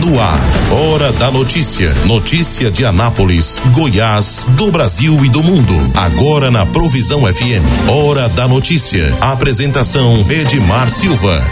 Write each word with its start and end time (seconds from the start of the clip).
No 0.00 0.20
ar, 0.20 0.40
Hora 0.72 1.12
da 1.12 1.30
Notícia. 1.30 1.94
Notícia 2.04 2.68
de 2.68 2.84
Anápolis, 2.84 3.60
Goiás, 3.72 4.44
do 4.56 4.72
Brasil 4.72 5.24
e 5.24 5.28
do 5.28 5.40
mundo. 5.40 5.72
Agora 5.96 6.50
na 6.50 6.66
Provisão 6.66 7.20
FM. 7.20 7.62
Hora 7.88 8.28
da 8.28 8.48
Notícia. 8.48 9.14
Apresentação 9.20 10.14
Edmar 10.28 10.88
Silva. 10.88 11.44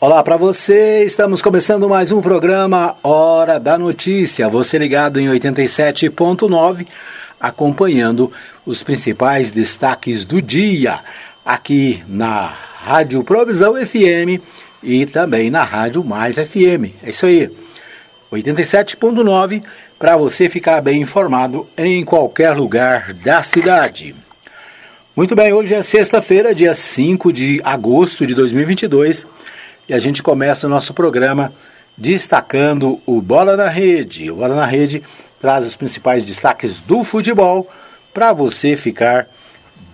Olá 0.00 0.22
para 0.22 0.38
você, 0.38 1.04
estamos 1.04 1.42
começando 1.42 1.86
mais 1.86 2.10
um 2.10 2.22
programa 2.22 2.96
Hora 3.02 3.60
da 3.60 3.76
Notícia. 3.76 4.48
Você 4.48 4.78
ligado 4.78 5.20
em 5.20 5.28
87.9, 5.28 6.86
acompanhando 7.38 8.32
os 8.64 8.82
principais 8.82 9.50
destaques 9.50 10.24
do 10.24 10.40
dia 10.40 11.00
aqui 11.44 12.02
na 12.08 12.54
Rádio 12.82 13.22
Provisão 13.22 13.74
FM 13.74 14.40
e 14.82 15.06
também 15.06 15.50
na 15.50 15.62
Rádio 15.64 16.04
Mais 16.04 16.36
FM. 16.36 16.94
É 17.02 17.10
isso 17.10 17.26
aí. 17.26 17.50
87.9 18.32 19.62
para 19.98 20.16
você 20.16 20.48
ficar 20.48 20.80
bem 20.80 21.02
informado 21.02 21.68
em 21.76 22.04
qualquer 22.04 22.52
lugar 22.52 23.12
da 23.12 23.42
cidade. 23.42 24.14
Muito 25.14 25.34
bem, 25.34 25.52
hoje 25.52 25.74
é 25.74 25.82
sexta-feira, 25.82 26.54
dia 26.54 26.74
5 26.74 27.32
de 27.32 27.60
agosto 27.64 28.26
de 28.26 28.34
2022, 28.34 29.26
e 29.88 29.92
a 29.92 29.98
gente 29.98 30.22
começa 30.22 30.66
o 30.66 30.70
nosso 30.70 30.94
programa 30.94 31.52
destacando 31.98 33.00
o 33.04 33.20
Bola 33.20 33.56
na 33.56 33.68
Rede. 33.68 34.30
O 34.30 34.36
Bola 34.36 34.54
na 34.54 34.64
Rede 34.64 35.02
traz 35.40 35.66
os 35.66 35.76
principais 35.76 36.22
destaques 36.22 36.78
do 36.78 37.04
futebol 37.04 37.68
para 38.14 38.32
você 38.32 38.76
ficar 38.76 39.28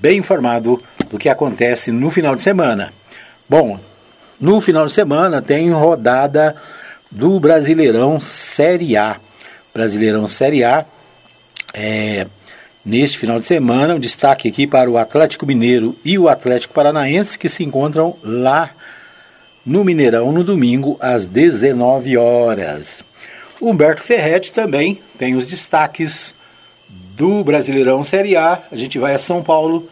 bem 0.01 0.19
informado 0.19 0.81
do 1.11 1.19
que 1.19 1.29
acontece 1.29 1.91
no 1.91 2.11
final 2.11 2.37
de 2.37 2.43
semana. 2.43 2.93
Bom, 3.49 3.81
no 4.41 4.61
final 4.61 4.87
de 4.87 4.93
semana 4.93 5.41
tem 5.41 5.71
rodada 5.71 6.57
do 7.11 7.41
Brasileirão 7.41 8.21
Série 8.21 8.97
A. 8.97 9.17
Brasileirão 9.73 10.29
Série 10.29 10.63
A. 10.63 10.85
É, 11.73 12.27
neste 12.85 13.19
final 13.19 13.41
de 13.41 13.47
semana, 13.47 13.95
um 13.95 13.99
destaque 13.99 14.49
aqui 14.49 14.67
para 14.67 14.91
o 14.91 14.99
Atlético 14.99 15.47
Mineiro 15.47 15.97
e 16.05 16.19
o 16.19 16.29
Atlético 16.29 16.75
Paranaense 16.75 17.39
que 17.39 17.49
se 17.49 17.65
encontram 17.65 18.17
lá 18.23 18.71
no 19.65 19.83
Mineirão 19.85 20.31
no 20.33 20.45
domingo 20.45 20.97
às 21.01 21.25
19 21.25 22.17
horas. 22.17 23.03
Humberto 23.61 24.03
Ferretti 24.03 24.53
também 24.53 25.01
tem 25.19 25.35
os 25.35 25.47
destaques 25.47 26.35
do 26.89 27.43
Brasileirão 27.43 28.05
Série 28.05 28.37
A. 28.37 28.63
A 28.71 28.77
gente 28.77 28.99
vai 28.99 29.15
a 29.15 29.19
São 29.19 29.43
Paulo 29.43 29.89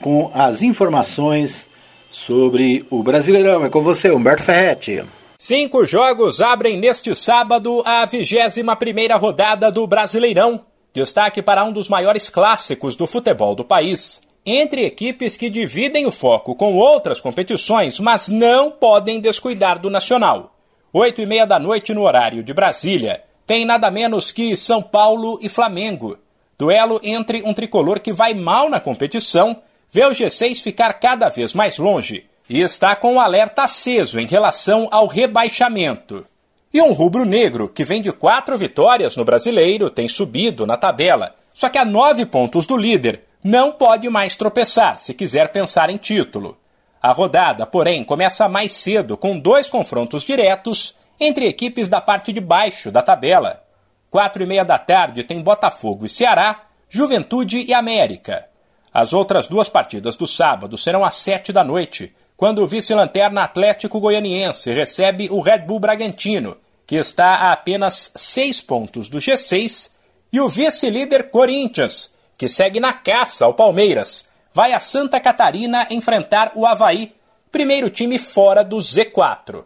com 0.00 0.30
as 0.34 0.62
informações 0.62 1.68
sobre 2.12 2.84
o 2.90 3.02
Brasileirão. 3.02 3.64
É 3.64 3.70
com 3.70 3.82
você, 3.82 4.10
Humberto 4.12 4.44
Ferretti. 4.44 5.02
Cinco 5.36 5.84
jogos 5.84 6.40
abrem 6.40 6.78
neste 6.78 7.16
sábado 7.16 7.82
a 7.84 8.06
21ª 8.06 9.18
rodada 9.18 9.72
do 9.72 9.84
Brasileirão. 9.86 10.60
Destaque 10.94 11.42
para 11.42 11.64
um 11.64 11.72
dos 11.72 11.88
maiores 11.88 12.28
clássicos 12.28 12.94
do 12.94 13.06
futebol 13.06 13.54
do 13.54 13.64
país. 13.64 14.20
Entre 14.44 14.84
equipes 14.84 15.36
que 15.36 15.48
dividem 15.48 16.06
o 16.06 16.10
foco 16.10 16.54
com 16.54 16.74
outras 16.74 17.20
competições, 17.20 17.98
mas 17.98 18.28
não 18.28 18.70
podem 18.70 19.20
descuidar 19.20 19.78
do 19.80 19.88
Nacional. 19.88 20.54
Oito 20.92 21.20
e 21.22 21.26
meia 21.26 21.46
da 21.46 21.58
noite 21.58 21.94
no 21.94 22.02
horário 22.02 22.42
de 22.42 22.52
Brasília. 22.52 23.22
Tem 23.46 23.64
nada 23.64 23.90
menos 23.90 24.30
que 24.30 24.54
São 24.54 24.82
Paulo 24.82 25.38
e 25.40 25.48
Flamengo. 25.48 26.18
Duelo 26.58 27.00
entre 27.02 27.42
um 27.42 27.54
tricolor 27.54 27.98
que 27.98 28.12
vai 28.12 28.34
mal 28.34 28.68
na 28.68 28.78
competição 28.78 29.62
vê 29.92 30.06
o 30.06 30.10
G6 30.10 30.62
ficar 30.62 30.94
cada 30.94 31.28
vez 31.28 31.52
mais 31.52 31.76
longe 31.76 32.24
e 32.48 32.62
está 32.62 32.96
com 32.96 33.16
o 33.16 33.20
alerta 33.20 33.64
aceso 33.64 34.18
em 34.18 34.26
relação 34.26 34.88
ao 34.90 35.06
rebaixamento. 35.06 36.26
E 36.72 36.80
um 36.80 36.92
rubro-negro 36.92 37.68
que 37.68 37.84
vem 37.84 38.00
de 38.00 38.10
quatro 38.10 38.56
vitórias 38.56 39.14
no 39.14 39.24
brasileiro 39.24 39.90
tem 39.90 40.08
subido 40.08 40.66
na 40.66 40.78
tabela, 40.78 41.34
só 41.52 41.68
que 41.68 41.76
a 41.76 41.84
nove 41.84 42.24
pontos 42.24 42.64
do 42.64 42.74
líder 42.74 43.24
não 43.44 43.70
pode 43.70 44.08
mais 44.08 44.34
tropeçar 44.34 44.98
se 44.98 45.12
quiser 45.12 45.52
pensar 45.52 45.90
em 45.90 45.98
título. 45.98 46.56
A 47.02 47.12
rodada, 47.12 47.66
porém, 47.66 48.02
começa 48.02 48.48
mais 48.48 48.72
cedo 48.72 49.18
com 49.18 49.38
dois 49.38 49.68
confrontos 49.68 50.24
diretos 50.24 50.96
entre 51.20 51.46
equipes 51.46 51.90
da 51.90 52.00
parte 52.00 52.32
de 52.32 52.40
baixo 52.40 52.90
da 52.90 53.02
tabela. 53.02 53.62
Quatro 54.08 54.42
e 54.42 54.46
meia 54.46 54.64
da 54.64 54.78
tarde 54.78 55.22
tem 55.22 55.42
Botafogo 55.42 56.06
e 56.06 56.08
Ceará, 56.08 56.62
Juventude 56.88 57.64
e 57.68 57.74
América. 57.74 58.51
As 58.92 59.12
outras 59.14 59.48
duas 59.48 59.68
partidas 59.68 60.16
do 60.16 60.26
sábado 60.26 60.76
serão 60.76 61.04
às 61.04 61.14
sete 61.14 61.52
da 61.52 61.64
noite, 61.64 62.14
quando 62.36 62.62
o 62.62 62.66
vice-lanterna 62.66 63.42
Atlético 63.42 63.98
Goianiense 63.98 64.70
recebe 64.72 65.30
o 65.30 65.40
Red 65.40 65.60
Bull 65.60 65.80
Bragantino, 65.80 66.56
que 66.86 66.96
está 66.96 67.36
a 67.36 67.52
apenas 67.52 68.12
seis 68.14 68.60
pontos 68.60 69.08
do 69.08 69.18
G6, 69.18 69.92
e 70.30 70.40
o 70.40 70.48
vice-líder 70.48 71.30
Corinthians, 71.30 72.14
que 72.36 72.48
segue 72.48 72.80
na 72.80 72.92
caça 72.92 73.44
ao 73.46 73.54
Palmeiras, 73.54 74.28
vai 74.52 74.72
a 74.72 74.80
Santa 74.80 75.18
Catarina 75.18 75.86
enfrentar 75.90 76.52
o 76.54 76.66
Havaí, 76.66 77.14
primeiro 77.50 77.88
time 77.88 78.18
fora 78.18 78.62
do 78.62 78.76
Z4. 78.76 79.64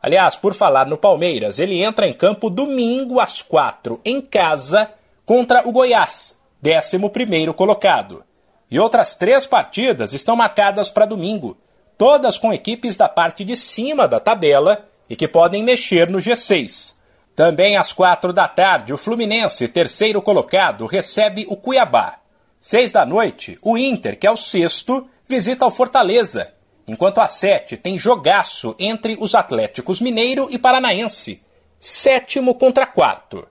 Aliás, 0.00 0.36
por 0.36 0.54
falar 0.54 0.86
no 0.86 0.96
Palmeiras, 0.96 1.58
ele 1.58 1.82
entra 1.82 2.06
em 2.06 2.12
campo 2.12 2.48
domingo 2.48 3.18
às 3.18 3.42
quatro, 3.42 4.00
em 4.04 4.20
casa, 4.20 4.88
contra 5.26 5.66
o 5.66 5.72
Goiás, 5.72 6.38
décimo 6.62 7.10
primeiro 7.10 7.52
colocado. 7.52 8.27
E 8.70 8.78
outras 8.78 9.14
três 9.16 9.46
partidas 9.46 10.12
estão 10.12 10.36
marcadas 10.36 10.90
para 10.90 11.06
domingo, 11.06 11.56
todas 11.96 12.36
com 12.36 12.52
equipes 12.52 12.96
da 12.96 13.08
parte 13.08 13.44
de 13.44 13.56
cima 13.56 14.06
da 14.06 14.20
tabela 14.20 14.86
e 15.08 15.16
que 15.16 15.26
podem 15.26 15.62
mexer 15.62 16.10
no 16.10 16.18
G6. 16.18 16.94
Também 17.34 17.76
às 17.76 17.92
quatro 17.92 18.32
da 18.32 18.48
tarde, 18.48 18.92
o 18.92 18.98
Fluminense, 18.98 19.68
terceiro 19.68 20.20
colocado, 20.20 20.86
recebe 20.86 21.46
o 21.48 21.56
Cuiabá. 21.56 22.18
Seis 22.60 22.90
da 22.90 23.06
noite, 23.06 23.56
o 23.62 23.78
Inter, 23.78 24.18
que 24.18 24.26
é 24.26 24.30
o 24.30 24.36
sexto, 24.36 25.08
visita 25.26 25.64
o 25.64 25.70
Fortaleza, 25.70 26.52
enquanto 26.86 27.20
às 27.20 27.32
sete 27.32 27.76
tem 27.76 27.96
jogaço 27.96 28.74
entre 28.78 29.16
os 29.20 29.34
Atléticos 29.34 30.00
Mineiro 30.00 30.48
e 30.50 30.58
Paranaense, 30.58 31.40
sétimo 31.78 32.54
contra 32.54 32.86
quarto. 32.86 33.46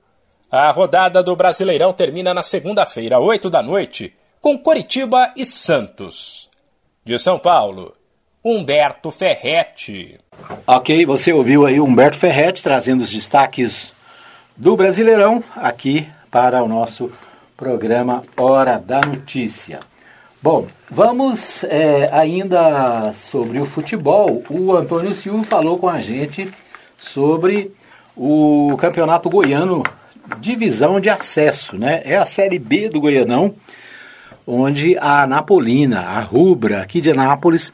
A 0.52 0.70
rodada 0.72 1.24
do 1.24 1.36
Brasileirão 1.36 1.94
termina 1.94 2.34
na 2.34 2.44
segunda-feira, 2.44 3.20
oito 3.20 3.50
da 3.50 3.64
noite, 3.64 4.14
com 4.42 4.58
Coritiba 4.58 5.34
e 5.36 5.46
Santos. 5.46 6.50
De 7.04 7.18
São 7.18 7.40
Paulo, 7.40 7.94
Humberto 8.44 9.12
Ferretti. 9.12 10.20
Ok, 10.66 11.06
você 11.06 11.32
ouviu 11.34 11.66
aí 11.66 11.80
Humberto 11.80 12.18
Ferretti 12.18 12.62
trazendo 12.62 13.02
os 13.02 13.12
destaques 13.12 13.94
do 14.56 14.76
Brasileirão 14.76 15.44
aqui 15.56 16.08
para 16.30 16.64
o 16.64 16.68
nosso 16.68 17.12
programa 17.56 18.22
Hora 18.38 18.78
da 18.78 19.02
Notícia. 19.02 19.80
Bom, 20.42 20.68
vamos 20.90 21.64
é, 21.64 22.10
ainda 22.12 23.12
sobre 23.14 23.60
o 23.60 23.66
futebol. 23.66 24.44
O 24.50 24.76
Antônio 24.76 25.14
Silva 25.14 25.44
falou 25.44 25.78
com 25.78 25.90
a 25.90 26.00
gente 26.00 26.50
sobre 26.98 27.74
o 28.16 28.76
Campeonato 28.78 29.30
Goiano 29.30 29.84
Divisão 30.40 31.00
de 31.00 31.10
Acesso, 31.10 31.78
né? 31.78 32.02
É 32.04 32.18
a 32.18 32.26
Série 32.26 32.60
B 32.60 32.90
do 32.90 33.02
Goianão 33.02 33.56
onde 34.48 34.98
a 34.98 35.24
Anapolina, 35.24 36.00
a 36.00 36.22
Rubra, 36.22 36.82
aqui 36.82 37.02
de 37.02 37.12
Anápolis, 37.12 37.74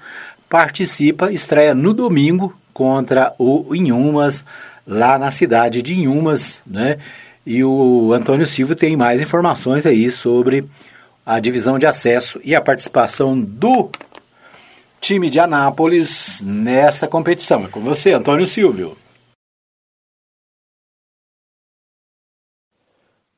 participa, 0.49 1.31
estreia 1.31 1.75
no 1.75 1.93
domingo 1.93 2.57
contra 2.73 3.35
o 3.37 3.75
Inhumas, 3.75 4.43
lá 4.85 5.19
na 5.19 5.29
cidade 5.29 5.83
de 5.83 5.93
Inhumas, 5.93 6.61
né? 6.65 6.97
E 7.45 7.63
o 7.63 8.11
Antônio 8.11 8.47
Silva 8.47 8.75
tem 8.75 8.97
mais 8.97 9.21
informações 9.21 9.85
aí 9.85 10.09
sobre 10.09 10.67
a 11.23 11.39
divisão 11.39 11.77
de 11.77 11.85
acesso 11.85 12.41
e 12.43 12.55
a 12.55 12.61
participação 12.61 13.39
do 13.39 13.91
time 14.99 15.29
de 15.29 15.39
Anápolis 15.39 16.41
nesta 16.41 17.07
competição. 17.07 17.65
É 17.65 17.67
com 17.67 17.81
você, 17.81 18.13
Antônio 18.13 18.47
Silvio. 18.47 18.97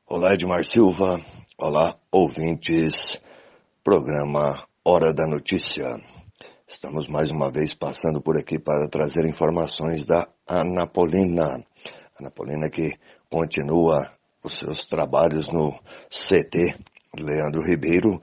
Olá, 0.08 0.34
Edmar 0.34 0.64
Silva. 0.64 1.20
Olá, 1.58 1.96
ouvintes 2.12 3.20
Programa 3.86 4.66
Hora 4.84 5.14
da 5.14 5.28
Notícia. 5.28 6.00
Estamos 6.66 7.06
mais 7.06 7.30
uma 7.30 7.52
vez 7.52 7.72
passando 7.72 8.20
por 8.20 8.36
aqui 8.36 8.58
para 8.58 8.88
trazer 8.88 9.24
informações 9.24 10.04
da 10.04 10.26
Anapolina. 10.44 11.64
Anapolina 12.18 12.68
que 12.68 12.98
continua 13.30 14.10
os 14.44 14.54
seus 14.54 14.84
trabalhos 14.86 15.46
no 15.50 15.70
CT 16.08 16.76
Leandro 17.16 17.62
Ribeiro, 17.62 18.20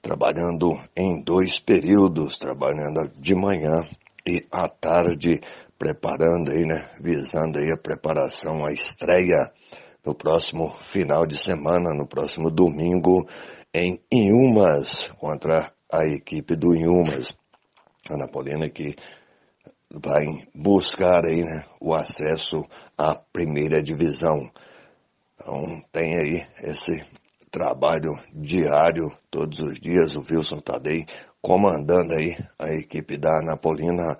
trabalhando 0.00 0.78
em 0.96 1.20
dois 1.24 1.58
períodos, 1.58 2.38
trabalhando 2.38 3.10
de 3.18 3.34
manhã 3.34 3.84
e 4.24 4.46
à 4.52 4.68
tarde, 4.68 5.40
preparando 5.76 6.52
aí, 6.52 6.64
né, 6.64 6.88
visando 7.00 7.58
aí 7.58 7.72
a 7.72 7.76
preparação, 7.76 8.64
a 8.64 8.72
estreia 8.72 9.52
no 10.06 10.14
próximo 10.14 10.70
final 10.70 11.26
de 11.26 11.36
semana, 11.36 11.92
no 11.92 12.06
próximo 12.06 12.48
domingo, 12.48 13.26
em 13.78 14.00
Inhumas, 14.10 15.08
contra 15.18 15.70
a 15.92 16.06
equipe 16.06 16.56
do 16.56 16.74
Inhumas. 16.74 17.36
Ana 18.08 18.26
Paulina 18.26 18.70
que 18.70 18.96
vai 19.90 20.24
buscar 20.54 21.26
aí, 21.26 21.44
né, 21.44 21.62
o 21.78 21.94
acesso 21.94 22.64
à 22.96 23.14
primeira 23.14 23.82
divisão. 23.82 24.50
Então 25.34 25.82
tem 25.92 26.16
aí 26.16 26.46
esse 26.62 27.04
trabalho 27.50 28.14
diário, 28.32 29.10
todos 29.30 29.60
os 29.60 29.78
dias, 29.78 30.16
o 30.16 30.20
Wilson 30.20 30.60
Tadei 30.60 31.04
comandando 31.42 32.14
aí 32.14 32.34
a 32.58 32.72
equipe 32.72 33.18
da 33.18 33.40
Anapolina 33.40 34.16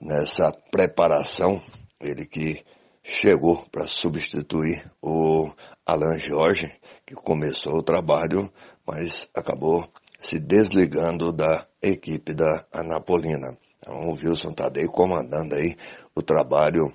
nessa 0.00 0.52
preparação, 0.70 1.60
ele 2.00 2.26
que 2.26 2.64
chegou 3.02 3.66
para 3.72 3.88
substituir 3.88 4.88
o 5.02 5.50
Alan 5.84 6.16
Jorge, 6.18 6.72
que 7.06 7.14
começou 7.14 7.78
o 7.78 7.82
trabalho, 7.82 8.50
mas 8.84 9.28
acabou 9.34 9.88
se 10.20 10.40
desligando 10.40 11.32
da 11.32 11.64
equipe 11.80 12.34
da 12.34 12.66
Anapolina. 12.72 13.56
Então 13.78 14.08
o 14.08 14.14
Wilson 14.14 14.52
Tadei 14.52 14.86
comandando 14.86 15.54
aí 15.54 15.76
o 16.14 16.22
trabalho 16.22 16.92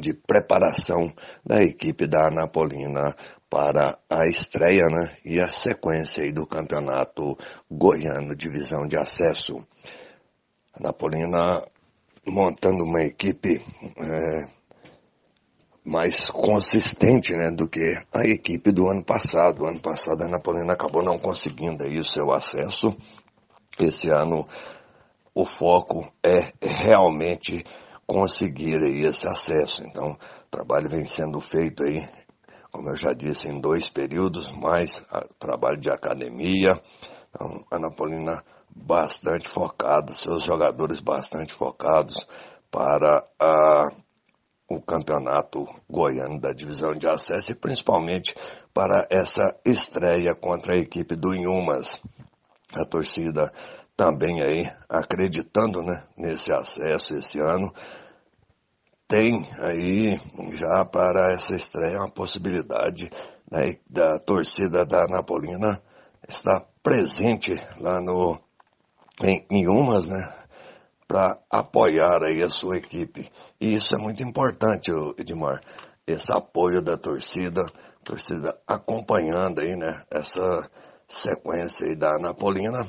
de 0.00 0.14
preparação 0.14 1.12
da 1.44 1.62
equipe 1.62 2.06
da 2.06 2.28
Anapolina 2.28 3.14
para 3.48 3.98
a 4.10 4.26
estreia 4.26 4.86
né, 4.86 5.16
e 5.24 5.40
a 5.40 5.48
sequência 5.48 6.24
aí 6.24 6.32
do 6.32 6.46
campeonato 6.46 7.36
goiano 7.70 8.34
divisão 8.34 8.86
de 8.86 8.96
acesso. 8.96 9.64
Anapolina 10.72 11.62
montando 12.26 12.84
uma 12.84 13.02
equipe 13.02 13.62
é, 13.98 14.55
mais 15.86 16.28
consistente 16.30 17.32
né, 17.32 17.48
do 17.50 17.68
que 17.68 17.80
a 18.12 18.26
equipe 18.26 18.72
do 18.72 18.88
ano 18.88 19.04
passado. 19.04 19.62
O 19.62 19.66
ano 19.66 19.80
passado 19.80 20.22
a 20.22 20.28
Napolina 20.28 20.72
acabou 20.72 21.02
não 21.02 21.16
conseguindo 21.16 21.84
aí 21.84 21.96
o 21.98 22.04
seu 22.04 22.32
acesso. 22.32 22.92
Esse 23.78 24.10
ano 24.10 24.46
o 25.32 25.44
foco 25.44 26.12
é 26.24 26.52
realmente 26.60 27.64
conseguir 28.04 28.82
aí 28.82 29.06
esse 29.06 29.28
acesso. 29.28 29.84
Então, 29.84 30.12
o 30.12 30.50
trabalho 30.50 30.88
vem 30.88 31.06
sendo 31.06 31.40
feito 31.40 31.84
aí, 31.84 32.08
como 32.72 32.90
eu 32.90 32.96
já 32.96 33.12
disse, 33.12 33.48
em 33.48 33.60
dois 33.60 33.88
períodos, 33.88 34.50
mais 34.50 35.00
trabalho 35.38 35.78
de 35.78 35.90
academia. 35.90 36.80
Então, 37.30 37.64
a 37.70 37.78
Napolina 37.78 38.42
bastante 38.74 39.48
focada, 39.48 40.14
seus 40.14 40.42
jogadores 40.42 41.00
bastante 41.00 41.52
focados 41.52 42.26
para 42.70 43.24
a 43.38 43.88
o 44.68 44.80
campeonato 44.80 45.66
goiano 45.88 46.40
da 46.40 46.52
divisão 46.52 46.92
de 46.92 47.06
acesso 47.06 47.52
e 47.52 47.54
principalmente 47.54 48.34
para 48.74 49.06
essa 49.10 49.54
estreia 49.64 50.34
contra 50.34 50.74
a 50.74 50.78
equipe 50.78 51.14
do 51.14 51.34
Inhumas. 51.34 52.00
A 52.74 52.84
torcida 52.84 53.52
também 53.96 54.42
aí 54.42 54.70
acreditando 54.88 55.82
né, 55.82 56.02
nesse 56.16 56.52
acesso 56.52 57.14
esse 57.14 57.40
ano. 57.40 57.72
Tem 59.08 59.48
aí 59.60 60.20
já 60.56 60.84
para 60.84 61.32
essa 61.32 61.54
estreia 61.54 61.98
uma 61.98 62.10
possibilidade 62.10 63.08
né, 63.50 63.76
da 63.88 64.18
torcida 64.18 64.84
da 64.84 65.06
Napolina 65.06 65.80
estar 66.28 66.66
presente 66.82 67.54
lá 67.78 68.00
no 68.00 68.38
em 69.22 69.46
Inhumas, 69.50 70.06
né? 70.06 70.45
Para 71.06 71.38
apoiar 71.50 72.22
aí 72.22 72.42
a 72.42 72.50
sua 72.50 72.76
equipe. 72.76 73.30
E 73.60 73.74
isso 73.74 73.94
é 73.94 73.98
muito 73.98 74.22
importante, 74.22 74.90
Edmar, 75.18 75.60
esse 76.06 76.32
apoio 76.32 76.82
da 76.82 76.96
torcida, 76.96 77.64
torcida 78.04 78.56
acompanhando 78.66 79.60
aí, 79.60 79.76
né, 79.76 80.02
essa 80.10 80.68
sequência 81.08 81.86
aí 81.86 81.96
da 81.96 82.18
Napolina. 82.18 82.88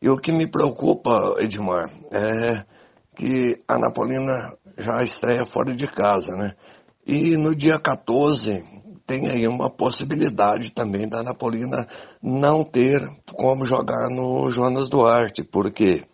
E 0.00 0.08
o 0.08 0.16
que 0.16 0.32
me 0.32 0.46
preocupa, 0.46 1.36
Edmar, 1.38 1.88
é 2.10 2.64
que 3.14 3.62
a 3.68 3.78
Napolina 3.78 4.56
já 4.78 5.02
estreia 5.02 5.44
fora 5.44 5.74
de 5.74 5.86
casa, 5.86 6.34
né? 6.36 6.52
E 7.06 7.36
no 7.36 7.54
dia 7.54 7.78
14 7.78 8.64
tem 9.06 9.28
aí 9.28 9.46
uma 9.46 9.68
possibilidade 9.68 10.72
também 10.72 11.08
da 11.08 11.22
Napolina 11.22 11.86
não 12.22 12.64
ter 12.64 13.06
como 13.36 13.66
jogar 13.66 14.08
no 14.08 14.50
Jonas 14.50 14.88
Duarte, 14.88 15.42
porque 15.44 16.04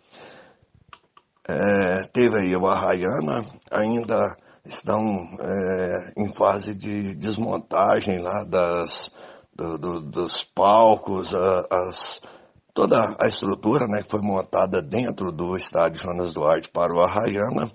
é, 1.49 2.03
teve 2.13 2.37
aí 2.37 2.55
o 2.55 2.67
Arraiana, 2.67 3.43
ainda 3.71 4.37
estão 4.63 5.01
é, 5.39 6.13
em 6.15 6.31
fase 6.31 6.75
de 6.75 7.15
desmontagem 7.15 8.19
lá 8.19 8.43
das, 8.43 9.11
do, 9.55 9.77
do, 9.79 10.01
dos 10.01 10.43
palcos, 10.43 11.33
a, 11.33 11.65
as, 11.71 12.21
toda 12.71 13.15
a 13.19 13.27
estrutura 13.27 13.87
né, 13.87 14.03
que 14.03 14.09
foi 14.09 14.21
montada 14.21 14.79
dentro 14.79 15.31
do 15.31 15.57
estádio 15.57 16.01
Jonas 16.01 16.33
Duarte 16.33 16.69
para 16.69 16.93
o 16.93 17.01
Arraiana. 17.01 17.71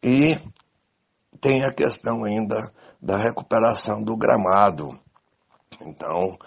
E 0.00 0.38
tem 1.40 1.64
a 1.64 1.72
questão 1.72 2.22
ainda 2.22 2.72
da 3.00 3.16
recuperação 3.16 4.00
do 4.00 4.16
gramado. 4.16 4.96
Então, 5.80 6.38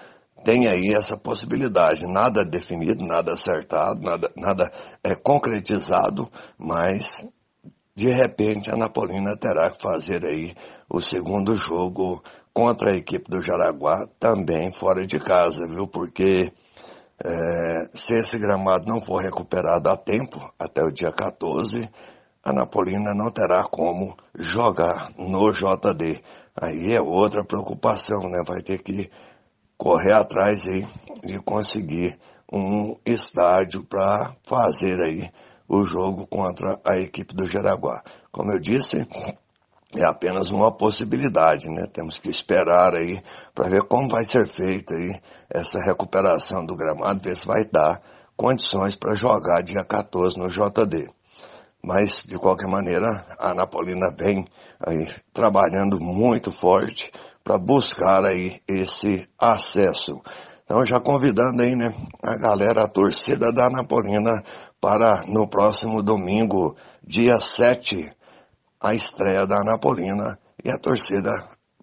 tem 0.46 0.68
aí 0.68 0.94
essa 0.94 1.18
possibilidade. 1.18 2.06
Nada 2.06 2.46
definido, 2.46 3.04
nada 3.04 3.34
acertado, 3.34 4.00
nada, 4.00 4.32
nada 4.38 4.72
é 5.04 5.16
concretizado, 5.16 6.32
mas 6.56 7.26
de 7.96 8.12
repente 8.12 8.70
a 8.70 8.78
Napolina 8.78 9.36
terá 9.36 9.72
que 9.72 9.82
fazer 9.82 10.24
aí 10.24 10.56
o 10.88 11.02
segundo 11.02 11.56
jogo 11.56 12.22
contra 12.54 12.92
a 12.92 12.96
equipe 12.96 13.30
do 13.30 13.42
Jaraguá, 13.42 14.08
também 14.20 14.72
fora 14.72 15.06
de 15.06 15.20
casa, 15.20 15.68
viu? 15.68 15.88
Porque 15.88 16.54
é, 17.24 17.88
se 17.92 18.14
esse 18.14 18.38
gramado 18.38 18.86
não 18.88 19.00
for 19.00 19.24
recuperado 19.24 19.90
a 19.90 19.98
tempo, 19.98 20.54
até 20.60 20.84
o 20.84 20.92
dia 20.92 21.12
14, 21.12 21.90
a 22.44 22.54
Napolina 22.54 23.16
não 23.16 23.32
terá 23.32 23.64
como 23.64 24.16
jogar 24.38 25.12
no 25.18 25.52
JD. 25.52 26.22
Aí 26.62 26.94
é 26.94 27.02
outra 27.02 27.44
preocupação, 27.44 28.30
né? 28.30 28.44
Vai 28.46 28.62
ter 28.62 28.78
que 28.78 29.10
correr 29.78 30.14
atrás 30.14 30.68
aí 30.68 30.88
de 31.24 31.40
conseguir 31.40 32.18
um 32.52 32.96
estádio 33.06 33.84
para 33.84 34.36
fazer 34.44 35.02
aí 35.02 35.30
o 35.68 35.84
jogo 35.84 36.28
contra 36.28 36.80
a 36.86 36.98
equipe 36.98 37.34
do 37.36 37.48
Jaraguá. 37.48 38.04
Como 38.32 38.52
eu 38.52 38.60
disse, 38.60 39.08
é 39.96 40.04
apenas 40.04 40.52
uma 40.52 40.72
possibilidade, 40.72 41.70
né? 41.70 41.88
Temos 41.92 42.18
que 42.18 42.30
esperar 42.30 42.94
aí 42.94 43.22
para 43.54 43.70
ver 43.70 43.84
como 43.84 44.10
vai 44.10 44.26
ser 44.26 44.48
feita 44.48 44.96
aí 44.96 45.20
essa 45.50 45.80
recuperação 45.80 46.66
do 46.66 46.76
gramado, 46.76 47.24
ver 47.24 47.36
se 47.36 47.48
vai 47.48 47.66
dar 47.66 48.02
condições 48.36 48.96
para 48.96 49.16
jogar 49.16 49.64
dia 49.64 49.84
14 49.84 50.38
no 50.38 50.50
JD. 50.50 51.10
Mas, 51.84 52.24
de 52.26 52.38
qualquer 52.38 52.68
maneira, 52.68 53.26
a 53.38 53.54
Napolina 53.54 54.14
vem 54.18 54.48
aí 54.86 55.08
trabalhando 55.32 56.00
muito 56.00 56.52
forte 56.52 57.12
para 57.46 57.60
buscar 57.60 58.26
aí 58.26 58.60
esse 58.68 59.30
acesso. 59.40 60.20
Então 60.64 60.84
já 60.84 61.00
convidando 61.00 61.62
aí, 61.62 61.76
né, 61.76 61.94
a 62.24 62.36
galera, 62.36 62.84
a 62.84 62.88
torcida 62.88 63.54
da 63.54 63.70
Napolina 63.70 64.44
para 64.82 65.24
no 65.28 65.48
próximo 65.48 66.02
domingo, 66.02 66.76
dia 67.06 67.40
7, 67.40 68.12
a 68.82 68.96
estreia 68.96 69.46
da 69.46 69.64
Napolina 69.64 70.40
e 70.64 70.72
a 70.72 70.78
torcida 70.80 71.32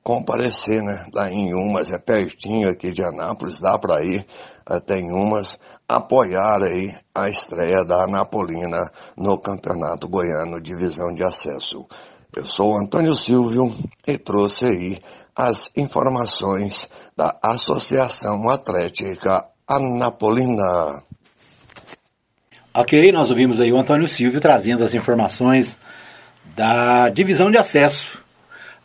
comparecer, 0.02 0.82
né, 0.82 1.06
lá 1.14 1.30
em 1.30 1.54
Umas, 1.54 1.92
é 1.92 1.98
pertinho 1.98 2.68
aqui 2.68 2.90
de 2.90 3.04
Anápolis, 3.04 3.60
dá 3.60 3.78
para 3.78 4.04
ir 4.04 4.26
até 4.66 4.98
em 4.98 5.12
Umas, 5.12 5.60
apoiar 5.86 6.60
aí 6.64 6.92
a 7.14 7.28
estreia 7.28 7.84
da 7.84 8.04
Napolina 8.08 8.90
no 9.16 9.38
Campeonato 9.38 10.08
Goiano 10.08 10.60
Divisão 10.60 11.14
de 11.14 11.22
Acesso. 11.22 11.86
Eu 12.34 12.44
sou 12.44 12.76
Antônio 12.78 13.14
Silvio 13.14 13.72
e 14.08 14.18
trouxe 14.18 14.64
aí 14.64 14.98
as 15.36 15.70
informações 15.76 16.88
da 17.16 17.36
Associação 17.42 18.48
Atlética 18.48 19.44
Anapolina. 19.68 21.02
Ok, 22.74 23.12
nós 23.12 23.30
ouvimos 23.30 23.60
aí 23.60 23.72
o 23.72 23.78
Antônio 23.78 24.08
Silvio 24.08 24.40
trazendo 24.40 24.84
as 24.84 24.94
informações 24.94 25.78
da 26.56 27.08
divisão 27.08 27.50
de 27.50 27.58
acesso 27.58 28.22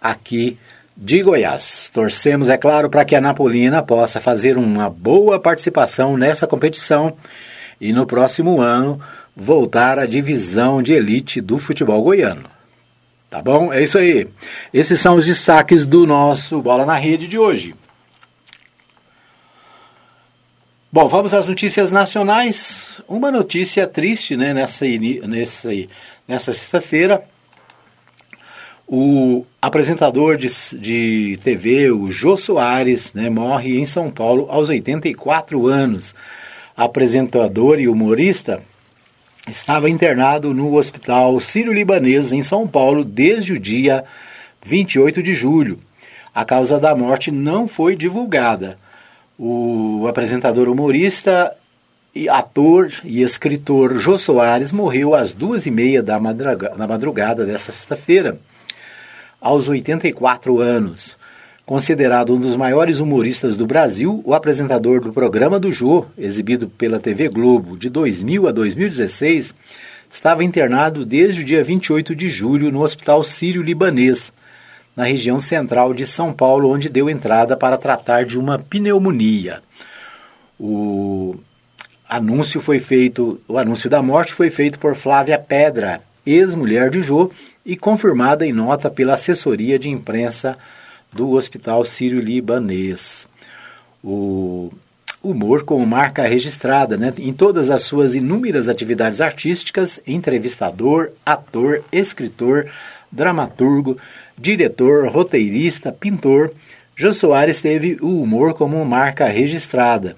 aqui 0.01 0.57
de 0.95 1.21
Goiás. 1.21 1.89
Torcemos, 1.93 2.49
é 2.49 2.57
claro, 2.57 2.89
para 2.89 3.05
que 3.05 3.15
a 3.15 3.21
Napolina 3.21 3.83
possa 3.83 4.19
fazer 4.19 4.57
uma 4.57 4.89
boa 4.89 5.39
participação 5.39 6.17
nessa 6.17 6.47
competição 6.47 7.15
e 7.79 7.93
no 7.93 8.05
próximo 8.05 8.61
ano 8.61 8.99
voltar 9.35 9.99
à 9.99 10.05
divisão 10.05 10.81
de 10.81 10.93
elite 10.93 11.39
do 11.39 11.57
futebol 11.57 12.01
goiano. 12.01 12.56
Tá 13.29 13.41
bom? 13.41 13.73
É 13.73 13.83
isso 13.83 13.97
aí. 13.97 14.27
Esses 14.73 14.99
são 14.99 15.15
os 15.15 15.25
destaques 15.25 15.85
do 15.85 16.05
nosso 16.05 16.61
Bola 16.61 16.85
na 16.85 16.95
Rede 16.95 17.27
de 17.27 17.37
hoje. 17.37 17.75
Bom, 20.89 21.09
vamos 21.09 21.33
às 21.33 21.47
notícias 21.47 21.91
nacionais. 21.91 23.01
Uma 23.07 23.29
notícia 23.29 23.85
triste, 23.85 24.37
né, 24.37 24.53
nessa, 24.53 24.85
nessa, 25.27 25.69
nessa 26.25 26.53
sexta-feira. 26.53 27.21
O 28.87 29.45
apresentador 29.61 30.37
de, 30.37 30.47
de 30.79 31.37
TV, 31.43 31.91
o 31.91 32.09
Jô 32.09 32.37
Soares, 32.37 33.11
né, 33.11 33.29
morre 33.29 33.77
em 33.77 33.85
São 33.85 34.09
Paulo 34.09 34.47
aos 34.49 34.69
84 34.69 35.67
anos. 35.67 36.15
Apresentador 36.77 37.81
e 37.81 37.89
humorista 37.89 38.63
estava 39.47 39.89
internado 39.89 40.53
no 40.53 40.75
Hospital 40.75 41.39
Sírio-Libanês 41.39 42.31
em 42.31 42.41
São 42.41 42.67
Paulo 42.67 43.03
desde 43.03 43.53
o 43.53 43.59
dia 43.59 44.03
28 44.63 45.23
de 45.23 45.33
julho. 45.33 45.79
A 46.35 46.45
causa 46.45 46.79
da 46.79 46.95
morte 46.95 47.31
não 47.31 47.67
foi 47.67 47.95
divulgada. 47.95 48.77
O 49.39 50.05
apresentador 50.07 50.67
humorista 50.67 51.55
ator 52.29 52.91
e 53.03 53.21
escritor 53.21 53.97
Jô 53.97 54.17
Soares 54.17 54.71
morreu 54.71 55.13
às 55.13 55.33
duas 55.33 55.65
e 55.65 55.71
meia 55.71 56.01
da 56.01 56.19
madrugada, 56.19 56.75
na 56.75 56.87
madrugada 56.87 57.45
desta 57.45 57.71
sexta-feira, 57.71 58.39
aos 59.41 59.67
84 59.67 60.59
anos. 60.59 61.16
Considerado 61.67 62.33
um 62.33 62.39
dos 62.39 62.55
maiores 62.55 63.01
humoristas 63.01 63.57
do 63.57 63.67
Brasil, 63.67 64.21
o 64.23 64.33
apresentador 64.33 65.01
do 65.01 65.11
programa 65.11 65.59
do 65.59 65.69
Jô, 65.69 66.05
exibido 66.17 66.69
pela 66.69 66.97
TV 66.97 67.27
Globo 67.27 67.75
de 67.75 67.89
2000 67.89 68.47
a 68.47 68.53
2016, 68.53 69.53
estava 70.09 70.45
internado 70.45 71.03
desde 71.03 71.41
o 71.41 71.43
dia 71.43 71.61
28 71.61 72.15
de 72.15 72.29
julho 72.29 72.71
no 72.71 72.81
Hospital 72.81 73.21
Sírio-Libanês, 73.21 74.31
na 74.95 75.03
região 75.03 75.41
central 75.41 75.93
de 75.93 76.05
São 76.07 76.31
Paulo, 76.31 76.69
onde 76.69 76.87
deu 76.87 77.09
entrada 77.09 77.57
para 77.57 77.77
tratar 77.77 78.23
de 78.23 78.39
uma 78.39 78.57
pneumonia. 78.57 79.61
O 80.57 81.35
anúncio 82.07 82.61
foi 82.61 82.79
feito, 82.79 83.41
o 83.45 83.57
anúncio 83.57 83.89
da 83.89 84.01
morte 84.01 84.31
foi 84.31 84.49
feito 84.49 84.79
por 84.79 84.95
Flávia 84.95 85.37
Pedra, 85.37 85.99
ex-mulher 86.25 86.89
de 86.89 87.01
Jô, 87.01 87.29
e 87.65 87.75
confirmada 87.75 88.45
em 88.45 88.53
nota 88.53 88.89
pela 88.89 89.15
assessoria 89.15 89.77
de 89.77 89.89
imprensa 89.89 90.57
do 91.11 91.31
Hospital 91.31 91.83
Sírio-Libanês. 91.85 93.27
O 94.03 94.71
humor 95.21 95.63
como 95.63 95.85
marca 95.85 96.27
registrada 96.27 96.97
né, 96.97 97.11
em 97.19 97.33
todas 97.33 97.69
as 97.69 97.83
suas 97.83 98.15
inúmeras 98.15 98.69
atividades 98.69 99.19
artísticas, 99.19 99.99
entrevistador, 100.05 101.09
ator, 101.25 101.83
escritor, 101.91 102.67
dramaturgo, 103.11 103.97
diretor, 104.37 105.07
roteirista, 105.07 105.91
pintor, 105.91 106.51
Jô 106.95 107.13
Soares 107.13 107.61
teve 107.61 107.97
o 108.01 108.21
humor 108.23 108.55
como 108.55 108.83
marca 108.83 109.25
registrada. 109.25 110.15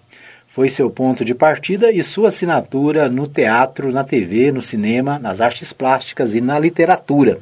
Foi 0.47 0.69
seu 0.69 0.89
ponto 0.89 1.25
de 1.25 1.35
partida 1.35 1.91
e 1.91 2.01
sua 2.01 2.29
assinatura 2.29 3.09
no 3.09 3.27
teatro, 3.27 3.91
na 3.91 4.03
TV, 4.03 4.51
no 4.51 4.61
cinema, 4.61 5.19
nas 5.19 5.41
artes 5.41 5.73
plásticas 5.73 6.33
e 6.33 6.39
na 6.39 6.57
literatura. 6.57 7.39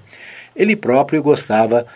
Ele 0.55 0.75
próprio 0.75 1.21
gostava 1.21 1.81
de 1.81 1.87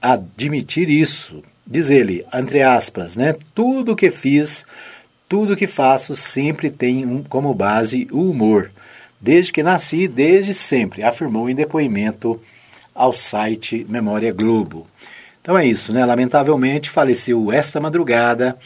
admitir 0.00 0.88
isso. 0.88 1.42
Diz 1.66 1.90
ele, 1.90 2.24
entre 2.32 2.62
aspas, 2.62 3.16
né? 3.16 3.34
Tudo 3.54 3.94
que 3.94 4.10
fiz, 4.10 4.64
tudo 5.28 5.56
que 5.56 5.66
faço 5.66 6.16
sempre 6.16 6.70
tem 6.70 7.06
um, 7.06 7.22
como 7.22 7.54
base 7.54 8.08
o 8.10 8.30
humor. 8.30 8.70
Desde 9.20 9.52
que 9.52 9.62
nasci, 9.62 10.08
desde 10.08 10.54
sempre, 10.54 11.02
afirmou 11.02 11.48
em 11.48 11.54
depoimento 11.54 12.40
ao 12.94 13.12
site 13.12 13.86
Memória 13.88 14.32
Globo. 14.32 14.86
Então 15.40 15.56
é 15.56 15.66
isso, 15.66 15.92
né? 15.92 16.04
Lamentavelmente 16.04 16.90
faleceu 16.90 17.52
esta 17.52 17.80
madrugada 17.80 18.58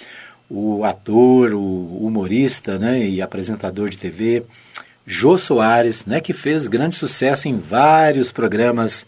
o 0.49 0.85
ator, 0.85 1.53
o 1.53 2.07
humorista, 2.07 2.79
né, 2.79 3.07
e 3.07 3.23
apresentador 3.23 3.89
de 3.89 3.99
TV 3.99 4.45
Jô 5.07 5.37
Soares, 5.37 6.07
né, 6.07 6.21
que 6.21 6.33
fez 6.33 6.67
grande 6.67 6.97
sucesso 6.97 7.49
em 7.49 7.59
vários 7.59 8.31
programas 8.31 9.07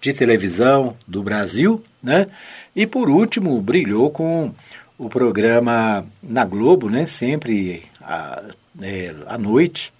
de 0.00 0.14
televisão 0.14 0.96
do 1.06 1.22
Brasil, 1.22 1.82
né? 2.02 2.26
E 2.74 2.86
por 2.86 3.08
último, 3.08 3.60
brilhou 3.60 4.10
com 4.10 4.52
o 4.98 5.08
programa 5.08 6.06
na 6.22 6.44
Globo, 6.44 6.88
né? 6.88 7.06
Sempre 7.06 7.82
à, 8.00 8.42
é, 8.80 9.14
à 9.26 9.36
noite, 9.36 9.92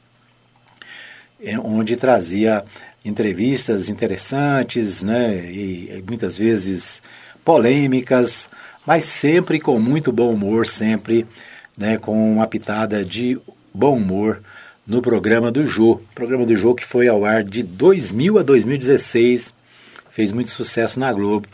é, 1.43 1.59
onde 1.59 1.97
trazia 1.97 2.65
entrevistas 3.05 3.89
interessantes, 3.89 5.03
né? 5.03 5.37
E, 5.47 5.91
e 5.97 6.05
muitas 6.07 6.37
vezes 6.37 7.03
polêmicas, 7.45 8.49
mas 8.87 9.05
sempre 9.05 9.61
com 9.61 9.79
muito 9.79 10.13
bom 10.13 10.33
humor, 10.33 10.67
sempre 10.67 11.27
né? 11.77 11.99
Com 11.99 12.35
uma 12.35 12.47
pitada 12.47 13.05
de 13.05 13.39
bom 13.73 13.97
humor 13.97 14.43
no 14.87 15.01
programa 15.01 15.51
do 15.51 15.67
Jô. 15.67 16.01
programa 16.15 16.45
do 16.45 16.57
Jô 16.57 16.75
que 16.75 16.85
foi 16.85 17.07
ao 17.07 17.25
ar 17.25 17.45
de 17.45 17.63
2000 17.63 18.39
a 18.39 18.43
2016 18.43 19.60
fez 20.11 20.33
muito 20.33 20.51
sucesso 20.51 20.99
na 20.99 21.13
Globo. 21.13 21.49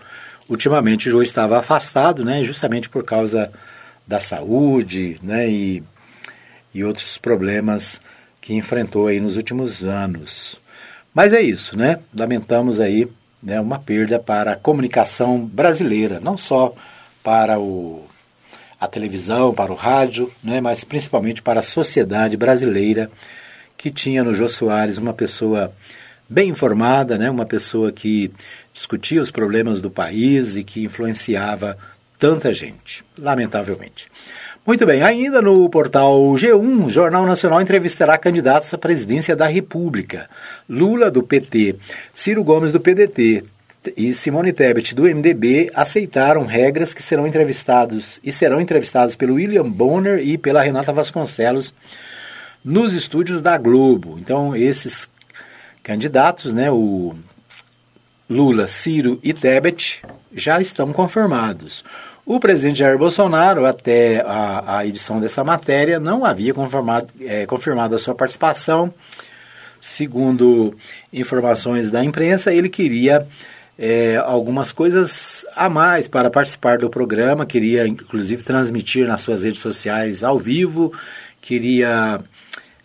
Ultimamente 0.49 1.09
o 1.09 1.13
Joe 1.13 1.25
estava 1.25 1.59
afastado, 1.59 2.25
né, 2.25 2.45
justamente 2.45 2.89
por 2.89 3.05
causa 3.05 3.53
da 4.07 4.21
saúde, 4.21 5.19
né, 5.23 5.49
e, 5.49 5.83
e 6.73 6.85
outros 6.85 7.19
problemas 7.19 8.01
que 8.41 8.55
enfrentou 8.55 9.09
aí 9.09 9.19
nos 9.19 9.37
últimos 9.37 9.83
anos. 9.83 10.61
Mas 11.13 11.33
é 11.33 11.41
isso, 11.41 11.77
né? 11.77 11.99
Lamentamos 12.15 12.79
aí 12.79 13.09
né, 13.43 13.61
uma 13.61 13.79
perda 13.79 14.19
para 14.19 14.53
a 14.53 14.57
comunicação 14.57 15.45
brasileira, 15.45 16.21
não 16.21 16.37
só 16.37 16.75
para 17.25 17.59
o, 17.59 18.05
a 18.79 18.87
televisão, 18.87 19.55
para 19.55 19.73
o 19.73 19.75
rádio, 19.75 20.33
né, 20.45 20.61
mas 20.61 20.85
principalmente 20.85 21.43
para 21.43 21.61
a 21.61 21.63
sociedade 21.63 22.37
brasileira, 22.37 23.11
que 23.77 23.91
tinha 23.91 24.23
no 24.23 24.35
Jô 24.35 24.49
Soares 24.49 24.99
uma 24.99 25.13
pessoa 25.13 25.73
bem 26.29 26.51
informada, 26.51 27.17
né? 27.17 27.31
uma 27.31 27.47
pessoa 27.47 27.93
que 27.93 28.31
discutia 28.73 29.23
os 29.23 29.31
problemas 29.31 29.81
do 29.81 29.91
país 29.91 30.57
e 30.57 30.65
que 30.65 30.85
influenciava 30.85 31.79
tanta 32.19 32.53
gente, 32.53 33.05
lamentavelmente. 33.19 34.09
Muito 34.67 34.85
bem, 34.85 35.01
ainda 35.01 35.41
no 35.41 35.69
portal 35.71 36.19
G1, 36.35 36.89
Jornal 36.91 37.25
Nacional 37.25 37.61
entrevistará 37.61 38.19
candidatos 38.19 38.75
à 38.75 38.79
presidência 38.79 39.37
da 39.37 39.47
República. 39.47 40.29
Lula, 40.69 41.09
do 41.09 41.23
PT, 41.23 41.77
Ciro 42.13 42.43
Gomes, 42.43 42.73
do 42.73 42.81
PDT 42.81 43.45
e 43.97 44.13
Simone 44.13 44.53
Tebet, 44.53 44.93
do 44.93 45.05
MDB, 45.05 45.71
aceitaram 45.73 46.45
regras 46.45 46.93
que 46.93 47.03
serão 47.03 47.29
entrevistados 47.29 48.19
e 48.25 48.33
serão 48.33 48.61
entrevistados 48.61 49.15
pelo 49.15 49.35
William 49.35 49.71
Bonner 49.71 50.19
e 50.19 50.37
pela 50.37 50.63
Renata 50.63 50.93
Vasconcelos 50.93 51.73
nos 52.65 52.93
estúdios 52.93 53.41
da 53.41 53.57
Globo. 53.57 54.19
Então, 54.19 54.57
esses 54.57 55.09
candidatos, 55.87 56.53
né, 56.53 56.69
o 56.69 57.15
Lula, 58.29 58.67
Ciro 58.67 59.21
e 59.23 59.33
Tebet, 59.33 60.03
já 60.35 60.61
estão 60.61 60.93
confirmados. 60.93 61.85
O 62.25 62.41
presidente 62.41 62.81
Jair 62.81 62.99
Bolsonaro, 62.99 63.65
até 63.65 64.21
a, 64.23 64.79
a 64.79 64.87
edição 64.87 65.21
dessa 65.21 65.45
matéria, 65.45 66.01
não 66.01 66.25
havia 66.25 66.53
confirmado, 66.53 67.07
é, 67.21 67.47
confirmado 67.47 67.95
a 67.95 68.01
sua 68.01 68.17
participação. 68.17 68.93
Segundo 69.81 70.77
informações 71.13 71.89
da 71.89 72.03
imprensa, 72.03 72.53
ele 72.53 72.69
queria 72.69 73.25
é, 73.79 74.17
algumas 74.17 74.73
coisas 74.73 75.47
a 75.55 75.69
mais 75.69 76.09
para 76.09 76.29
participar 76.31 76.79
do 76.79 76.91
programa, 76.91 77.47
queria 77.47 77.87
inclusive 77.87 78.43
transmitir 78.43 79.07
nas 79.07 79.23
suas 79.23 79.45
redes 79.45 79.61
sociais 79.61 80.25
ao 80.25 80.37
vivo, 80.37 80.93
queria 81.41 82.19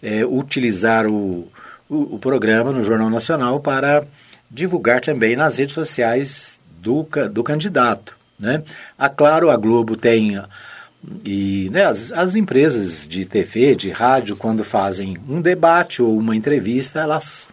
é, 0.04 0.24
utilizar 0.24 1.08
o, 1.08 1.52
o, 1.92 2.16
o 2.16 2.20
programa 2.20 2.72
no 2.72 2.84
Jornal 2.84 3.10
Nacional 3.10 3.60
para 3.60 4.06
divulgar 4.50 5.02
também 5.02 5.36
nas 5.36 5.58
redes 5.58 5.76
sociais 5.76 6.58
do, 6.80 7.06
do 7.30 7.44
candidato. 7.44 8.16
Né? 8.40 8.64
A 8.98 9.10
Claro, 9.10 9.50
a 9.50 9.58
Globo 9.58 9.98
tem 9.98 10.42
e 11.26 11.70
né, 11.72 11.86
as, 11.86 12.12
as 12.12 12.36
empresas 12.36 13.08
de 13.08 13.26
TV, 13.26 13.76
de 13.76 13.90
rádio, 13.90 14.36
quando 14.36 14.64
fazem 14.64 15.18
um 15.28 15.42
debate 15.42 16.02
ou 16.02 16.18
uma 16.18 16.36
entrevista, 16.36 17.00
elas 17.00 17.48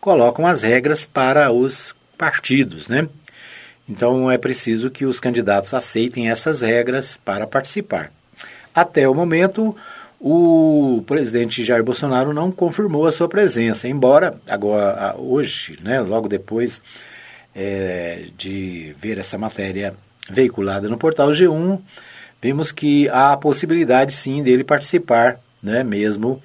colocam 0.00 0.46
as 0.46 0.62
regras 0.62 1.06
para 1.06 1.50
os 1.52 1.94
partidos, 2.18 2.88
né? 2.88 3.08
Então 3.88 4.30
é 4.30 4.36
preciso 4.36 4.90
que 4.90 5.04
os 5.04 5.20
candidatos 5.20 5.72
aceitem 5.74 6.28
essas 6.28 6.62
regras 6.62 7.16
para 7.24 7.46
participar. 7.46 8.12
Até 8.74 9.08
o 9.08 9.14
momento, 9.14 9.76
o 10.24 11.02
presidente 11.04 11.64
Jair 11.64 11.82
Bolsonaro 11.82 12.32
não 12.32 12.52
confirmou 12.52 13.08
a 13.08 13.12
sua 13.12 13.28
presença, 13.28 13.88
embora 13.88 14.40
agora 14.48 15.16
hoje, 15.18 15.76
né, 15.82 16.00
logo 16.00 16.28
depois 16.28 16.80
é, 17.52 18.26
de 18.38 18.94
ver 19.00 19.18
essa 19.18 19.36
matéria 19.36 19.94
veiculada 20.30 20.88
no 20.88 20.96
portal 20.96 21.30
G1, 21.30 21.80
vimos 22.40 22.70
que 22.70 23.08
há 23.08 23.32
a 23.32 23.36
possibilidade 23.36 24.12
sim 24.14 24.44
dele 24.44 24.62
participar, 24.62 25.40
né, 25.60 25.82
mesmo 25.82 26.40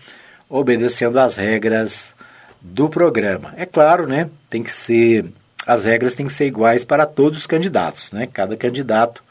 obedecendo 0.50 1.20
às 1.20 1.36
regras 1.36 2.16
do 2.60 2.90
programa. 2.90 3.54
É 3.58 3.66
claro, 3.68 4.08
né, 4.08 4.28
tem 4.50 4.64
que 4.64 4.74
ser 4.74 5.24
as 5.68 5.84
regras 5.86 6.16
têm 6.16 6.26
que 6.26 6.34
ser 6.34 6.48
iguais 6.48 6.84
para 6.84 7.06
todos 7.06 7.38
os 7.38 7.46
candidatos, 7.46 8.14
né? 8.14 8.26
Cada 8.26 8.56
candidato 8.56 9.22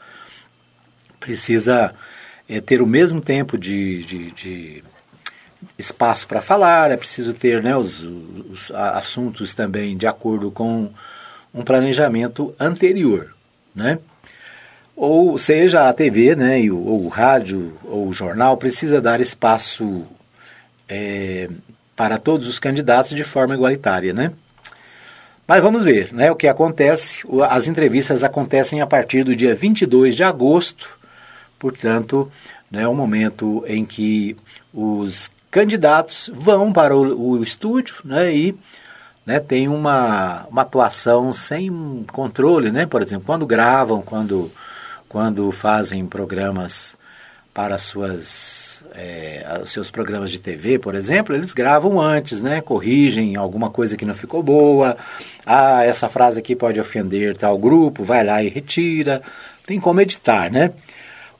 precisa 1.19 1.95
é, 2.47 2.61
ter 2.61 2.81
o 2.81 2.87
mesmo 2.87 3.21
tempo 3.21 3.57
de, 3.57 4.03
de, 4.03 4.31
de 4.31 4.83
espaço 5.77 6.27
para 6.27 6.41
falar, 6.41 6.91
é 6.91 6.97
preciso 6.97 7.33
ter 7.33 7.61
né, 7.61 7.75
os, 7.75 8.03
os, 8.03 8.71
assuntos 8.71 9.53
também 9.53 9.97
de 9.97 10.07
acordo 10.07 10.51
com 10.51 10.89
um 11.53 11.63
planejamento 11.63 12.53
anterior. 12.59 13.33
Né? 13.75 13.99
Ou 14.95 15.37
seja, 15.37 15.87
a 15.87 15.93
TV, 15.93 16.35
né, 16.35 16.59
ou 16.71 17.05
o 17.05 17.07
rádio, 17.07 17.77
ou 17.83 18.07
o 18.07 18.13
jornal, 18.13 18.57
precisa 18.57 18.99
dar 18.99 19.21
espaço 19.21 20.05
é, 20.89 21.49
para 21.95 22.17
todos 22.17 22.47
os 22.47 22.59
candidatos 22.59 23.11
de 23.11 23.23
forma 23.23 23.53
igualitária, 23.53 24.13
né? 24.13 24.31
Mas 25.47 25.63
vamos 25.63 25.85
ver, 25.85 26.13
né, 26.13 26.29
o 26.29 26.35
que 26.35 26.47
acontece. 26.47 27.23
As 27.49 27.67
entrevistas 27.67 28.23
acontecem 28.23 28.81
a 28.81 28.87
partir 28.87 29.23
do 29.23 29.35
dia 29.35 29.55
22 29.55 30.13
de 30.13 30.23
agosto, 30.23 30.96
portanto, 31.59 32.31
né, 32.69 32.83
é 32.83 32.87
o 32.87 32.93
momento 32.93 33.63
em 33.67 33.85
que 33.85 34.35
os 34.73 35.31
candidatos 35.49 36.29
vão 36.33 36.71
para 36.71 36.95
o, 36.95 37.31
o 37.31 37.43
estúdio 37.43 37.95
né, 38.03 38.33
e 38.35 38.57
né, 39.27 39.41
tem 39.41 39.67
uma, 39.67 40.45
uma 40.49 40.61
atuação 40.61 41.33
sem 41.33 42.05
controle, 42.13 42.71
né? 42.71 42.85
Por 42.85 43.01
exemplo, 43.01 43.25
quando 43.25 43.45
gravam, 43.45 44.01
quando, 44.01 44.49
quando 45.09 45.51
fazem 45.51 46.05
programas 46.05 46.95
para 47.53 47.77
suas, 47.77 48.81
é, 48.93 49.45
seus 49.65 49.91
programas 49.91 50.31
de 50.31 50.39
TV, 50.39 50.79
por 50.79 50.95
exemplo, 50.95 51.35
eles 51.35 51.51
gravam 51.51 51.99
antes, 51.99 52.41
né? 52.41 52.61
Corrigem 52.61 53.35
alguma 53.35 53.69
coisa 53.69 53.97
que 53.97 54.05
não 54.05 54.13
ficou 54.13 54.41
boa. 54.41 54.95
Ah, 55.45 55.83
essa 55.83 56.07
frase 56.07 56.39
aqui 56.39 56.55
pode 56.55 56.79
ofender 56.79 57.35
tal 57.35 57.57
grupo, 57.57 58.05
vai 58.05 58.23
lá 58.23 58.41
e 58.41 58.47
retira. 58.47 59.21
Tem 59.65 59.77
como 59.77 59.99
editar, 59.99 60.49
né? 60.49 60.71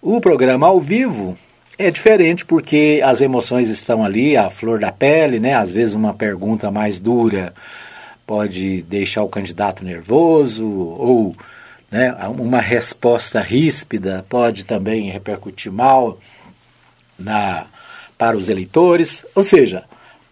O 0.09 0.21
programa 0.21 0.67
ao 0.67 0.79
vivo 0.79 1.37
é 1.77 1.91
diferente 1.91 2.45
porque 2.45 3.01
as 3.03 3.19
emoções 3.19 3.67
estão 3.67 4.05
ali, 4.05 4.37
a 4.37 4.49
flor 4.49 4.79
da 4.79 4.89
pele, 4.89 5.37
né? 5.37 5.53
Às 5.53 5.69
vezes 5.69 5.95
uma 5.95 6.13
pergunta 6.13 6.71
mais 6.71 6.97
dura 6.97 7.53
pode 8.25 8.83
deixar 8.83 9.23
o 9.23 9.27
candidato 9.27 9.83
nervoso 9.83 10.65
ou 10.65 11.35
né, 11.91 12.15
uma 12.39 12.61
resposta 12.61 13.41
ríspida 13.41 14.25
pode 14.29 14.63
também 14.63 15.11
repercutir 15.11 15.73
mal 15.73 16.17
na, 17.19 17.65
para 18.17 18.37
os 18.37 18.47
eleitores. 18.47 19.25
Ou 19.35 19.43
seja, 19.43 19.83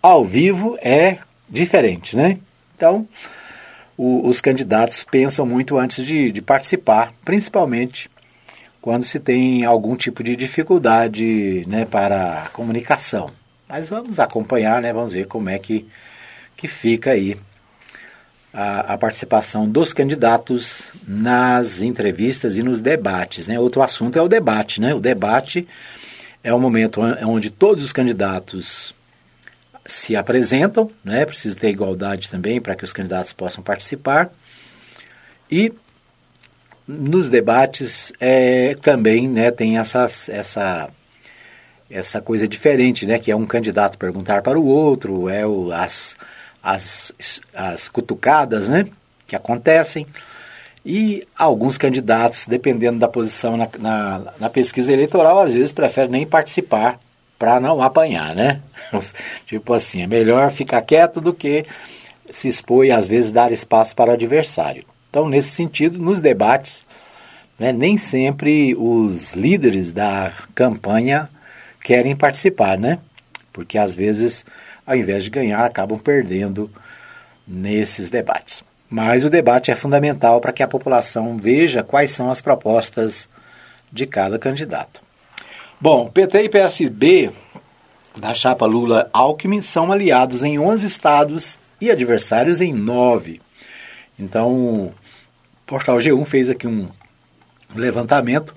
ao 0.02 0.24
vivo 0.24 0.78
é 0.82 1.18
diferente, 1.50 2.16
né? 2.16 2.40
Então, 2.78 3.06
o, 3.98 4.26
os 4.26 4.40
candidatos 4.40 5.04
pensam 5.04 5.46
muito 5.46 5.78
antes 5.78 6.06
de, 6.06 6.32
de 6.32 6.42
participar, 6.42 7.12
principalmente 7.26 8.10
quando 8.86 9.04
se 9.04 9.20
tem 9.20 9.66
algum 9.66 9.96
tipo 9.96 10.24
de 10.24 10.36
dificuldade 10.36 11.66
né, 11.68 11.86
para 11.86 12.44
a 12.44 12.50
comunicação. 12.50 13.32
Mas 13.68 13.90
vamos 13.90 14.20
acompanhar, 14.20 14.80
né, 14.80 14.94
vamos 14.94 15.14
ver 15.14 15.26
como 15.26 15.50
é 15.50 15.58
que, 15.58 15.88
que 16.56 16.68
fica 16.68 17.10
aí 17.10 17.36
a, 18.54 18.94
a, 18.94 18.98
participação 19.00 19.68
dos 19.68 19.92
candidatos 19.92 20.92
nas 21.08 21.82
entrevistas 21.82 22.60
e 22.60 22.62
nos 22.62 22.80
debates. 22.80 23.48
Né? 23.48 23.60
Outro 23.60 23.82
assunto 23.82 24.20
é 24.20 24.22
o 24.22 24.28
debate. 24.28 24.80
Né? 24.80 24.94
O 24.94 25.00
debate 25.00 25.68
é 26.44 26.54
o 26.54 26.60
momento 26.60 27.02
onde 27.02 27.50
todos 27.50 27.84
os 27.84 27.92
candidatos 27.92 28.94
se 29.84 30.16
apresentam, 30.16 30.92
né? 31.04 31.26
precisa 31.26 31.56
ter 31.56 31.70
igualdade 31.70 32.30
também 32.30 32.62
para 32.62 32.76
que 32.76 32.84
os 32.84 32.94
candidatos 32.94 33.34
possam 33.34 33.64
participar. 33.64 34.30
E 35.50 35.74
nos 36.88 37.30
debates 37.30 38.14
é, 38.20 38.76
também 38.76 39.28
né, 39.28 39.52
tem 39.52 39.78
essa, 39.78 40.08
essa, 40.30 40.90
essa 41.90 42.22
coisa 42.22 42.48
diferente, 42.48 43.06
né, 43.06 43.18
que 43.18 43.32
é 43.32 43.36
um 43.36 43.46
candidato 43.46 43.98
perguntar 43.98 44.42
para 44.42 44.60
o 44.60 44.66
outro, 44.66 45.28
é 45.30 45.46
o, 45.46 45.72
as, 45.72 46.16
as, 46.62 47.12
as 47.54 47.88
cutucadas 47.88 48.70
né, 48.70 48.86
que 49.26 49.36
acontecem. 49.36 50.06
E 50.86 51.28
alguns 51.36 51.80
candidatos, 51.80 52.46
dependendo 52.46 53.00
da 53.00 53.08
posição 53.08 53.58
na, 53.58 53.68
na, 53.80 54.22
na 54.40 54.50
pesquisa 54.50 54.94
eleitoral, 54.94 55.40
às 55.40 55.54
vezes 55.54 55.72
preferem 55.72 56.12
nem 56.12 56.28
participar 56.28 57.00
para 57.40 57.60
não 57.60 57.82
apanhar, 57.82 58.36
né? 58.36 58.62
tipo 59.48 59.74
assim, 59.74 60.04
é 60.04 60.08
melhor 60.08 60.52
ficar 60.52 60.82
quieto 60.84 61.20
do 61.20 61.34
que 61.34 61.66
se 62.30 62.48
expor 62.48 62.86
e 62.86 62.92
às 62.92 63.08
vezes 63.08 63.32
dar 63.32 63.52
espaço 63.52 63.96
para 63.96 64.12
o 64.12 64.14
adversário. 64.14 64.86
Então, 65.16 65.30
nesse 65.30 65.52
sentido, 65.52 65.98
nos 65.98 66.20
debates, 66.20 66.84
né, 67.58 67.72
nem 67.72 67.98
sempre 67.98 68.76
os 68.76 69.32
líderes 69.32 69.94
da 69.94 70.34
campanha 70.54 71.30
querem 71.82 72.14
participar, 72.14 72.78
né? 72.78 73.00
Porque 73.54 73.78
às 73.78 73.94
vezes, 73.94 74.44
ao 74.86 74.94
invés 74.94 75.24
de 75.24 75.30
ganhar, 75.30 75.64
acabam 75.64 75.98
perdendo 75.98 76.70
nesses 77.48 78.10
debates. 78.10 78.62
Mas 78.90 79.24
o 79.24 79.30
debate 79.30 79.72
é 79.72 79.76
fundamental 79.76 80.42
para 80.42 80.52
que 80.52 80.62
a 80.62 80.68
população 80.68 81.38
veja 81.38 81.82
quais 81.82 82.12
são 82.12 82.30
as 82.30 82.42
propostas 82.42 83.30
de 83.90 84.06
cada 84.06 84.38
candidato. 84.38 85.02
Bom, 85.80 86.10
PT 86.10 86.44
e 86.44 86.50
PSB 86.50 87.32
da 88.18 88.34
chapa 88.34 88.66
Lula-Alckmin 88.66 89.62
são 89.62 89.94
aliados 89.94 90.44
em 90.44 90.60
11 90.60 90.86
estados 90.86 91.58
e 91.80 91.90
adversários 91.90 92.60
em 92.60 92.74
9. 92.74 93.40
Então, 94.20 94.94
Portal 95.66 95.98
G1 95.98 96.26
fez 96.26 96.50
aqui 96.50 96.68
um 96.68 96.88
levantamento. 97.74 98.56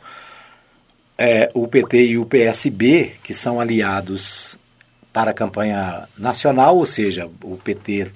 É, 1.17 1.51
o 1.53 1.67
PT 1.67 2.07
e 2.07 2.19
o 2.19 2.25
PSB, 2.25 3.15
que 3.23 3.35
são 3.35 3.61
aliados 3.61 4.57
para 5.13 5.33
a 5.33 5.35
campanha 5.35 6.09
nacional, 6.17 6.77
ou 6.77 6.87
seja, 6.87 7.29
o 7.43 7.57
PT 7.57 8.09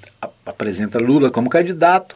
apresenta 0.46 1.00
Lula 1.00 1.30
como 1.30 1.50
candidato, 1.50 2.14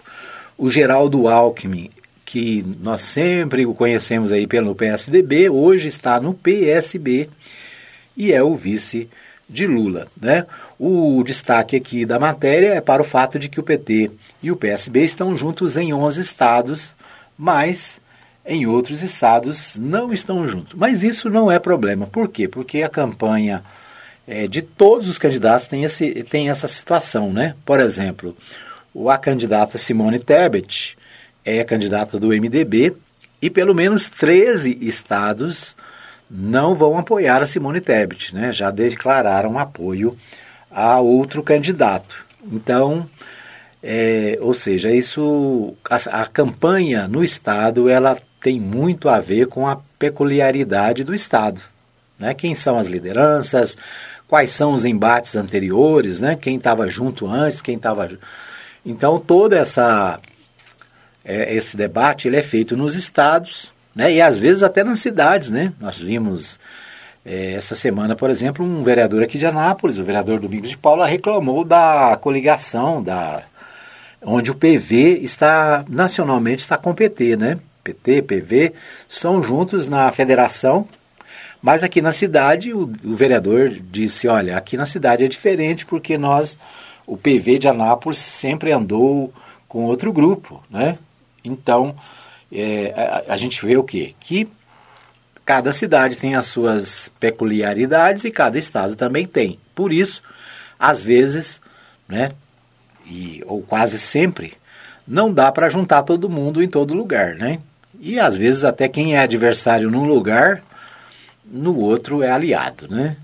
o 0.57 0.71
Geraldo 0.71 1.29
Alckmin, 1.29 1.91
que 2.25 2.65
nós 2.81 3.03
sempre 3.03 3.67
o 3.67 3.75
conhecemos 3.75 4.31
aí 4.31 4.47
pelo 4.47 4.75
PSDB, 4.75 5.51
hoje 5.51 5.89
está 5.89 6.21
no 6.21 6.35
PSB 6.35 7.29
e 8.17 8.33
é 8.33 8.43
o 8.43 8.55
vice 8.55 9.09
de 9.49 9.67
Lula. 9.67 10.07
Né? 10.21 10.47
O 10.79 11.23
destaque 11.25 11.77
aqui 11.77 12.05
da 12.05 12.19
matéria 12.19 12.75
é 12.75 12.81
para 12.81 13.01
o 13.01 13.05
fato 13.05 13.39
de 13.39 13.49
que 13.49 13.59
o 13.59 13.63
PT 13.63 14.11
e 14.43 14.51
o 14.51 14.57
PSB 14.57 15.05
estão 15.05 15.37
juntos 15.37 15.77
em 15.77 15.93
11 15.93 16.21
estados, 16.21 16.95
mas 17.37 18.01
em 18.45 18.67
outros 18.67 19.03
estados 19.03 19.77
não 19.77 20.13
estão 20.13 20.47
juntos. 20.47 20.75
Mas 20.75 21.03
isso 21.03 21.31
não 21.31 21.51
é 21.51 21.59
problema. 21.59 22.07
Por 22.07 22.29
quê? 22.29 22.47
Porque 22.47 22.83
a 22.83 22.89
campanha 22.89 23.65
é, 24.27 24.47
de 24.47 24.61
todos 24.61 25.09
os 25.09 25.19
candidatos 25.19 25.67
tem, 25.67 25.85
esse, 25.85 26.23
tem 26.25 26.51
essa 26.51 26.69
situação. 26.69 27.33
Né? 27.33 27.55
Por 27.65 27.81
exemplo, 27.81 28.37
a 29.09 29.19
candidata 29.19 29.79
Simone 29.79 30.19
Tebet 30.19 30.97
é 31.45 31.65
candidata 31.65 32.19
do 32.19 32.29
MDB 32.29 32.95
e 33.41 33.49
pelo 33.49 33.75
menos 33.75 34.09
13 34.09 34.79
estados 34.81 35.77
não 36.31 36.75
vão 36.75 36.99
apoiar 36.99 37.43
a 37.43 37.47
Simone 37.47 37.81
Tebet, 37.81 38.35
né? 38.35 38.53
já 38.53 38.71
declararam 38.71 39.59
apoio 39.59 40.17
a 40.77 41.01
outro 41.01 41.43
candidato. 41.43 42.27
Então, 42.53 43.09
é, 43.83 44.37
ou 44.43 44.53
seja, 44.53 44.91
isso 44.91 45.75
a, 45.89 46.21
a, 46.23 46.27
campanha 46.27 47.09
no 47.09 47.25
estado 47.25 47.89
ela 47.89 48.19
tem 48.43 48.61
muito 48.61 49.09
a 49.09 49.19
ver 49.19 49.47
com 49.47 49.67
a 49.67 49.81
peculiaridade 49.99 51.03
do 51.03 51.15
estado, 51.15 51.63
né? 52.19 52.35
Quem 52.35 52.55
são 52.55 52.79
as 52.79 52.89
lideranças, 52.89 53.75
quais 54.29 54.53
são 54.53 54.75
os 54.75 54.85
embates 54.85 55.35
anteriores, 55.35 56.21
né? 56.21 56.37
Quem 56.37 56.59
estava 56.59 56.87
junto 56.89 57.27
antes, 57.27 57.63
quem 57.63 57.77
estava 57.77 58.11
então 58.85 59.19
toda 59.19 59.57
essa 59.57 60.21
é, 61.25 61.55
esse 61.55 61.75
debate 61.75 62.29
ele 62.29 62.37
é 62.37 62.43
feito 62.43 62.77
nos 62.77 62.95
estados, 62.95 63.73
né? 63.95 64.13
E 64.13 64.21
às 64.21 64.39
vezes 64.39 64.63
até 64.63 64.85
nas 64.85 65.01
cidades, 65.01 65.49
né? 65.49 65.73
Nós 65.81 65.99
vimos 65.99 66.61
essa 67.27 67.75
semana, 67.75 68.15
por 68.15 68.31
exemplo, 68.31 68.65
um 68.65 68.85
vereador 68.85 69.23
aqui 69.23 69.37
de 69.37 69.47
Anápolis, 69.47 69.99
o 69.99 70.05
vereador 70.05 70.39
Domingos 70.39 70.71
de 70.71 70.79
Paula, 70.79 71.07
reclamou 71.07 71.65
da 71.65 72.17
coligação, 72.21 73.03
da, 73.03 73.43
onde 74.23 74.53
o 74.53 74.55
PV 74.55 75.19
está, 75.23 75.85
nacionalmente, 75.89 76.61
está 76.61 76.77
com 76.79 76.91
o 76.91 76.95
PT, 76.95 77.37
né? 77.37 77.59
PT, 77.83 78.23
PV, 78.23 78.73
estão 79.09 79.43
juntos 79.43 79.89
na 79.89 80.11
federação, 80.13 80.87
mas 81.61 81.83
aqui 81.83 82.01
na 82.01 82.13
cidade 82.13 82.73
o, 82.73 82.93
o 83.05 83.15
vereador 83.17 83.71
disse, 83.71 84.29
olha, 84.29 84.57
aqui 84.57 84.77
na 84.77 84.87
cidade 84.87 85.25
é 85.25 85.29
diferente 85.29 85.85
porque 85.85 86.17
nós, 86.17 86.57
o 87.07 87.17
PV 87.17 87.59
de 87.59 87.69
Anápolis 87.69 88.19
sempre 88.19 88.71
andou 88.71 89.33
com 89.69 89.85
outro 89.85 90.13
grupo, 90.13 90.63
né? 90.71 90.97
Então, 91.45 91.95
é, 92.53 92.95
a, 93.29 93.35
a 93.35 93.37
gente 93.37 93.65
vê 93.65 93.77
o 93.77 93.85
quê? 93.85 94.15
Que 94.21 94.49
Cada 95.47 95.73
cidade 95.73 96.19
tem 96.19 96.35
as 96.35 96.47
suas 96.47 97.09
peculiaridades 97.21 98.25
e 98.25 98.33
cada 98.33 98.59
estado 98.59 98.97
também 98.97 99.25
tem. 99.25 99.61
Por 99.77 99.93
isso, 99.93 100.21
às 100.77 101.05
vezes, 101.05 101.61
né, 102.09 102.33
e, 103.07 103.45
ou 103.47 103.63
quase 103.63 103.97
sempre, 104.01 104.55
não 105.07 105.33
dá 105.33 105.53
para 105.53 105.71
juntar 105.71 106.03
todo 106.03 106.29
mundo 106.29 106.61
em 106.61 106.69
todo 106.69 106.93
lugar, 106.93 107.37
né? 107.37 107.61
E 108.01 108.19
às 108.19 108.37
vezes 108.37 108.65
até 108.65 108.89
quem 108.89 109.15
é 109.15 109.21
adversário 109.21 109.89
num 109.89 110.05
lugar, 110.05 110.65
no 111.45 111.79
outro 111.79 112.25
é 112.25 112.31
aliado, 112.31 112.89
né? 112.89 113.17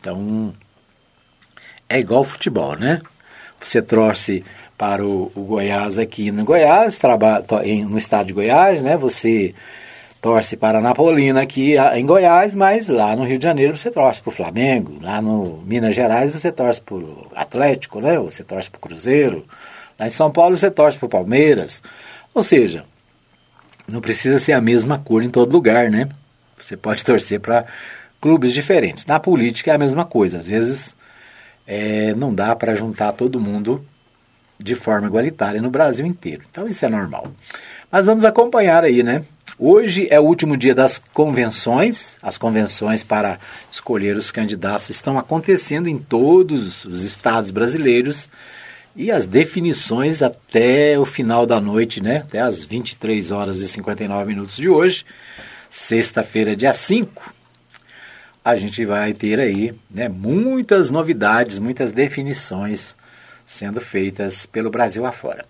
Então, 0.00 0.54
é 1.88 1.98
igual 1.98 2.22
futebol, 2.22 2.76
né? 2.76 3.00
Você 3.60 3.82
torce 3.82 4.44
para 4.78 5.04
o, 5.04 5.32
o 5.34 5.42
Goiás 5.42 5.98
aqui 5.98 6.30
no 6.30 6.44
Goiás, 6.44 6.96
trabalha 6.96 7.44
no 7.84 7.98
estado 7.98 8.28
de 8.28 8.34
Goiás, 8.34 8.82
né? 8.82 8.96
Você 8.96 9.52
torce 10.20 10.56
para 10.56 10.78
a 10.78 10.80
Napolina 10.80 11.42
aqui 11.42 11.74
em 11.94 12.04
Goiás, 12.04 12.54
mas 12.54 12.88
lá 12.88 13.14
no 13.14 13.24
Rio 13.24 13.38
de 13.38 13.44
Janeiro 13.44 13.76
você 13.76 13.90
torce 13.90 14.20
para 14.20 14.30
o 14.30 14.34
Flamengo, 14.34 14.98
lá 15.00 15.20
no 15.20 15.62
Minas 15.66 15.94
Gerais 15.94 16.32
você 16.32 16.50
torce 16.50 16.80
para 16.80 16.94
o 16.96 17.26
Atlético, 17.34 18.00
né? 18.00 18.18
você 18.18 18.42
torce 18.42 18.70
para 18.70 18.78
o 18.78 18.80
Cruzeiro, 18.80 19.44
lá 19.98 20.06
em 20.06 20.10
São 20.10 20.30
Paulo 20.30 20.56
você 20.56 20.70
torce 20.70 20.98
para 20.98 21.06
o 21.06 21.10
Palmeiras. 21.10 21.82
Ou 22.34 22.42
seja, 22.42 22.84
não 23.86 24.00
precisa 24.00 24.38
ser 24.38 24.52
a 24.52 24.60
mesma 24.60 24.98
cor 24.98 25.22
em 25.22 25.30
todo 25.30 25.52
lugar, 25.52 25.90
né? 25.90 26.08
Você 26.58 26.76
pode 26.76 27.04
torcer 27.04 27.40
para 27.40 27.64
clubes 28.20 28.52
diferentes. 28.52 29.06
Na 29.06 29.20
política 29.20 29.70
é 29.70 29.74
a 29.74 29.78
mesma 29.78 30.04
coisa, 30.04 30.38
às 30.38 30.46
vezes 30.46 30.96
é, 31.66 32.14
não 32.14 32.34
dá 32.34 32.54
para 32.54 32.74
juntar 32.74 33.12
todo 33.12 33.40
mundo 33.40 33.84
de 34.58 34.74
forma 34.74 35.06
igualitária 35.06 35.60
no 35.60 35.70
Brasil 35.70 36.06
inteiro. 36.06 36.44
Então 36.50 36.68
isso 36.68 36.84
é 36.84 36.88
normal. 36.88 37.32
Mas 37.90 38.06
vamos 38.06 38.24
acompanhar 38.24 38.84
aí, 38.84 39.02
né? 39.02 39.24
Hoje 39.58 40.06
é 40.10 40.20
o 40.20 40.24
último 40.24 40.54
dia 40.54 40.74
das 40.74 40.98
convenções. 41.14 42.18
As 42.20 42.36
convenções 42.36 43.02
para 43.02 43.38
escolher 43.72 44.14
os 44.14 44.30
candidatos 44.30 44.90
estão 44.90 45.18
acontecendo 45.18 45.88
em 45.88 45.96
todos 45.96 46.84
os 46.84 47.04
estados 47.04 47.50
brasileiros 47.50 48.28
e 48.94 49.10
as 49.10 49.24
definições 49.24 50.22
até 50.22 50.98
o 50.98 51.06
final 51.06 51.46
da 51.46 51.58
noite, 51.58 52.02
né? 52.02 52.18
Até 52.18 52.38
as 52.38 52.66
23 52.66 53.30
horas 53.30 53.60
e 53.60 53.68
59 53.68 54.26
minutos 54.26 54.56
de 54.56 54.68
hoje, 54.68 55.06
sexta-feira, 55.70 56.54
dia 56.54 56.74
5. 56.74 57.32
A 58.44 58.56
gente 58.56 58.84
vai 58.84 59.14
ter 59.14 59.40
aí 59.40 59.74
né, 59.90 60.06
muitas 60.06 60.90
novidades, 60.90 61.58
muitas 61.58 61.92
definições 61.92 62.94
sendo 63.46 63.80
feitas 63.80 64.44
pelo 64.44 64.70
Brasil 64.70 65.06
afora. 65.06 65.46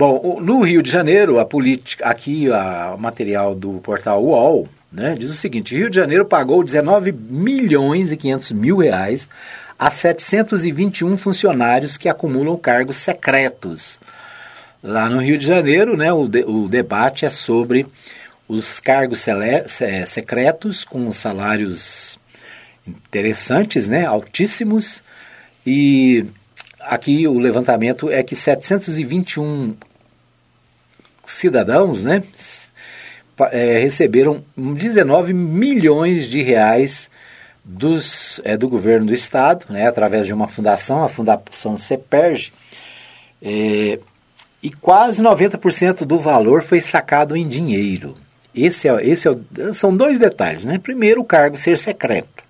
Bom, 0.00 0.40
no 0.40 0.62
Rio 0.62 0.82
de 0.82 0.90
Janeiro, 0.90 1.38
a 1.38 1.44
política, 1.44 2.06
aqui 2.06 2.46
o 2.48 2.96
material 2.96 3.54
do 3.54 3.80
portal 3.80 4.24
UOL, 4.24 4.66
né, 4.90 5.14
diz 5.14 5.30
o 5.30 5.36
seguinte: 5.36 5.76
Rio 5.76 5.90
de 5.90 5.96
Janeiro 5.96 6.24
pagou 6.24 6.64
19 6.64 7.12
milhões 7.12 8.10
e 8.10 8.16
500 8.16 8.52
mil 8.52 8.78
reais 8.78 9.28
a 9.78 9.90
721 9.90 11.18
funcionários 11.18 11.98
que 11.98 12.08
acumulam 12.08 12.56
cargos 12.56 12.96
secretos. 12.96 14.00
Lá 14.82 15.06
no 15.10 15.20
Rio 15.20 15.36
de 15.36 15.46
Janeiro, 15.46 15.94
né, 15.98 16.10
o, 16.10 16.26
de, 16.26 16.44
o 16.44 16.66
debate 16.66 17.26
é 17.26 17.28
sobre 17.28 17.86
os 18.48 18.80
cargos 18.80 19.18
se, 19.66 20.06
secretos 20.06 20.82
com 20.82 21.12
salários 21.12 22.18
interessantes, 22.86 23.86
né, 23.86 24.06
altíssimos, 24.06 25.02
e 25.66 26.24
aqui 26.80 27.28
o 27.28 27.38
levantamento 27.38 28.10
é 28.10 28.22
que 28.22 28.34
721 28.34 29.76
cidadãos 31.32 32.04
né, 32.04 32.22
é, 33.50 33.78
receberam 33.78 34.44
19 34.56 35.32
milhões 35.32 36.26
de 36.26 36.42
reais 36.42 37.08
dos, 37.64 38.40
é, 38.44 38.56
do 38.56 38.68
governo 38.68 39.06
do 39.06 39.14
estado, 39.14 39.66
né, 39.68 39.86
através 39.86 40.26
de 40.26 40.34
uma 40.34 40.48
fundação, 40.48 41.04
a 41.04 41.08
Fundação 41.08 41.78
CEPERG, 41.78 42.52
é, 43.42 43.98
e 44.62 44.70
quase 44.70 45.22
90% 45.22 46.04
do 46.04 46.18
valor 46.18 46.62
foi 46.62 46.80
sacado 46.80 47.36
em 47.36 47.48
dinheiro. 47.48 48.14
Esse 48.54 48.88
é, 48.88 49.06
esse 49.06 49.28
é, 49.28 49.72
são 49.72 49.96
dois 49.96 50.18
detalhes. 50.18 50.64
Né? 50.64 50.78
Primeiro, 50.78 51.20
o 51.20 51.24
cargo 51.24 51.56
ser 51.56 51.78
secreto. 51.78 52.44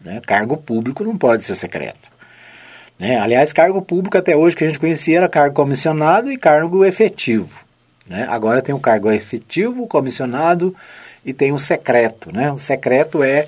Né? 0.00 0.20
Cargo 0.26 0.56
público 0.56 1.04
não 1.04 1.16
pode 1.16 1.44
ser 1.44 1.54
secreto. 1.54 2.12
Né? 2.98 3.18
Aliás, 3.18 3.52
cargo 3.52 3.82
público 3.82 4.16
até 4.16 4.36
hoje 4.36 4.56
que 4.56 4.64
a 4.64 4.68
gente 4.68 4.78
conhecia 4.78 5.18
era 5.18 5.28
cargo 5.28 5.54
comissionado 5.54 6.30
e 6.30 6.38
cargo 6.38 6.84
efetivo. 6.84 7.63
Né? 8.06 8.26
Agora 8.28 8.62
tem 8.62 8.74
o 8.74 8.80
cargo 8.80 9.10
efetivo, 9.10 9.86
comissionado 9.86 10.74
e 11.24 11.32
tem 11.32 11.52
o 11.52 11.58
secreto. 11.58 12.32
Né? 12.32 12.50
O 12.52 12.58
secreto 12.58 13.22
é 13.22 13.46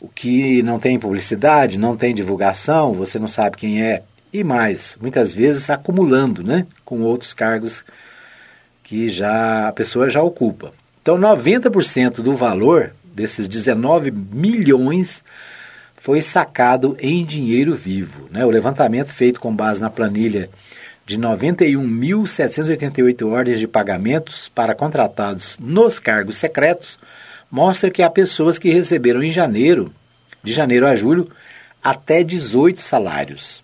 o 0.00 0.08
que 0.08 0.62
não 0.62 0.78
tem 0.78 0.98
publicidade, 0.98 1.78
não 1.78 1.96
tem 1.96 2.14
divulgação, 2.14 2.92
você 2.92 3.18
não 3.18 3.28
sabe 3.28 3.56
quem 3.56 3.82
é. 3.82 4.02
E 4.32 4.42
mais, 4.42 4.96
muitas 5.00 5.32
vezes 5.32 5.68
acumulando 5.68 6.42
né? 6.42 6.66
com 6.84 7.02
outros 7.02 7.34
cargos 7.34 7.84
que 8.82 9.08
já 9.08 9.68
a 9.68 9.72
pessoa 9.72 10.08
já 10.08 10.22
ocupa. 10.22 10.72
Então 11.02 11.18
90% 11.18 12.22
do 12.22 12.34
valor 12.34 12.92
desses 13.04 13.46
19 13.46 14.10
milhões 14.10 15.22
foi 15.96 16.20
sacado 16.22 16.96
em 16.98 17.24
dinheiro 17.24 17.76
vivo. 17.76 18.28
Né? 18.30 18.44
O 18.44 18.50
levantamento 18.50 19.08
feito 19.08 19.40
com 19.40 19.54
base 19.54 19.80
na 19.80 19.90
planilha 19.90 20.48
de 21.04 21.18
91.788 21.18 23.26
ordens 23.26 23.58
de 23.58 23.66
pagamentos 23.66 24.48
para 24.48 24.74
contratados 24.74 25.58
nos 25.58 25.98
cargos 25.98 26.36
secretos 26.36 26.98
mostra 27.50 27.90
que 27.90 28.02
há 28.02 28.08
pessoas 28.08 28.58
que 28.58 28.70
receberam 28.70 29.22
em 29.22 29.30
janeiro, 29.30 29.92
de 30.42 30.52
janeiro 30.52 30.86
a 30.86 30.96
julho, 30.96 31.30
até 31.82 32.22
18 32.22 32.80
salários. 32.80 33.62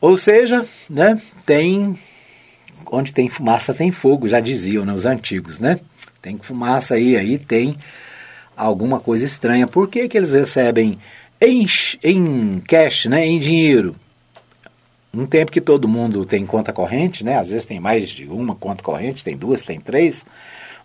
Ou 0.00 0.16
seja, 0.16 0.64
né, 0.88 1.20
tem 1.44 1.98
onde 2.90 3.12
tem 3.12 3.28
fumaça 3.28 3.72
tem 3.72 3.90
fogo, 3.90 4.28
já 4.28 4.38
diziam 4.38 4.84
né, 4.84 4.92
os 4.92 5.06
antigos, 5.06 5.58
né? 5.58 5.80
Tem 6.20 6.38
fumaça 6.38 6.94
aí, 6.94 7.16
aí 7.16 7.38
tem 7.38 7.78
alguma 8.56 9.00
coisa 9.00 9.24
estranha. 9.24 9.66
Por 9.66 9.88
que, 9.88 10.08
que 10.08 10.16
eles 10.16 10.32
recebem 10.32 10.98
em, 11.40 11.66
em 12.02 12.60
cash, 12.60 13.06
né, 13.06 13.26
em 13.26 13.38
dinheiro? 13.38 13.96
Um 15.14 15.26
tempo 15.26 15.52
que 15.52 15.60
todo 15.60 15.86
mundo 15.86 16.24
tem 16.24 16.46
conta 16.46 16.72
corrente, 16.72 17.22
né? 17.22 17.38
Às 17.38 17.50
vezes 17.50 17.66
tem 17.66 17.78
mais 17.78 18.08
de 18.08 18.26
uma 18.26 18.54
conta 18.54 18.82
corrente, 18.82 19.22
tem 19.22 19.36
duas, 19.36 19.60
tem 19.60 19.78
três. 19.78 20.24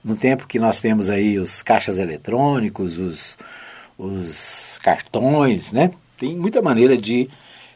No 0.04 0.16
tempo 0.16 0.48
que 0.48 0.60
nós 0.60 0.80
temos 0.80 1.10
aí 1.10 1.40
os 1.40 1.62
caixas 1.62 1.98
eletrônicos, 1.98 2.98
os, 2.98 3.38
os 3.98 4.78
cartões, 4.84 5.72
né? 5.72 5.92
Tem 6.18 6.36
muita 6.36 6.62
maneira 6.62 6.98
de 6.98 7.30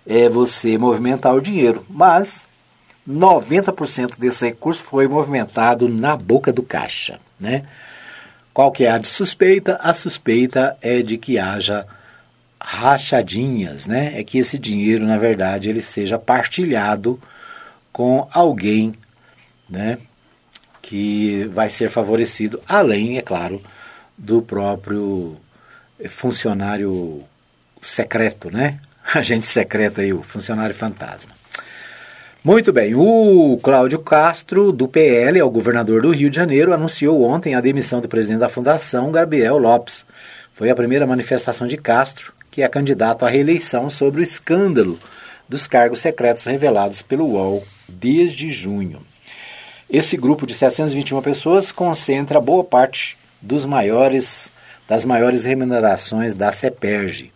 é, 0.06 0.28
você 0.28 0.78
movimentar 0.78 1.34
o 1.34 1.42
dinheiro, 1.42 1.86
mas 1.90 2.48
90% 3.08 4.20
desse 4.20 4.46
recurso 4.46 4.84
foi 4.84 5.08
movimentado 5.08 5.88
na 5.88 6.18
boca 6.18 6.52
do 6.52 6.64
caixa, 6.64 7.20
né? 7.40 7.64
Qual 8.54 8.72
que 8.72 8.84
é 8.84 8.92
a 8.92 8.98
de 8.98 9.08
suspeita? 9.08 9.80
A 9.82 9.94
suspeita 9.94 10.78
é 10.82 11.02
de 11.02 11.18
que 11.18 11.40
haja 11.40 11.88
rachadinhas, 12.64 13.88
né? 13.88 14.20
É 14.20 14.24
que 14.24 14.38
esse 14.38 14.58
dinheiro, 14.58 15.06
na 15.06 15.18
verdade, 15.18 15.70
ele 15.70 15.82
seja 15.82 16.20
partilhado 16.20 17.20
com 17.92 18.28
alguém, 18.32 18.94
né? 19.70 19.98
Que 20.82 21.46
vai 21.54 21.70
ser 21.70 21.90
favorecido, 21.90 22.62
além, 22.68 23.18
é 23.18 23.22
claro, 23.22 23.62
do 24.18 24.42
próprio 24.42 25.38
funcionário 26.10 27.24
secreto, 27.82 28.52
né? 28.52 28.80
Agente 29.14 29.48
secreto 29.48 30.02
aí, 30.02 30.14
o 30.14 30.22
funcionário 30.22 30.76
fantasma. 30.76 31.34
Muito 32.44 32.74
bem, 32.74 32.96
o 32.96 33.60
Cláudio 33.62 34.00
Castro, 34.00 34.72
do 34.72 34.88
PL, 34.88 35.38
é 35.38 35.44
o 35.44 35.50
governador 35.50 36.02
do 36.02 36.10
Rio 36.10 36.30
de 36.30 36.36
Janeiro, 36.36 36.74
anunciou 36.74 37.22
ontem 37.22 37.54
a 37.54 37.62
demissão 37.62 38.02
do 38.02 38.08
presidente 38.08 38.40
da 38.40 38.50
Fundação, 38.50 39.12
Gabriel 39.12 39.60
Lopes. 39.60 40.04
Foi 40.52 40.70
a 40.72 40.76
primeira 40.76 41.06
manifestação 41.06 41.68
de 41.68 41.78
Castro, 41.78 42.34
que 42.52 42.62
é 42.62 42.68
candidato 42.68 43.26
à 43.26 43.30
reeleição, 43.30 43.90
sobre 43.90 44.20
o 44.20 44.24
escândalo 44.24 45.00
dos 45.48 45.66
cargos 45.66 46.02
secretos 46.02 46.46
revelados 46.46 47.02
pelo 47.02 47.26
UOL 47.26 47.64
desde 47.88 48.52
junho. 48.52 49.02
Esse 49.90 50.16
grupo 50.16 50.46
de 50.46 50.54
721 50.54 51.22
pessoas 51.22 51.72
concentra 51.72 52.40
boa 52.40 52.64
parte 52.64 53.18
dos 53.42 53.66
maiores, 53.66 54.52
das 54.88 55.04
maiores 55.04 55.46
remunerações 55.46 56.34
da 56.34 56.52
CEPERG. 56.52 57.32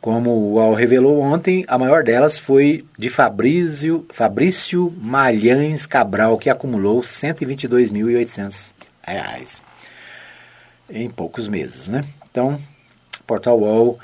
Como 0.00 0.30
o 0.30 0.54
UOL 0.54 0.72
revelou 0.74 1.20
ontem, 1.20 1.64
a 1.68 1.76
maior 1.76 2.02
delas 2.02 2.38
foi 2.38 2.86
de 2.98 3.10
Fabrício, 3.10 4.06
Fabrício 4.10 4.92
Malhães 4.98 5.84
Cabral, 5.84 6.38
que 6.38 6.48
acumulou 6.48 7.00
R$ 7.00 7.06
122.800 7.06 8.72
em 10.88 11.08
poucos 11.08 11.48
meses. 11.48 11.86
Né? 11.86 12.00
Então, 12.30 12.60
Portal 13.26 13.58
UOL 13.60 13.98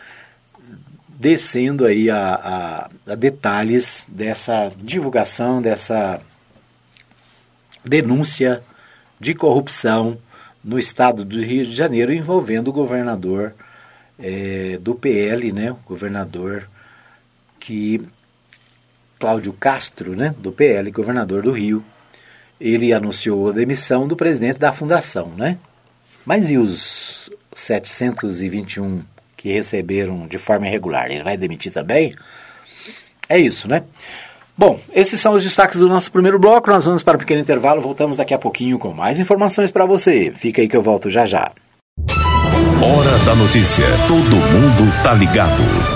descendo 1.19 1.87
aí 1.87 2.11
a, 2.11 2.89
a, 3.07 3.13
a 3.13 3.15
detalhes 3.15 4.05
dessa 4.07 4.71
divulgação, 4.77 5.63
dessa 5.63 6.21
denúncia 7.85 8.63
de 9.19 9.35
corrupção 9.35 10.19
no 10.63 10.79
estado 10.79 11.25
do 11.25 11.41
Rio 11.43 11.65
de 11.65 11.75
Janeiro 11.75 12.13
envolvendo 12.13 12.69
o 12.69 12.73
governador 12.73 13.55
é, 14.19 14.79
do 14.81 14.95
PL, 14.95 15.53
né, 15.53 15.73
o 15.73 15.79
governador 15.87 16.69
que 17.59 18.07
Cláudio 19.19 19.53
Castro, 19.55 20.15
né, 20.15 20.35
do 20.39 20.53
PL, 20.53 20.91
governador 20.91 21.43
do 21.43 21.53
Rio, 21.53 21.83
ele 22.61 22.93
anunciou 22.93 23.51
a 23.51 23.53
demissão 23.53 24.07
do 24.07 24.17
presidente 24.17 24.59
da 24.59 24.73
fundação, 24.73 25.29
né? 25.37 25.59
Mas 26.25 26.51
e 26.51 26.57
os 26.57 27.31
721 27.55 29.03
que 29.47 29.53
receberam 29.53 30.27
de 30.27 30.39
forma 30.39 30.67
irregular? 30.67 31.09
Ele 31.09 31.23
vai 31.23 31.37
demitir 31.37 31.73
também? 31.73 32.13
É 33.29 33.39
isso, 33.39 33.69
né? 33.69 33.85
Bom, 34.59 34.81
esses 34.93 35.21
são 35.21 35.35
os 35.35 35.45
destaques 35.45 35.79
do 35.79 35.89
nosso 35.89 36.11
primeiro 36.11 36.39
bloco. 36.39 36.69
Nós 36.69 36.85
vamos 36.85 37.03
para 37.03 37.17
um 37.17 37.21
pequeno 37.21 37.41
intervalo. 37.41 37.81
Voltamos 37.81 38.17
daqui 38.17 38.35
a 38.35 38.39
pouquinho 38.39 38.79
com 38.79 38.93
mais 38.93 39.21
informações 39.21 39.71
para 39.71 39.87
você. 39.87 40.33
Fica 40.35 40.61
aí 40.61 40.69
que 40.69 40.77
eu 40.77 40.83
volto 40.83 41.09
já 41.11 41.25
já. 41.25 41.53
Hora 42.83 43.19
da 43.25 43.35
notícia. 43.37 43.85
Todo 44.09 44.37
mundo 44.37 45.03
tá 45.05 45.15
ligado. 45.15 45.96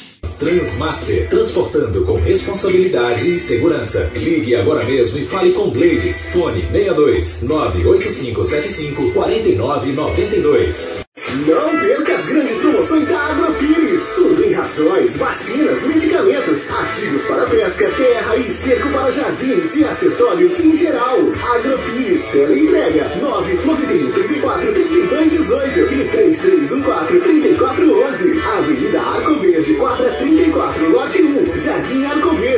Transmaster, 0.39 1.29
transportando 1.29 2.03
com 2.05 2.15
responsabilidade 2.15 3.35
e 3.35 3.39
segurança. 3.39 4.11
Ligue 4.15 4.55
agora 4.55 4.83
mesmo 4.83 5.19
e 5.19 5.25
fale 5.25 5.51
com 5.51 5.69
Blades. 5.69 6.29
Fone 6.29 6.61
62 6.71 7.43
98575 7.43 9.11
4992. 9.11 11.01
Não 11.45 11.79
perca 11.79 12.13
as 12.13 12.25
grandes 12.25 12.57
promoções 12.57 13.07
da 13.07 13.17
Agropires. 13.17 14.11
Tudo 14.15 14.43
em 14.43 14.51
rações, 14.51 15.15
vacinas, 15.15 15.83
medicamentos, 15.83 16.69
ativos 16.69 17.23
para 17.23 17.45
pesca, 17.45 17.89
terra 17.91 18.35
e 18.35 18.47
esterco 18.47 18.89
para 18.89 19.11
jardins 19.11 19.75
e 19.75 19.85
acessórios 19.85 20.59
em 20.59 20.75
geral. 20.75 21.19
Agropires, 21.53 22.25
tela 22.27 22.57
entrega 22.57 23.15
991 23.21 24.11
34 24.11 24.73
32 24.73 25.31
18 25.31 25.79
e 25.79 26.07
3314 26.09 27.19
3411. 27.19 27.60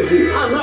Arco 0.03 0.15
Verde. 0.15 0.33
Ana... 0.33 0.62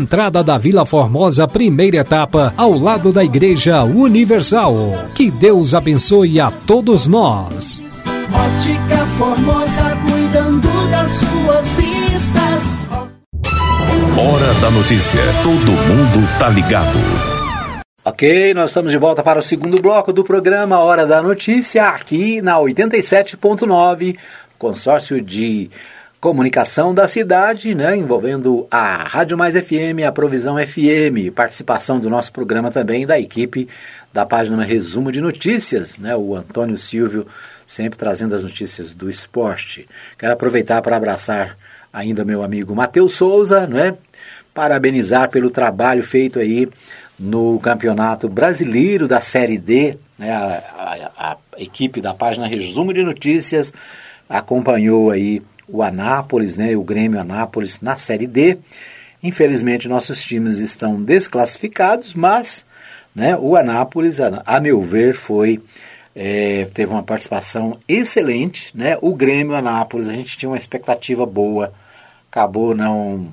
entrada 0.00 0.42
da 0.42 0.56
Vila 0.56 0.86
Formosa, 0.86 1.46
primeira 1.46 1.98
etapa, 1.98 2.54
ao 2.56 2.72
lado 2.72 3.12
da 3.12 3.22
Igreja 3.22 3.84
Universal. 3.84 5.04
Que 5.14 5.30
Deus 5.30 5.74
abençoe 5.74 6.40
a 6.40 6.50
todos 6.50 7.06
nós. 7.06 7.82
Ótica 8.32 9.06
Formosa, 9.18 9.96
cuidando 10.08 10.90
das 10.90 11.10
suas 11.10 11.72
vistas. 11.74 12.70
Hora 14.16 14.54
da 14.60 14.70
notícia. 14.70 15.20
Todo 15.42 15.72
mundo 15.72 16.38
tá 16.38 16.48
ligado. 16.48 16.98
Ok, 18.02 18.54
nós 18.54 18.70
estamos 18.70 18.90
de 18.90 18.98
volta 18.98 19.22
para 19.22 19.38
o 19.38 19.42
segundo 19.42 19.80
bloco 19.80 20.12
do 20.12 20.24
programa 20.24 20.78
Hora 20.78 21.06
da 21.06 21.22
Notícia, 21.22 21.88
aqui 21.88 22.40
na 22.40 22.56
87.9, 22.56 24.16
consórcio 24.58 25.20
de 25.20 25.70
comunicação 26.20 26.94
da 26.94 27.08
cidade, 27.08 27.74
né, 27.74 27.96
envolvendo 27.96 28.66
a 28.70 28.96
Rádio 29.04 29.38
Mais 29.38 29.54
FM, 29.56 30.04
a 30.06 30.12
Provisão 30.12 30.56
FM, 30.58 31.32
participação 31.34 31.98
do 31.98 32.10
nosso 32.10 32.30
programa 32.30 32.70
também 32.70 33.06
da 33.06 33.18
equipe 33.18 33.66
da 34.12 34.26
página 34.26 34.62
Resumo 34.62 35.10
de 35.10 35.20
Notícias, 35.22 35.96
né, 35.96 36.14
o 36.14 36.36
Antônio 36.36 36.76
Silvio 36.76 37.26
sempre 37.66 37.98
trazendo 37.98 38.34
as 38.34 38.44
notícias 38.44 38.92
do 38.92 39.08
esporte. 39.08 39.88
Quero 40.18 40.34
aproveitar 40.34 40.82
para 40.82 40.94
abraçar 40.94 41.56
ainda 41.90 42.22
meu 42.22 42.42
amigo 42.42 42.76
Matheus 42.76 43.14
Souza, 43.14 43.66
né, 43.66 43.96
parabenizar 44.52 45.30
pelo 45.30 45.50
trabalho 45.50 46.02
feito 46.02 46.38
aí 46.38 46.68
no 47.18 47.58
Campeonato 47.60 48.28
Brasileiro 48.28 49.08
da 49.08 49.22
Série 49.22 49.56
D, 49.56 49.96
né, 50.18 50.32
a, 50.32 51.08
a, 51.16 51.32
a 51.32 51.36
equipe 51.62 51.98
da 51.98 52.12
página 52.12 52.46
Resumo 52.46 52.92
de 52.92 53.02
Notícias 53.02 53.72
acompanhou 54.28 55.10
aí 55.10 55.40
o 55.72 55.82
Anápolis, 55.82 56.56
né, 56.56 56.76
o 56.76 56.82
Grêmio 56.82 57.20
Anápolis 57.20 57.80
na 57.80 57.96
Série 57.96 58.26
D. 58.26 58.58
Infelizmente, 59.22 59.88
nossos 59.88 60.22
times 60.22 60.58
estão 60.58 61.02
desclassificados, 61.02 62.14
mas 62.14 62.64
né, 63.14 63.36
o 63.36 63.56
Anápolis, 63.56 64.18
a, 64.20 64.60
meu 64.60 64.80
ver, 64.80 65.14
foi 65.14 65.60
é, 66.14 66.66
teve 66.74 66.90
uma 66.92 67.02
participação 67.02 67.78
excelente. 67.88 68.76
Né? 68.76 68.96
O 69.00 69.14
Grêmio 69.14 69.54
Anápolis, 69.54 70.08
a 70.08 70.12
gente 70.12 70.36
tinha 70.36 70.50
uma 70.50 70.56
expectativa 70.56 71.24
boa, 71.26 71.72
acabou 72.30 72.74
não, 72.74 73.28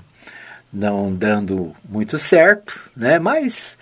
não 0.72 1.14
dando 1.14 1.76
muito 1.88 2.18
certo, 2.18 2.90
né? 2.96 3.20
mas 3.20 3.78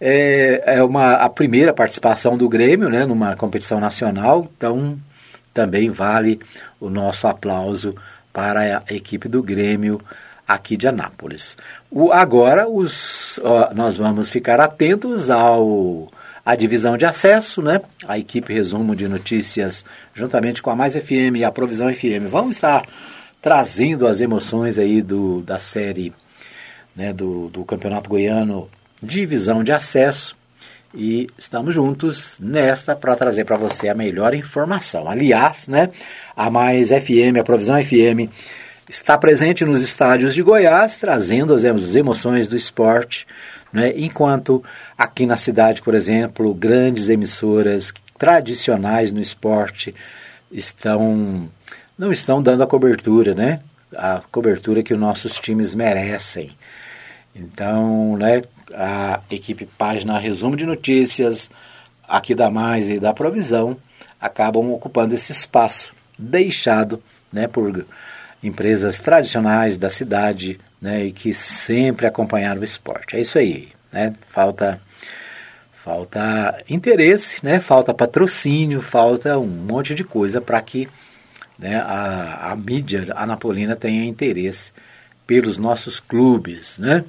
é, 0.00 0.62
é 0.78 0.82
uma, 0.82 1.14
a 1.14 1.28
primeira 1.28 1.72
participação 1.72 2.36
do 2.36 2.48
Grêmio 2.48 2.88
né, 2.88 3.04
numa 3.04 3.34
competição 3.36 3.80
nacional, 3.80 4.48
então 4.56 4.98
também 5.58 5.90
vale 5.90 6.38
o 6.78 6.88
nosso 6.88 7.26
aplauso 7.26 7.96
para 8.32 8.84
a 8.88 8.94
equipe 8.94 9.28
do 9.28 9.42
Grêmio 9.42 10.00
aqui 10.46 10.76
de 10.76 10.86
Anápolis. 10.86 11.56
O, 11.90 12.12
agora 12.12 12.68
os, 12.68 13.40
ó, 13.42 13.74
nós 13.74 13.96
vamos 13.96 14.30
ficar 14.30 14.60
atentos 14.60 15.30
ao 15.30 16.12
a 16.46 16.54
divisão 16.54 16.96
de 16.96 17.04
acesso, 17.04 17.60
né? 17.60 17.80
A 18.06 18.16
equipe 18.16 18.54
resumo 18.54 18.94
de 18.94 19.08
notícias 19.08 19.84
juntamente 20.14 20.62
com 20.62 20.70
a 20.70 20.76
Mais 20.76 20.94
FM 20.94 21.34
e 21.38 21.44
a 21.44 21.50
Provisão 21.50 21.92
FM 21.92 22.30
vão 22.30 22.48
estar 22.48 22.86
trazendo 23.42 24.06
as 24.06 24.20
emoções 24.20 24.78
aí 24.78 25.02
do, 25.02 25.42
da 25.42 25.58
série 25.58 26.14
né, 26.94 27.12
do, 27.12 27.48
do 27.48 27.64
Campeonato 27.64 28.08
Goiano 28.08 28.70
Divisão 29.02 29.64
de 29.64 29.72
Acesso 29.72 30.37
e 30.94 31.28
estamos 31.38 31.74
juntos 31.74 32.36
nesta 32.40 32.96
para 32.96 33.14
trazer 33.14 33.44
para 33.44 33.56
você 33.56 33.88
a 33.88 33.94
melhor 33.94 34.34
informação. 34.34 35.08
Aliás, 35.08 35.68
né, 35.68 35.90
a 36.36 36.50
Mais 36.50 36.88
FM, 36.88 37.38
a 37.38 37.44
Provisão 37.44 37.82
FM, 37.82 38.30
está 38.88 39.18
presente 39.18 39.64
nos 39.64 39.82
estádios 39.82 40.34
de 40.34 40.42
Goiás, 40.42 40.96
trazendo 40.96 41.52
as 41.52 41.64
emoções 41.94 42.48
do 42.48 42.56
esporte, 42.56 43.26
né, 43.72 43.92
enquanto 43.96 44.64
aqui 44.96 45.26
na 45.26 45.36
cidade, 45.36 45.82
por 45.82 45.94
exemplo, 45.94 46.54
grandes 46.54 47.08
emissoras 47.08 47.92
tradicionais 48.18 49.12
no 49.12 49.20
esporte 49.20 49.94
estão 50.50 51.48
não 51.96 52.12
estão 52.12 52.40
dando 52.40 52.62
a 52.62 52.66
cobertura, 52.66 53.34
né? 53.34 53.60
A 53.94 54.22
cobertura 54.30 54.82
que 54.82 54.94
os 54.94 55.00
nossos 55.00 55.38
times 55.38 55.74
merecem. 55.74 56.52
Então, 57.34 58.16
né, 58.16 58.42
a 58.74 59.20
equipe 59.30 59.66
Página 59.66 60.18
Resumo 60.18 60.56
de 60.56 60.66
Notícias, 60.66 61.50
aqui 62.06 62.34
da 62.34 62.50
Mais 62.50 62.88
e 62.88 62.98
da 62.98 63.12
Provisão, 63.12 63.76
acabam 64.20 64.72
ocupando 64.72 65.14
esse 65.14 65.32
espaço 65.32 65.94
deixado 66.18 67.02
né, 67.32 67.46
por 67.46 67.86
empresas 68.42 68.98
tradicionais 68.98 69.76
da 69.76 69.90
cidade 69.90 70.58
né, 70.80 71.04
e 71.04 71.12
que 71.12 71.32
sempre 71.34 72.06
acompanharam 72.06 72.60
o 72.60 72.64
esporte. 72.64 73.16
É 73.16 73.20
isso 73.20 73.38
aí. 73.38 73.68
Né? 73.92 74.14
Falta, 74.28 74.80
falta 75.72 76.62
interesse, 76.68 77.44
né? 77.44 77.60
falta 77.60 77.94
patrocínio, 77.94 78.80
falta 78.80 79.38
um 79.38 79.46
monte 79.46 79.94
de 79.94 80.04
coisa 80.04 80.40
para 80.40 80.60
que 80.60 80.88
né, 81.58 81.76
a, 81.80 82.52
a 82.52 82.56
mídia 82.56 83.12
anapolina 83.16 83.74
tenha 83.74 84.04
interesse 84.04 84.72
pelos 85.26 85.58
nossos 85.58 86.00
clubes. 86.00 86.78
Né? 86.78 87.04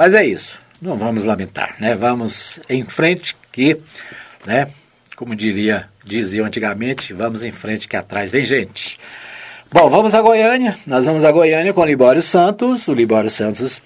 Mas 0.00 0.14
é 0.14 0.24
isso. 0.24 0.58
Não 0.80 0.96
vamos 0.96 1.24
lamentar, 1.24 1.76
né? 1.78 1.94
Vamos 1.94 2.58
em 2.70 2.82
frente 2.82 3.36
que, 3.52 3.76
né? 4.46 4.68
Como 5.14 5.36
diria, 5.36 5.90
diziam 6.02 6.46
antigamente, 6.46 7.12
vamos 7.12 7.42
em 7.42 7.52
frente 7.52 7.86
que 7.86 7.94
atrás 7.94 8.32
vem 8.32 8.46
gente. 8.46 8.98
Bom, 9.70 9.90
vamos 9.90 10.14
a 10.14 10.22
Goiânia. 10.22 10.74
Nós 10.86 11.04
vamos 11.04 11.22
a 11.22 11.30
Goiânia 11.30 11.74
com 11.74 11.82
o 11.82 11.84
Libório 11.84 12.22
Santos. 12.22 12.88
O 12.88 12.94
Libório 12.94 13.28
Santos 13.28 13.82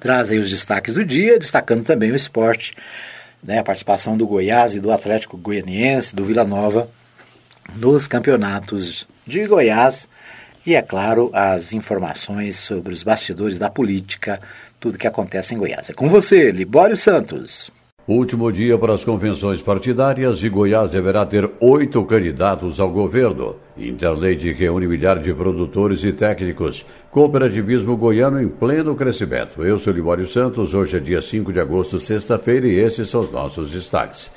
traz 0.00 0.28
aí 0.28 0.38
os 0.38 0.50
destaques 0.50 0.94
do 0.94 1.04
dia, 1.04 1.38
destacando 1.38 1.84
também 1.84 2.10
o 2.10 2.16
esporte, 2.16 2.74
né? 3.40 3.60
A 3.60 3.62
participação 3.62 4.16
do 4.16 4.26
Goiás 4.26 4.74
e 4.74 4.80
do 4.80 4.90
Atlético 4.90 5.36
Goianiense, 5.36 6.16
do 6.16 6.24
Vila 6.24 6.42
Nova, 6.42 6.90
nos 7.76 8.08
campeonatos 8.08 9.06
de 9.24 9.46
Goiás 9.46 10.08
e, 10.68 10.74
é 10.74 10.82
claro, 10.82 11.30
as 11.32 11.72
informações 11.72 12.56
sobre 12.56 12.92
os 12.92 13.02
bastidores 13.02 13.58
da 13.58 13.70
política, 13.70 14.38
tudo 14.80 14.98
que 14.98 15.06
acontece 15.06 15.54
em 15.54 15.58
Goiás. 15.58 15.90
É 15.90 15.92
com 15.92 16.08
você, 16.08 16.50
Libório 16.50 16.96
Santos. 16.96 17.70
Último 18.08 18.50
dia 18.50 18.78
para 18.78 18.94
as 18.94 19.04
convenções 19.04 19.60
partidárias 19.60 20.42
e 20.42 20.48
Goiás 20.48 20.92
deverá 20.92 21.26
ter 21.26 21.50
oito 21.60 22.02
candidatos 22.06 22.80
ao 22.80 22.88
governo. 22.88 23.56
Interleite 23.76 24.50
reúne 24.50 24.88
milhares 24.88 25.22
de 25.22 25.34
produtores 25.34 26.02
e 26.04 26.12
técnicos. 26.14 26.86
Cooperativismo 27.10 27.98
goiano 27.98 28.40
em 28.40 28.48
pleno 28.48 28.96
crescimento. 28.96 29.62
Eu 29.62 29.78
sou 29.78 29.92
Libório 29.92 30.26
Santos, 30.26 30.72
hoje 30.72 30.96
é 30.96 31.00
dia 31.00 31.20
5 31.20 31.52
de 31.52 31.60
agosto, 31.60 32.00
sexta-feira, 32.00 32.66
e 32.66 32.76
esses 32.76 33.10
são 33.10 33.20
os 33.20 33.30
nossos 33.30 33.72
destaques. 33.72 34.30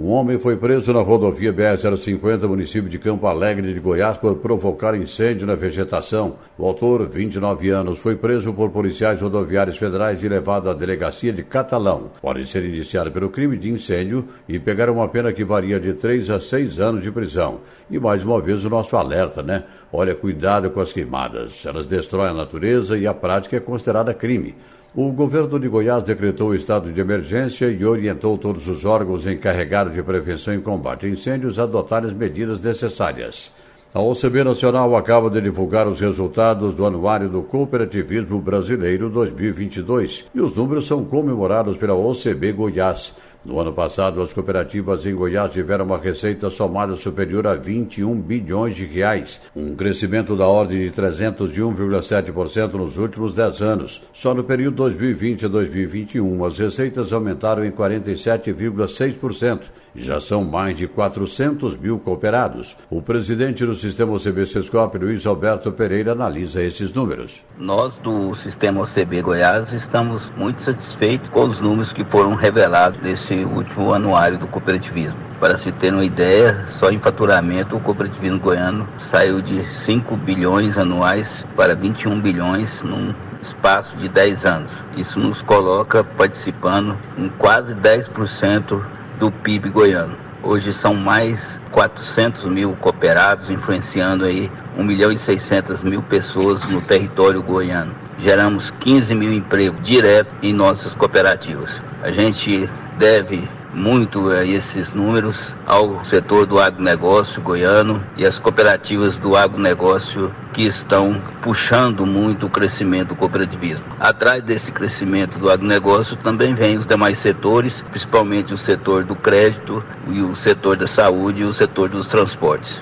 Um 0.00 0.12
homem 0.12 0.38
foi 0.38 0.56
preso 0.56 0.92
na 0.92 1.00
rodovia 1.00 1.52
BR-050, 1.52 2.46
município 2.46 2.88
de 2.88 3.00
Campo 3.00 3.26
Alegre 3.26 3.74
de 3.74 3.80
Goiás, 3.80 4.16
por 4.16 4.36
provocar 4.36 4.94
incêndio 4.94 5.44
na 5.44 5.56
vegetação. 5.56 6.36
O 6.56 6.64
autor, 6.64 7.08
29 7.08 7.68
anos, 7.70 7.98
foi 7.98 8.14
preso 8.14 8.54
por 8.54 8.70
policiais 8.70 9.20
rodoviários 9.20 9.76
federais 9.76 10.22
e 10.22 10.28
levado 10.28 10.70
à 10.70 10.72
delegacia 10.72 11.32
de 11.32 11.42
Catalão. 11.42 12.12
Pode 12.22 12.46
ser 12.46 12.64
iniciado 12.64 13.10
pelo 13.10 13.28
crime 13.28 13.58
de 13.58 13.72
incêndio 13.72 14.24
e 14.48 14.56
pegar 14.60 14.88
uma 14.88 15.08
pena 15.08 15.32
que 15.32 15.44
varia 15.44 15.80
de 15.80 15.92
3 15.92 16.30
a 16.30 16.38
6 16.38 16.78
anos 16.78 17.02
de 17.02 17.10
prisão. 17.10 17.58
E 17.90 17.98
mais 17.98 18.22
uma 18.22 18.40
vez 18.40 18.64
o 18.64 18.70
nosso 18.70 18.96
alerta, 18.96 19.42
né? 19.42 19.64
Olha, 19.92 20.14
cuidado 20.14 20.70
com 20.70 20.80
as 20.80 20.92
queimadas. 20.92 21.66
Elas 21.66 21.86
destroem 21.86 22.30
a 22.30 22.34
natureza 22.34 22.96
e 22.96 23.04
a 23.04 23.14
prática 23.14 23.56
é 23.56 23.60
considerada 23.60 24.14
crime. 24.14 24.54
O 24.94 25.12
governo 25.12 25.58
de 25.60 25.68
Goiás 25.68 26.02
decretou 26.02 26.48
o 26.48 26.54
estado 26.54 26.90
de 26.90 26.98
emergência 26.98 27.70
e 27.70 27.84
orientou 27.84 28.38
todos 28.38 28.66
os 28.66 28.86
órgãos 28.86 29.26
encarregados 29.26 29.92
de 29.92 30.02
prevenção 30.02 30.54
e 30.54 30.58
combate 30.58 31.04
a 31.04 31.08
incêndios 31.10 31.58
a 31.58 31.64
adotarem 31.64 32.08
as 32.08 32.16
medidas 32.16 32.58
necessárias. 32.60 33.52
A 33.92 34.00
OCB 34.00 34.44
Nacional 34.44 34.96
acaba 34.96 35.28
de 35.28 35.42
divulgar 35.42 35.86
os 35.86 36.00
resultados 36.00 36.74
do 36.74 36.86
Anuário 36.86 37.28
do 37.28 37.42
Cooperativismo 37.42 38.40
Brasileiro 38.40 39.10
2022 39.10 40.24
e 40.34 40.40
os 40.40 40.54
números 40.56 40.86
são 40.86 41.04
comemorados 41.04 41.76
pela 41.76 41.94
OCB 41.94 42.52
Goiás. 42.52 43.14
No 43.44 43.60
ano 43.60 43.72
passado, 43.72 44.20
as 44.20 44.32
cooperativas 44.32 45.06
em 45.06 45.14
Goiás 45.14 45.52
tiveram 45.52 45.84
uma 45.84 45.98
receita 45.98 46.50
somada 46.50 46.96
superior 46.96 47.46
a 47.46 47.54
21 47.54 48.20
bilhões 48.20 48.74
de 48.76 48.84
reais, 48.84 49.40
um 49.54 49.76
crescimento 49.76 50.36
da 50.36 50.46
ordem 50.46 50.80
de 50.80 50.90
301,7% 50.90 52.72
nos 52.74 52.98
últimos 52.98 53.34
10 53.34 53.62
anos. 53.62 54.02
Só 54.12 54.34
no 54.34 54.42
período 54.42 54.76
2020 54.76 55.44
a 55.46 55.48
2021, 55.48 56.44
as 56.44 56.58
receitas 56.58 57.12
aumentaram 57.12 57.64
em 57.64 57.70
47,6% 57.70 59.60
já 59.98 60.20
são 60.20 60.44
mais 60.44 60.76
de 60.76 60.86
400 60.86 61.76
mil 61.76 61.98
cooperados. 61.98 62.76
O 62.90 63.02
presidente 63.02 63.64
do 63.64 63.74
sistema 63.74 64.12
OCB 64.12 64.46
Sescop, 64.46 64.96
Luiz 64.98 65.26
Alberto 65.26 65.72
Pereira, 65.72 66.12
analisa 66.12 66.62
esses 66.62 66.92
números. 66.92 67.44
Nós 67.58 67.96
do 67.98 68.34
sistema 68.34 68.82
OCB 68.82 69.22
Goiás 69.22 69.72
estamos 69.72 70.30
muito 70.36 70.62
satisfeitos 70.62 71.28
com 71.30 71.44
os 71.44 71.58
números 71.58 71.92
que 71.92 72.04
foram 72.04 72.34
revelados 72.34 73.00
nesse 73.02 73.34
último 73.34 73.92
anuário 73.92 74.38
do 74.38 74.46
cooperativismo. 74.46 75.18
Para 75.40 75.56
se 75.56 75.70
ter 75.70 75.92
uma 75.92 76.04
ideia, 76.04 76.66
só 76.68 76.90
em 76.90 76.98
faturamento 76.98 77.76
o 77.76 77.80
cooperativismo 77.80 78.40
goiano 78.40 78.88
saiu 78.98 79.40
de 79.40 79.64
5 79.68 80.16
bilhões 80.16 80.76
anuais 80.76 81.44
para 81.56 81.76
21 81.76 82.20
bilhões 82.20 82.82
num 82.82 83.14
espaço 83.40 83.96
de 83.96 84.08
10 84.08 84.44
anos. 84.44 84.72
Isso 84.96 85.20
nos 85.20 85.40
coloca 85.42 86.02
participando 86.02 86.98
em 87.16 87.28
quase 87.28 87.74
10% 87.74 88.82
do 89.18 89.30
PIB 89.30 89.70
goiano. 89.70 90.16
Hoje 90.42 90.72
são 90.72 90.94
mais 90.94 91.60
400 91.72 92.44
mil 92.44 92.74
cooperados, 92.76 93.50
influenciando 93.50 94.24
aí 94.24 94.50
1 94.76 94.84
milhão 94.84 95.10
e 95.10 95.18
600 95.18 95.82
mil 95.82 96.00
pessoas 96.02 96.62
no 96.68 96.80
território 96.80 97.42
goiano. 97.42 97.94
Geramos 98.18 98.70
15 98.80 99.14
mil 99.14 99.32
empregos 99.32 99.80
direto 99.82 100.34
em 100.42 100.52
nossas 100.52 100.94
cooperativas. 100.94 101.70
A 102.02 102.12
gente 102.12 102.68
deve 102.96 103.48
muito 103.78 104.32
é, 104.32 104.46
esses 104.46 104.92
números 104.92 105.54
ao 105.64 106.04
setor 106.04 106.44
do 106.44 106.58
agronegócio 106.58 107.40
goiano 107.40 108.04
e 108.16 108.26
as 108.26 108.38
cooperativas 108.38 109.16
do 109.16 109.36
agronegócio 109.36 110.34
que 110.52 110.62
estão 110.62 111.22
puxando 111.40 112.04
muito 112.04 112.46
o 112.46 112.50
crescimento 112.50 113.08
do 113.08 113.16
cooperativismo. 113.16 113.84
Atrás 114.00 114.42
desse 114.42 114.72
crescimento 114.72 115.38
do 115.38 115.48
agronegócio 115.48 116.16
também 116.16 116.54
vem 116.54 116.76
os 116.76 116.84
demais 116.84 117.18
setores, 117.18 117.80
principalmente 117.82 118.52
o 118.52 118.58
setor 118.58 119.04
do 119.04 119.14
crédito 119.14 119.82
e 120.08 120.20
o 120.20 120.34
setor 120.34 120.76
da 120.76 120.88
saúde 120.88 121.42
e 121.42 121.44
o 121.44 121.54
setor 121.54 121.88
dos 121.88 122.08
transportes. 122.08 122.80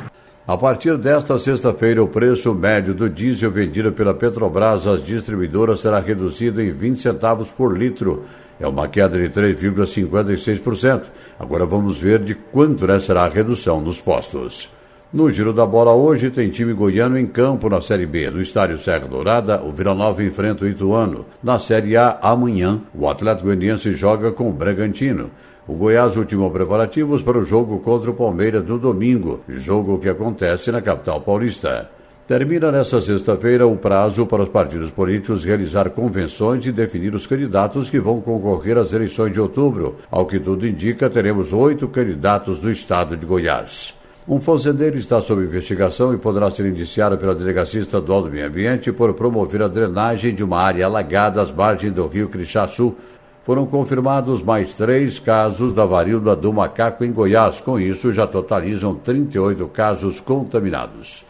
A 0.49 0.57
partir 0.57 0.97
desta 0.97 1.37
sexta-feira, 1.39 2.01
o 2.01 2.07
preço 2.07 2.55
médio 2.55 2.95
do 2.95 3.11
diesel 3.11 3.51
vendido 3.51 3.91
pela 3.91 4.15
Petrobras 4.15 4.87
às 4.87 5.05
distribuidoras 5.05 5.81
será 5.81 5.99
reduzido 5.99 6.63
em 6.63 6.73
20 6.73 7.01
centavos 7.01 7.51
por 7.51 7.77
litro 7.77 8.25
é 8.59 8.67
uma 8.67 8.89
queda 8.89 9.19
de 9.19 9.29
3,56%. 9.29 11.03
Agora 11.39 11.67
vamos 11.67 11.99
ver 11.99 12.21
de 12.21 12.35
quanto 12.35 12.87
né, 12.87 12.99
será 13.01 13.25
a 13.25 13.29
redução 13.29 13.81
nos 13.81 14.01
postos. 14.01 14.71
No 15.13 15.31
giro 15.31 15.53
da 15.53 15.65
bola 15.65 15.95
hoje 15.95 16.31
tem 16.31 16.51
time 16.51 16.73
goiano 16.73 17.19
em 17.19 17.27
campo 17.27 17.69
na 17.69 17.81
Série 17.81 18.07
B. 18.07 18.29
No 18.31 18.41
estádio 18.41 18.79
Serra 18.79 19.07
Dourada, 19.07 19.63
o 19.63 19.71
Vila 19.71 19.95
Nova 19.95 20.23
enfrenta 20.23 20.65
o 20.65 20.69
Ituano. 20.69 21.25
Na 21.43 21.59
Série 21.59 21.97
A, 21.97 22.19
amanhã, 22.21 22.83
o 22.95 23.09
Atlético 23.09 23.47
Goianiense 23.47 23.93
joga 23.93 24.33
com 24.33 24.51
o 24.51 24.53
Bragantino. 24.53 25.31
O 25.67 25.75
Goiás 25.75 26.17
ultimou 26.17 26.51
preparativos 26.51 27.23
para 27.23 27.39
o 27.39 27.45
jogo 27.45 27.81
contra 27.81 28.11
o 28.11 28.15
Palmeiras 28.15 28.65
no 28.65 28.79
domingo, 28.79 29.41
jogo 29.49 29.99
que 29.99 30.09
acontece 30.09 30.71
na 30.71 30.83
capital 30.83 31.21
paulista. 31.21 31.91
Termina 32.27 32.73
nesta 32.73 33.01
sexta-feira 33.01 33.69
o 33.69 33.77
prazo 33.77 34.27
para 34.27 34.43
os 34.43 34.49
partidos 34.49 34.91
políticos 34.91 35.45
realizar 35.45 35.91
convenções 35.91 36.67
e 36.67 36.73
definir 36.73 37.15
os 37.15 37.25
candidatos 37.25 37.89
que 37.89 38.01
vão 38.01 38.21
concorrer 38.21 38.77
às 38.77 38.93
eleições 38.93 39.33
de 39.33 39.41
outubro. 39.41 39.95
Ao 40.11 40.27
que 40.27 40.41
tudo 40.41 40.67
indica, 40.67 41.09
teremos 41.09 41.53
oito 41.53 41.87
candidatos 41.87 42.59
do 42.59 42.69
estado 42.69 43.17
de 43.17 43.25
Goiás. 43.25 43.95
Um 44.27 44.41
fazendeiro 44.41 44.99
está 44.99 45.23
sob 45.23 45.45
investigação 45.45 46.13
e 46.13 46.19
poderá 46.19 46.51
ser 46.51 46.67
indiciado 46.67 47.17
pela 47.17 47.33
Delegacia 47.33 47.81
Estadual 47.81 48.23
do 48.23 48.31
Meio 48.31 48.49
Ambiente 48.49 48.91
por 48.91 49.15
promover 49.15 49.63
a 49.63 49.69
drenagem 49.69 50.35
de 50.35 50.43
uma 50.43 50.59
área 50.59 50.87
alagada 50.87 51.41
às 51.41 51.53
margens 51.53 51.93
do 51.93 52.09
rio 52.09 52.29
Crixaçu. 52.29 52.97
Foram 53.45 53.67
confirmados 53.67 54.43
mais 54.43 54.75
três 54.75 55.21
casos 55.21 55.73
da 55.73 55.87
varíola 55.87 56.35
do 56.35 56.53
macaco 56.53 57.05
em 57.05 57.13
Goiás. 57.13 57.61
Com 57.61 57.79
isso, 57.79 58.13
já 58.13 58.27
totalizam 58.27 58.97
38 58.97 59.69
casos 59.69 60.19
contaminados. 60.21 61.25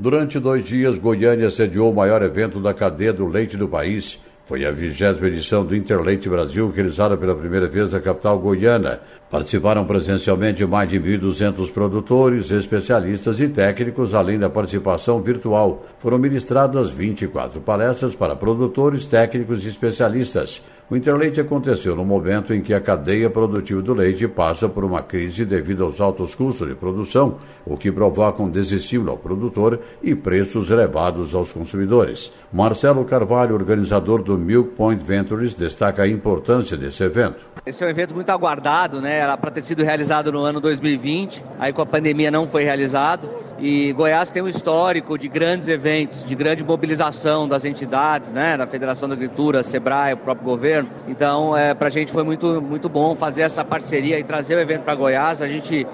Durante 0.00 0.38
dois 0.38 0.64
dias, 0.64 0.96
Goiânia 0.96 1.50
sediou 1.50 1.90
o 1.90 1.94
maior 1.94 2.22
evento 2.22 2.60
da 2.60 2.72
cadeia 2.72 3.12
do 3.12 3.26
leite 3.26 3.56
do 3.56 3.66
país. 3.66 4.20
Foi 4.46 4.64
a 4.64 4.70
vigésima 4.70 5.26
edição 5.26 5.64
do 5.64 5.74
Interleite 5.74 6.28
Brasil, 6.28 6.70
realizada 6.70 7.16
pela 7.16 7.34
primeira 7.34 7.66
vez 7.66 7.90
na 7.90 7.98
capital 7.98 8.38
goiana. 8.38 9.00
Participaram 9.28 9.84
presencialmente 9.84 10.64
mais 10.64 10.88
de 10.88 11.00
1.200 11.00 11.72
produtores, 11.72 12.52
especialistas 12.52 13.40
e 13.40 13.48
técnicos, 13.48 14.14
além 14.14 14.38
da 14.38 14.48
participação 14.48 15.20
virtual. 15.20 15.84
Foram 15.98 16.16
ministradas 16.16 16.90
24 16.90 17.60
palestras 17.60 18.14
para 18.14 18.36
produtores, 18.36 19.04
técnicos 19.04 19.66
e 19.66 19.68
especialistas. 19.68 20.62
O 20.90 20.96
Interleite 20.96 21.38
aconteceu 21.38 21.94
no 21.94 22.02
momento 22.02 22.54
em 22.54 22.62
que 22.62 22.72
a 22.72 22.80
cadeia 22.80 23.28
produtiva 23.28 23.82
do 23.82 23.92
leite 23.92 24.26
passa 24.26 24.70
por 24.70 24.86
uma 24.86 25.02
crise 25.02 25.44
devido 25.44 25.84
aos 25.84 26.00
altos 26.00 26.34
custos 26.34 26.66
de 26.66 26.74
produção, 26.74 27.36
o 27.66 27.76
que 27.76 27.92
provoca 27.92 28.42
um 28.42 28.48
desestímulo 28.48 29.10
ao 29.10 29.18
produtor 29.18 29.80
e 30.02 30.14
preços 30.14 30.70
elevados 30.70 31.34
aos 31.34 31.52
consumidores. 31.52 32.32
Marcelo 32.50 33.04
Carvalho, 33.04 33.54
organizador 33.54 34.22
do 34.22 34.38
Milk 34.38 34.70
Point 34.70 35.04
Ventures, 35.04 35.54
destaca 35.54 36.04
a 36.04 36.08
importância 36.08 36.74
desse 36.74 37.02
evento. 37.02 37.46
Esse 37.66 37.84
é 37.84 37.86
um 37.86 37.90
evento 37.90 38.14
muito 38.14 38.30
aguardado, 38.30 38.98
né? 38.98 39.18
Era 39.18 39.36
para 39.36 39.50
ter 39.50 39.60
sido 39.60 39.82
realizado 39.82 40.32
no 40.32 40.40
ano 40.40 40.58
2020, 40.58 41.44
aí 41.58 41.70
com 41.70 41.82
a 41.82 41.86
pandemia 41.86 42.30
não 42.30 42.48
foi 42.48 42.64
realizado. 42.64 43.28
E 43.58 43.92
Goiás 43.92 44.30
tem 44.30 44.40
um 44.40 44.48
histórico 44.48 45.18
de 45.18 45.28
grandes 45.28 45.68
eventos, 45.68 46.24
de 46.24 46.34
grande 46.34 46.64
mobilização 46.64 47.46
das 47.46 47.66
entidades, 47.66 48.32
né, 48.32 48.56
da 48.56 48.66
Federação 48.68 49.08
da 49.08 49.16
Agricultura, 49.16 49.62
Sebrae, 49.64 50.14
o 50.14 50.16
próprio 50.16 50.46
governo. 50.46 50.77
Então, 51.06 51.56
é, 51.56 51.74
para 51.74 51.88
a 51.88 51.90
gente 51.90 52.12
foi 52.12 52.22
muito, 52.22 52.60
muito 52.60 52.88
bom 52.88 53.14
fazer 53.14 53.42
essa 53.42 53.64
parceria 53.64 54.18
e 54.18 54.24
trazer 54.24 54.56
o 54.56 54.60
evento 54.60 54.82
para 54.82 54.94
Goiás. 54.94 55.40
A 55.42 55.48
gente 55.48 55.86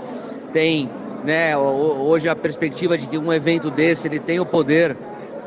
tem, 0.53 0.91
né, 1.25 1.57
hoje 1.57 2.29
a 2.29 2.37
perspectiva 2.37 2.97
de 2.97 3.07
que 3.07 3.19
um 3.19 3.33
evento 3.33 3.71
desse 3.71 4.09
ele 4.09 4.19
tem 4.19 4.41
o 4.41 4.47
poder 4.47 4.97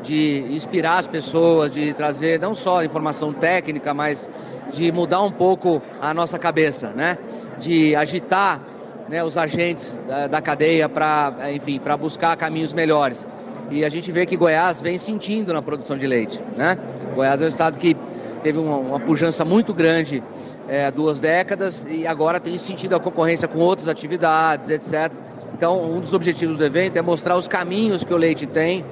de 0.02 0.46
inspirar 0.50 0.98
as 0.98 1.06
pessoas, 1.06 1.72
de 1.72 1.92
trazer 1.92 2.38
não 2.40 2.54
só 2.54 2.84
informação 2.84 3.32
técnica, 3.32 3.92
mas 3.92 4.28
de 4.72 4.92
mudar 4.92 5.22
um 5.22 5.32
pouco 5.32 5.82
a 6.00 6.14
nossa 6.14 6.38
cabeça, 6.38 6.90
né, 6.90 7.18
de 7.58 7.96
agitar 7.96 8.60
né, 9.08 9.24
os 9.24 9.36
agentes 9.36 9.98
da, 10.06 10.26
da 10.26 10.40
cadeia 10.40 10.88
para, 10.88 11.34
enfim, 11.52 11.78
para 11.78 11.96
buscar 11.96 12.36
caminhos 12.36 12.72
melhores. 12.72 13.26
E 13.70 13.84
a 13.84 13.88
gente 13.88 14.10
vê 14.10 14.24
que 14.24 14.36
Goiás 14.36 14.80
vem 14.80 14.98
sentindo 14.98 15.52
na 15.52 15.60
produção 15.60 15.96
de 15.96 16.06
leite, 16.06 16.40
né? 16.56 16.78
Goiás 17.14 17.42
é 17.42 17.44
um 17.44 17.48
estado 17.48 17.78
que 17.78 17.94
teve 18.38 18.58
uma, 18.58 18.76
uma 18.76 19.00
pujança 19.00 19.44
muito 19.44 19.74
grande 19.74 20.22
é, 20.68 20.86
há 20.86 20.90
duas 20.90 21.18
décadas 21.18 21.86
e 21.88 22.06
agora 22.06 22.38
tem 22.38 22.56
sentido 22.58 22.94
a 22.94 23.00
concorrência 23.00 23.48
com 23.48 23.58
outras 23.58 23.88
atividades, 23.88 24.68
etc. 24.68 25.12
Então, 25.54 25.82
um 25.82 26.00
dos 26.00 26.12
objetivos 26.12 26.56
do 26.56 26.64
evento 26.64 26.96
é 26.96 27.02
mostrar 27.02 27.36
os 27.36 27.48
caminhos 27.48 28.04
que 28.04 28.12
o 28.12 28.16
leite 28.16 28.46
tem 28.46 28.84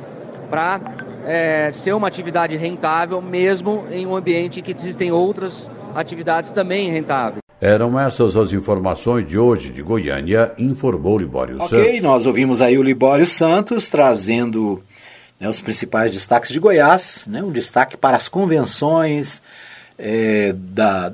para 0.51 0.81
é, 1.27 1.71
ser 1.71 1.93
uma 1.93 2.09
atividade 2.09 2.57
rentável, 2.57 3.21
mesmo 3.21 3.85
em 3.91 4.07
um 4.07 4.17
ambiente 4.17 4.61
em 4.61 4.63
que 4.63 4.75
existem 4.77 5.13
outras 5.13 5.71
atividades 5.95 6.51
também 6.51 6.91
rentáveis. 6.91 7.39
Eram 7.61 7.99
essas 7.99 8.37
as 8.37 8.53
informações 8.53 9.27
de 9.27 9.39
hoje 9.39 9.71
de 9.71 9.81
Goiânia, 9.81 10.53
informou 10.59 11.19
Libório 11.19 11.57
okay, 11.57 11.69
Santos. 11.69 11.87
Ok, 11.87 12.01
nós 12.01 12.27
ouvimos 12.27 12.61
aí 12.61 12.77
o 12.77 12.83
Libório 12.83 13.27
Santos 13.27 13.89
trazendo 13.89 14.83
né, 15.39 15.49
os 15.49 15.61
principais 15.61 16.13
destaques 16.13 16.51
de 16.51 16.59
Goiás, 16.59 17.25
né, 17.27 17.43
um 17.43 17.53
destaque 17.53 17.97
para 17.97 18.17
as 18.17 18.29
convenções 18.29 19.43
é, 19.99 20.53
da, 20.55 21.13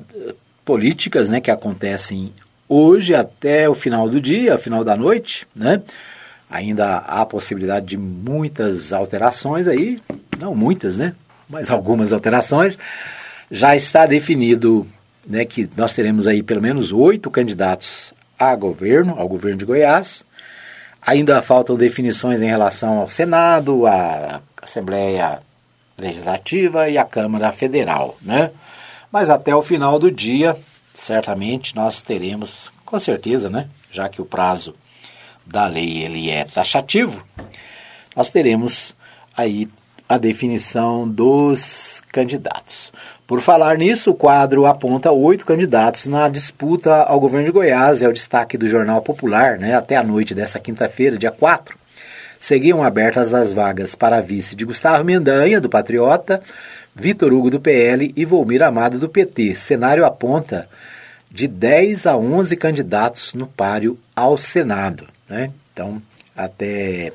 políticas 0.65 1.29
né, 1.29 1.41
que 1.41 1.51
acontecem 1.51 2.31
hoje 2.67 3.13
até 3.13 3.69
o 3.69 3.73
final 3.73 4.09
do 4.09 4.19
dia, 4.19 4.57
final 4.57 4.83
da 4.83 4.95
noite, 4.95 5.47
né? 5.55 5.81
Ainda 6.49 6.97
há 6.97 7.25
possibilidade 7.25 7.87
de 7.87 7.97
muitas 7.97 8.93
alterações 8.93 9.67
aí, 9.67 9.99
não 10.39 10.55
muitas, 10.55 10.95
né? 10.95 11.13
Mas 11.49 11.69
algumas 11.69 12.11
alterações. 12.13 12.77
Já 13.51 13.75
está 13.75 14.05
definido 14.05 14.87
né, 15.27 15.45
que 15.45 15.69
nós 15.75 15.93
teremos 15.93 16.27
aí 16.27 16.41
pelo 16.41 16.61
menos 16.61 16.91
oito 16.91 17.29
candidatos 17.29 18.13
a 18.37 18.55
governo, 18.55 19.15
ao 19.17 19.27
governo 19.27 19.57
de 19.57 19.65
Goiás. 19.65 20.23
Ainda 21.05 21.41
faltam 21.41 21.75
definições 21.75 22.41
em 22.41 22.47
relação 22.47 22.99
ao 22.99 23.09
Senado, 23.09 23.85
à 23.85 24.41
Assembleia 24.61 25.41
Legislativa 25.97 26.89
e 26.89 26.97
à 26.97 27.03
Câmara 27.03 27.51
Federal, 27.51 28.17
né? 28.21 28.51
Mas 29.11 29.29
até 29.29 29.53
o 29.55 29.61
final 29.61 29.99
do 29.99 30.09
dia, 30.09 30.57
certamente 30.93 31.75
nós 31.75 32.01
teremos, 32.01 32.71
com 32.85 32.97
certeza, 32.99 33.49
né? 33.49 33.67
Já 33.91 34.07
que 34.07 34.21
o 34.21 34.25
prazo 34.25 34.75
da 35.45 35.67
lei 35.67 36.03
ele 36.03 36.29
é 36.29 36.45
taxativo, 36.45 37.23
nós 38.15 38.29
teremos 38.29 38.95
aí 39.35 39.67
a 40.07 40.17
definição 40.17 41.07
dos 41.07 42.01
candidatos. 42.11 42.93
Por 43.25 43.39
falar 43.39 43.77
nisso, 43.77 44.11
o 44.11 44.15
quadro 44.15 44.65
aponta 44.65 45.11
oito 45.11 45.45
candidatos 45.45 46.07
na 46.07 46.27
disputa 46.27 47.03
ao 47.03 47.19
governo 47.21 47.45
de 47.45 47.53
Goiás, 47.53 48.01
é 48.01 48.07
o 48.07 48.13
destaque 48.13 48.57
do 48.57 48.67
Jornal 48.67 49.01
Popular, 49.01 49.57
né, 49.57 49.73
até 49.73 49.95
a 49.95 50.03
noite 50.03 50.35
desta 50.35 50.59
quinta-feira, 50.59 51.17
dia 51.17 51.31
4. 51.31 51.77
Seguiam 52.37 52.83
abertas 52.83 53.33
as 53.33 53.53
vagas 53.53 53.95
para 53.95 54.19
vice 54.19 54.57
de 54.57 54.65
Gustavo 54.65 55.05
Mendanha, 55.05 55.61
do 55.61 55.69
Patriota, 55.69 56.43
Vitor 56.93 57.31
Hugo, 57.31 57.49
do 57.49 57.61
PL 57.61 58.13
e 58.13 58.25
Volmir 58.25 58.61
Amado, 58.61 58.99
do 58.99 59.07
PT. 59.07 59.55
Cenário 59.55 60.03
aponta 60.03 60.67
de 61.31 61.47
10 61.47 62.05
a 62.05 62.17
11 62.17 62.57
candidatos 62.57 63.33
no 63.33 63.47
páreo 63.47 63.97
ao 64.13 64.37
Senado. 64.37 65.07
Né? 65.29 65.51
Então, 65.71 66.01
até 66.35 67.13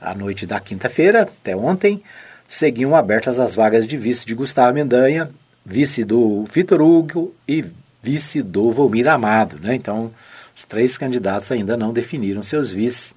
a 0.00 0.14
noite 0.14 0.46
da 0.46 0.58
quinta-feira, 0.58 1.22
até 1.22 1.54
ontem, 1.54 2.02
seguiam 2.48 2.96
abertas 2.96 3.38
as 3.38 3.54
vagas 3.54 3.86
de 3.86 3.98
vice 3.98 4.26
de 4.26 4.34
Gustavo 4.34 4.72
Mendanha, 4.72 5.30
vice 5.64 6.04
do 6.04 6.44
Vitor 6.44 6.80
Hugo 6.80 7.34
e 7.46 7.64
vice 8.02 8.42
do 8.42 8.70
Volmir 8.70 9.08
Amado. 9.08 9.58
Né? 9.60 9.74
Então, 9.74 10.12
os 10.56 10.64
três 10.64 10.98
candidatos 10.98 11.50
ainda 11.52 11.76
não 11.76 11.92
definiram 11.92 12.42
seus 12.42 12.72
vices. 12.72 13.14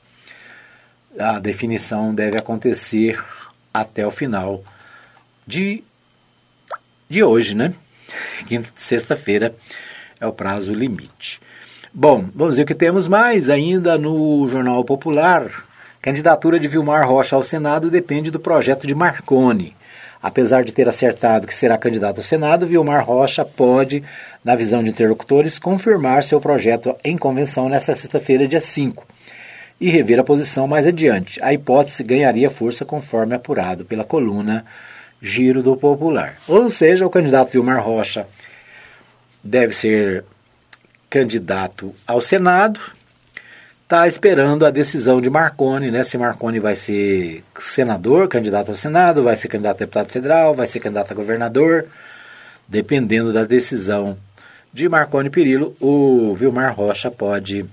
A 1.18 1.40
definição 1.40 2.14
deve 2.14 2.38
acontecer 2.38 3.24
até 3.74 4.06
o 4.06 4.12
final 4.12 4.64
de, 5.46 5.84
de 7.10 7.24
hoje, 7.24 7.56
né? 7.56 7.74
Sexta-feira 8.76 9.56
é 10.20 10.26
o 10.26 10.34
prazo 10.34 10.74
limite. 10.74 11.42
Bom, 11.94 12.30
vamos 12.34 12.58
ver 12.58 12.64
o 12.64 12.66
que 12.66 12.76
temos 12.76 13.08
mais 13.08 13.50
ainda 13.50 13.98
no 13.98 14.48
Jornal 14.50 14.84
Popular. 14.84 15.66
Candidatura 16.02 16.60
de 16.60 16.68
Vilmar 16.68 17.08
Rocha 17.08 17.36
ao 17.36 17.44
Senado 17.44 17.90
depende 17.90 18.30
do 18.30 18.40
projeto 18.40 18.86
de 18.86 18.94
Marconi. 18.94 19.75
Apesar 20.26 20.64
de 20.64 20.74
ter 20.74 20.90
acertado 20.90 21.46
que 21.46 21.54
será 21.54 21.78
candidato 21.78 22.18
ao 22.18 22.24
Senado, 22.24 22.66
Vilmar 22.66 23.06
Rocha 23.06 23.46
pode, 23.46 24.04
na 24.44 24.56
visão 24.56 24.84
de 24.84 24.90
interlocutores, 24.90 25.60
confirmar 25.60 26.24
seu 26.24 26.42
projeto 26.42 26.96
em 27.04 27.16
convenção 27.16 27.70
nesta 27.70 27.94
sexta-feira, 27.94 28.48
dia 28.48 28.60
5, 28.60 29.06
e 29.80 29.88
rever 29.88 30.20
a 30.20 30.24
posição 30.24 30.68
mais 30.68 30.88
adiante. 30.88 31.40
A 31.44 31.54
hipótese 31.54 32.02
ganharia 32.02 32.50
força 32.50 32.84
conforme 32.84 33.36
apurado 33.36 33.86
pela 33.86 34.04
coluna 34.04 34.66
Giro 35.22 35.62
do 35.62 35.78
Popular. 35.78 36.38
Ou 36.48 36.72
seja, 36.72 37.06
o 37.06 37.10
candidato 37.12 37.52
Vilmar 37.52 37.84
Rocha 37.84 38.26
deve 39.44 39.76
ser 39.76 40.26
candidato 41.08 41.94
ao 42.08 42.20
Senado 42.20 42.80
está 43.86 44.08
esperando 44.08 44.66
a 44.66 44.72
decisão 44.72 45.22
de 45.22 45.30
Marconi, 45.30 45.92
né? 45.92 46.04
Se 46.04 46.18
Marconi 46.18 46.60
vai 46.60 46.76
ser 46.76 47.44
senador, 47.60 48.28
candidato 48.28 48.72
ao 48.72 48.76
Senado, 48.76 49.24
vai 49.24 49.38
ser 49.38 49.48
candidato 49.48 49.78
a 49.78 49.80
deputado 49.80 50.10
federal, 50.10 50.56
vai 50.56 50.66
ser 50.66 50.80
candidato 50.80 51.12
a 51.12 51.16
governador, 51.16 51.86
dependendo 52.68 53.32
da 53.32 53.44
decisão 53.44 54.18
de 54.74 54.90
Marconi 54.90 55.30
Perillo, 55.30 55.76
o 55.80 56.34
Vilmar 56.34 56.74
Rocha 56.74 57.12
pode 57.12 57.64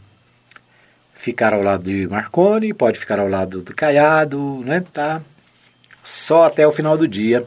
ficar 1.15 1.55
ao 1.55 1.63
lado 1.63 1.85
de 1.85 2.07
Marconi, 2.07 2.75
pode 2.75 2.99
ficar 2.99 3.19
ao 3.19 3.27
lado 3.27 3.63
do 3.63 3.75
Caiado, 3.75 4.63
né? 4.67 4.85
Tá 4.93 5.23
só 6.05 6.45
até 6.45 6.67
o 6.67 6.73
final 6.73 6.97
do 6.97 7.09
dia 7.09 7.43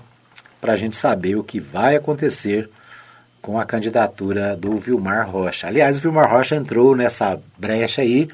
para 0.59 0.73
a 0.73 0.77
gente 0.77 0.97
saber 0.97 1.35
o 1.35 1.43
que 1.43 1.59
vai 1.59 1.95
acontecer 1.95 2.67
com 3.43 3.59
a 3.59 3.65
candidatura 3.65 4.55
do 4.55 4.75
Vilmar 4.77 5.29
Rocha. 5.29 5.67
Aliás, 5.67 5.97
o 5.97 5.99
Vilmar 5.99 6.31
Rocha 6.31 6.55
entrou 6.55 6.95
nessa 6.95 7.39
brecha 7.59 8.01
aí 8.01 8.27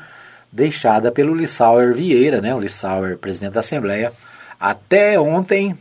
deixada 0.51 1.11
pelo 1.11 1.33
Lissauer 1.33 1.93
Vieira, 1.93 2.41
né? 2.41 2.53
O 2.53 2.59
Lissauer, 2.59 3.17
presidente 3.17 3.53
da 3.53 3.61
Assembleia, 3.61 4.11
até 4.59 5.19
ontem, 5.19 5.77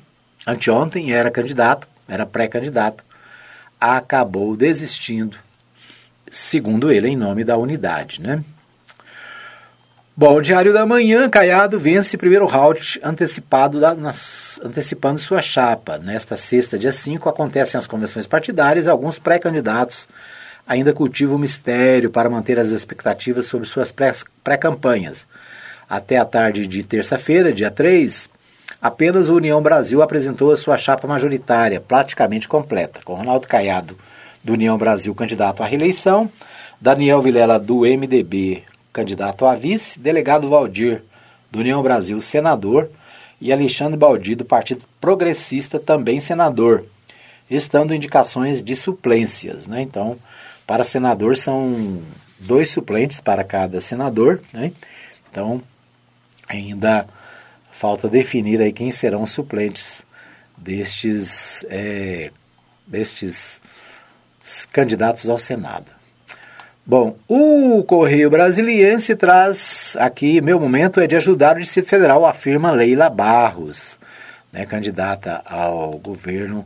anteontem, 0.46 1.12
era 1.12 1.30
candidato, 1.30 1.88
era 2.08 2.24
pré-candidato, 2.24 3.04
acabou 3.80 4.56
desistindo, 4.56 5.36
segundo 6.30 6.92
ele, 6.92 7.08
em 7.08 7.16
nome 7.16 7.44
da 7.44 7.56
unidade, 7.56 8.20
né? 8.20 8.42
Bom, 10.16 10.36
o 10.36 10.42
Diário 10.42 10.72
da 10.72 10.84
Manhã, 10.84 11.30
Caiado 11.30 11.78
vence 11.78 12.18
primeiro 12.18 12.44
round 12.44 13.00
antecipado 13.02 13.80
da, 13.80 13.94
nas, 13.94 14.60
antecipando 14.62 15.18
sua 15.18 15.40
chapa. 15.40 15.96
Nesta 15.96 16.36
sexta, 16.36 16.78
dia 16.78 16.92
5, 16.92 17.26
acontecem 17.26 17.78
as 17.78 17.86
convenções 17.86 18.26
partidárias 18.26 18.84
e 18.84 18.90
alguns 18.90 19.18
pré-candidatos 19.18 20.06
ainda 20.70 20.92
cultiva 20.92 21.34
o 21.34 21.38
mistério 21.38 22.10
para 22.10 22.30
manter 22.30 22.56
as 22.56 22.68
expectativas 22.68 23.48
sobre 23.48 23.66
suas 23.66 23.92
pré-campanhas. 24.44 25.26
Até 25.88 26.16
a 26.16 26.24
tarde 26.24 26.64
de 26.64 26.84
terça-feira, 26.84 27.52
dia 27.52 27.72
3, 27.72 28.30
apenas 28.80 29.28
o 29.28 29.34
União 29.34 29.60
Brasil 29.60 30.00
apresentou 30.00 30.52
a 30.52 30.56
sua 30.56 30.78
chapa 30.78 31.08
majoritária, 31.08 31.80
praticamente 31.80 32.46
completa, 32.46 33.00
com 33.04 33.14
Ronaldo 33.14 33.48
Caiado, 33.48 33.98
do 34.44 34.52
União 34.52 34.78
Brasil, 34.78 35.12
candidato 35.12 35.60
à 35.60 35.66
reeleição, 35.66 36.30
Daniel 36.80 37.20
Vilela, 37.20 37.58
do 37.58 37.80
MDB, 37.80 38.62
candidato 38.92 39.46
a 39.46 39.56
vice, 39.56 39.98
delegado 39.98 40.48
Valdir, 40.48 41.02
do 41.50 41.58
União 41.58 41.82
Brasil, 41.82 42.20
senador, 42.20 42.88
e 43.40 43.52
Alexandre 43.52 43.98
Baldi, 43.98 44.36
do 44.36 44.44
Partido 44.44 44.84
Progressista, 45.00 45.80
também 45.80 46.20
senador, 46.20 46.84
estando 47.50 47.92
indicações 47.92 48.62
de 48.62 48.76
suplências. 48.76 49.66
Né? 49.66 49.82
Então, 49.82 50.16
para 50.70 50.84
senador 50.84 51.36
são 51.36 52.00
dois 52.38 52.70
suplentes 52.70 53.18
para 53.18 53.42
cada 53.42 53.80
senador, 53.80 54.40
né? 54.52 54.70
Então 55.28 55.60
ainda 56.48 57.08
falta 57.72 58.08
definir 58.08 58.60
aí 58.60 58.72
quem 58.72 58.92
serão 58.92 59.24
os 59.24 59.32
suplentes 59.32 60.04
destes, 60.56 61.66
é, 61.68 62.30
destes 62.86 63.60
candidatos 64.70 65.28
ao 65.28 65.40
Senado. 65.40 65.90
Bom, 66.86 67.16
o 67.26 67.82
Correio 67.82 68.30
Brasiliense 68.30 69.16
traz 69.16 69.96
aqui, 69.98 70.40
meu 70.40 70.60
momento 70.60 71.00
é 71.00 71.06
de 71.08 71.16
ajudar 71.16 71.56
o 71.56 71.60
Distrito 71.60 71.88
Federal, 71.88 72.24
afirma 72.24 72.70
Leila 72.70 73.10
Barros, 73.10 73.98
né, 74.52 74.64
candidata 74.66 75.42
ao 75.44 75.90
governo 75.98 76.64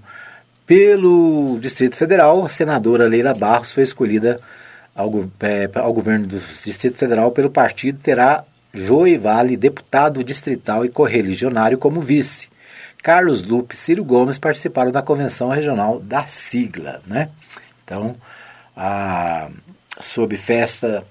pelo 0.66 1.58
Distrito 1.60 1.96
Federal, 1.96 2.44
a 2.44 2.48
senadora 2.48 3.06
Leila 3.06 3.34
Barros 3.34 3.72
foi 3.72 3.82
escolhida 3.82 4.40
ao, 4.94 5.10
é, 5.40 5.68
ao 5.74 5.92
governo 5.92 6.26
do 6.26 6.38
Distrito 6.38 6.96
Federal 6.96 7.30
pelo 7.30 7.50
partido, 7.50 7.98
terá 8.02 8.44
Joe 8.72 9.16
Vale, 9.18 9.56
deputado 9.56 10.24
distrital 10.24 10.84
e 10.84 10.88
correligionário, 10.88 11.78
como 11.78 12.00
vice. 12.00 12.48
Carlos 13.02 13.44
Lupe 13.44 13.74
e 13.74 13.78
Ciro 13.78 14.02
Gomes 14.02 14.38
participaram 14.38 14.90
da 14.90 15.02
convenção 15.02 15.50
regional 15.50 16.00
da 16.00 16.26
sigla. 16.26 17.02
Né? 17.06 17.28
Então, 17.84 18.16
a, 18.76 19.48
sob 20.00 20.36
festa 20.36 21.04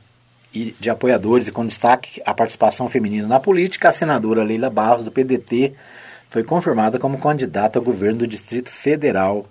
de 0.51 0.89
apoiadores 0.89 1.47
e 1.47 1.51
com 1.51 1.65
destaque 1.65 2.21
a 2.25 2.33
participação 2.33 2.89
feminina 2.89 3.27
na 3.27 3.39
política, 3.39 3.89
a 3.89 3.91
senadora 3.91 4.43
Leila 4.43 4.69
Barros, 4.69 5.03
do 5.03 5.11
PDT, 5.11 5.73
foi 6.33 6.43
confirmada 6.43 6.97
como 6.97 7.19
candidata 7.19 7.77
ao 7.77 7.85
governo 7.85 8.17
do 8.17 8.27
Distrito 8.27 8.71
Federal. 8.71 9.45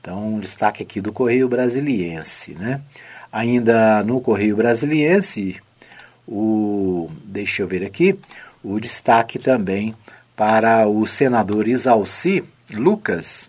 Então, 0.00 0.34
um 0.34 0.40
destaque 0.40 0.82
aqui 0.82 1.00
do 1.00 1.12
Correio 1.12 1.48
Brasiliense. 1.48 2.56
Né? 2.58 2.80
Ainda 3.30 4.02
no 4.02 4.20
Correio 4.20 4.56
Brasiliense, 4.56 5.60
o, 6.26 7.08
deixa 7.22 7.62
eu 7.62 7.68
ver 7.68 7.84
aqui, 7.84 8.18
o 8.64 8.80
destaque 8.80 9.38
também 9.38 9.94
para 10.34 10.88
o 10.88 11.06
senador 11.06 11.68
Isalci 11.68 12.42
Lucas. 12.74 13.48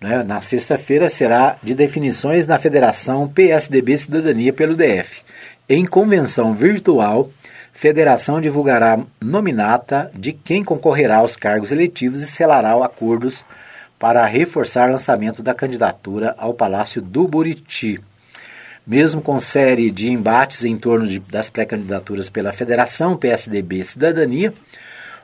Né? 0.00 0.24
Na 0.24 0.42
sexta-feira 0.42 1.08
será 1.08 1.58
de 1.62 1.76
definições 1.76 2.44
na 2.44 2.58
Federação 2.58 3.28
PSDB 3.28 3.96
Cidadania 3.96 4.52
pelo 4.52 4.74
DF. 4.74 5.22
Em 5.68 5.86
convenção 5.86 6.54
virtual, 6.54 7.30
Federação 7.74 8.40
divulgará 8.40 9.00
nominata 9.20 10.10
de 10.14 10.32
quem 10.32 10.62
concorrerá 10.62 11.16
aos 11.16 11.34
cargos 11.36 11.72
eletivos 11.72 12.22
e 12.22 12.26
selará 12.26 12.72
acordos 12.82 13.44
para 13.98 14.24
reforçar 14.24 14.88
o 14.88 14.92
lançamento 14.92 15.42
da 15.42 15.52
candidatura 15.52 16.36
ao 16.38 16.54
Palácio 16.54 17.02
do 17.02 17.26
Buriti. 17.26 18.00
Mesmo 18.86 19.20
com 19.20 19.40
série 19.40 19.90
de 19.90 20.08
embates 20.08 20.64
em 20.64 20.76
torno 20.76 21.06
de, 21.06 21.18
das 21.18 21.50
pré-candidaturas 21.50 22.30
pela 22.30 22.52
Federação 22.52 23.16
PSDB 23.16 23.84
Cidadania, 23.84 24.54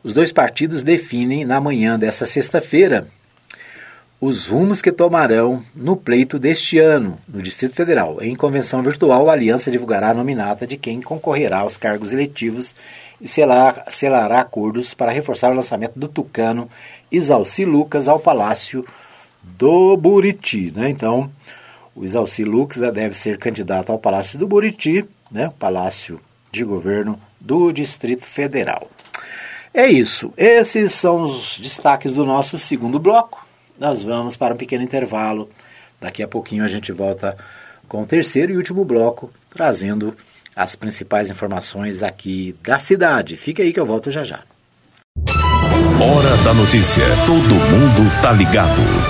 os 0.03 0.13
dois 0.13 0.33
partidos 0.33 0.83
definem 0.83 1.45
na 1.45 1.61
manhã 1.61 1.97
desta 1.99 2.27
sexta-feira 2.27 3.07
os 4.21 4.49
rumos 4.49 4.83
que 4.83 4.93
tomarão 4.93 5.65
no 5.75 5.97
pleito 5.97 6.39
deste 6.39 6.79
ano 6.79 7.17
no 7.27 7.41
Distrito 7.41 7.75
Federal. 7.75 8.19
Em 8.21 8.37
convenção 8.37 8.83
virtual, 8.83 9.31
a 9.31 9.33
aliança 9.33 9.71
divulgará 9.71 10.11
a 10.11 10.15
nominata 10.15 10.67
de 10.67 10.77
quem 10.77 11.01
concorrerá 11.01 11.61
aos 11.61 11.79
cargos 11.79 12.13
eletivos 12.13 12.75
e 13.19 13.27
selar, 13.27 13.85
selará 13.89 14.41
acordos 14.41 14.93
para 14.93 15.11
reforçar 15.11 15.51
o 15.51 15.55
lançamento 15.55 15.99
do 15.99 16.07
tucano 16.07 16.69
Isalci 17.11 17.65
Lucas 17.65 18.09
ao 18.09 18.21
Palácio 18.21 18.85
do 19.43 19.97
Buriti. 19.97 20.71
Né? 20.71 20.91
Então, 20.91 21.31
o 21.95 22.05
Isalci 22.05 22.45
Lucas 22.45 22.79
deve 22.93 23.15
ser 23.15 23.39
candidato 23.39 23.91
ao 23.91 23.99
Palácio 23.99 24.39
do 24.39 24.47
Buriti, 24.47 25.05
né? 25.31 25.51
Palácio 25.59 26.21
de 26.53 26.63
Governo 26.63 27.19
do 27.41 27.73
Distrito 27.73 28.25
Federal. 28.25 28.89
É 29.73 29.87
isso. 29.87 30.33
Esses 30.37 30.93
são 30.93 31.23
os 31.23 31.59
destaques 31.59 32.13
do 32.13 32.25
nosso 32.25 32.59
segundo 32.59 32.99
bloco. 32.99 33.50
Nós 33.81 34.03
vamos 34.03 34.37
para 34.37 34.53
um 34.53 34.59
pequeno 34.59 34.85
intervalo. 34.85 35.49
Daqui 35.99 36.23
a 36.23 36.29
pouquinho 36.29 36.63
a 36.63 36.69
gente 36.69 36.93
volta 36.93 37.35
com 37.89 38.03
o 38.03 38.07
terceiro 38.07 38.53
e 38.53 38.57
último 38.59 38.85
bloco, 38.85 39.33
trazendo 39.49 40.15
as 40.55 40.77
principais 40.77 41.31
informações 41.31 42.03
aqui 42.03 42.55
da 42.63 42.79
cidade. 42.79 43.39
Fica 43.39 43.63
aí 43.63 43.73
que 43.73 43.81
eu 43.81 43.87
volto 43.87 44.11
já 44.11 44.23
já. 44.23 44.41
Hora 45.99 46.37
da 46.45 46.53
notícia. 46.53 47.05
Todo 47.27 47.55
mundo 47.55 48.23
tá 48.23 48.33
ligado. 48.33 49.10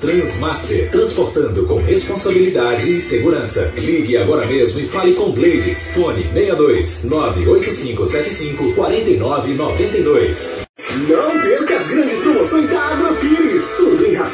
Transmaster, 0.00 0.90
transportando 0.90 1.66
com 1.66 1.76
responsabilidade 1.82 2.96
e 2.96 3.00
segurança. 3.00 3.72
Ligue 3.76 4.16
agora 4.16 4.46
mesmo 4.46 4.80
e 4.80 4.86
fale 4.86 5.14
com 5.14 5.30
Blades. 5.30 5.90
Fone 5.90 6.22
62 6.32 7.04
98575 7.04 8.72
4992. 8.74 10.68
Não 11.08 11.40
perca 11.40 11.76
as 11.76 11.86
grandes 11.88 12.20
promoções 12.20 12.68
da 12.70 12.80
Agrofires. 12.80 13.27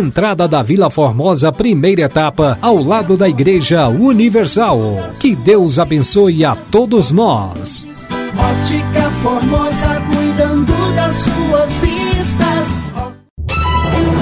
entrada 0.00 0.48
da 0.48 0.62
Vila 0.62 0.88
Formosa, 0.90 1.52
primeira 1.52 2.02
etapa, 2.02 2.58
ao 2.62 2.82
lado 2.82 3.16
da 3.16 3.28
Igreja 3.28 3.86
Universal. 3.88 4.78
Que 5.20 5.36
Deus 5.36 5.78
abençoe 5.78 6.44
a 6.44 6.56
todos 6.56 7.12
nós. 7.12 7.86
Ótica 8.30 9.10
Formosa, 9.22 10.00
cuidando 10.12 10.94
das 10.96 11.14
suas 11.16 11.78
vistas. 11.78 12.68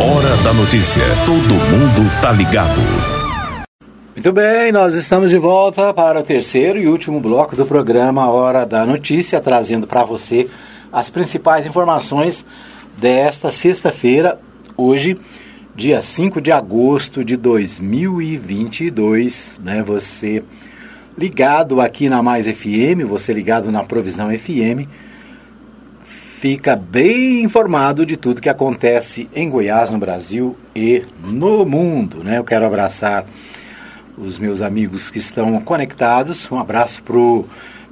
Hora 0.01 0.37
da 0.43 0.53
notícia. 0.53 1.03
Todo 1.25 1.55
mundo 1.55 2.11
tá 2.21 2.33
ligado. 2.33 2.81
Muito 4.15 4.33
bem, 4.33 4.73
nós 4.73 4.95
estamos 4.95 5.31
de 5.31 5.39
volta 5.39 5.95
para 5.95 6.19
o 6.19 6.25
terceiro 6.25 6.77
e 6.79 6.89
último 6.89 7.21
bloco 7.21 7.55
do 7.55 7.65
programa 7.65 8.29
Hora 8.29 8.67
da 8.67 8.85
Notícia, 8.85 9.41
trazendo 9.41 9.87
para 9.87 10.03
você 10.03 10.49
as 10.93 11.09
principais 11.09 11.67
informações 11.67 12.45
desta 12.97 13.53
sexta-feira, 13.53 14.41
hoje, 14.77 15.17
dia 15.79 16.03
5 16.03 16.41
de 16.41 16.51
agosto 16.51 17.25
de 17.25 17.37
2022, 17.37 19.55
né? 19.63 19.81
Você 19.81 20.43
ligado 21.17 21.81
aqui 21.81 22.09
na 22.09 22.21
Mais 22.21 22.49
FM, 22.49 23.07
você 23.07 23.33
ligado 23.33 23.71
na 23.71 23.85
Provisão 23.85 24.29
FM, 24.37 24.89
fica 26.03 26.75
bem 26.75 27.45
informado 27.45 28.05
de 28.05 28.17
tudo 28.17 28.41
que 28.41 28.49
acontece 28.49 29.29
em 29.33 29.49
Goiás, 29.49 29.89
no 29.89 29.99
Brasil 29.99 30.57
e 30.75 31.05
no 31.23 31.65
mundo, 31.65 32.25
né? 32.25 32.39
Eu 32.39 32.45
quero 32.45 32.67
abraçar 32.67 33.25
os 34.17 34.37
meus 34.37 34.61
amigos 34.61 35.13
que 35.13 35.19
estão 35.19 35.61
conectados. 35.61 36.51
Um 36.51 36.59
abraço 36.59 37.05
pro 37.05 37.45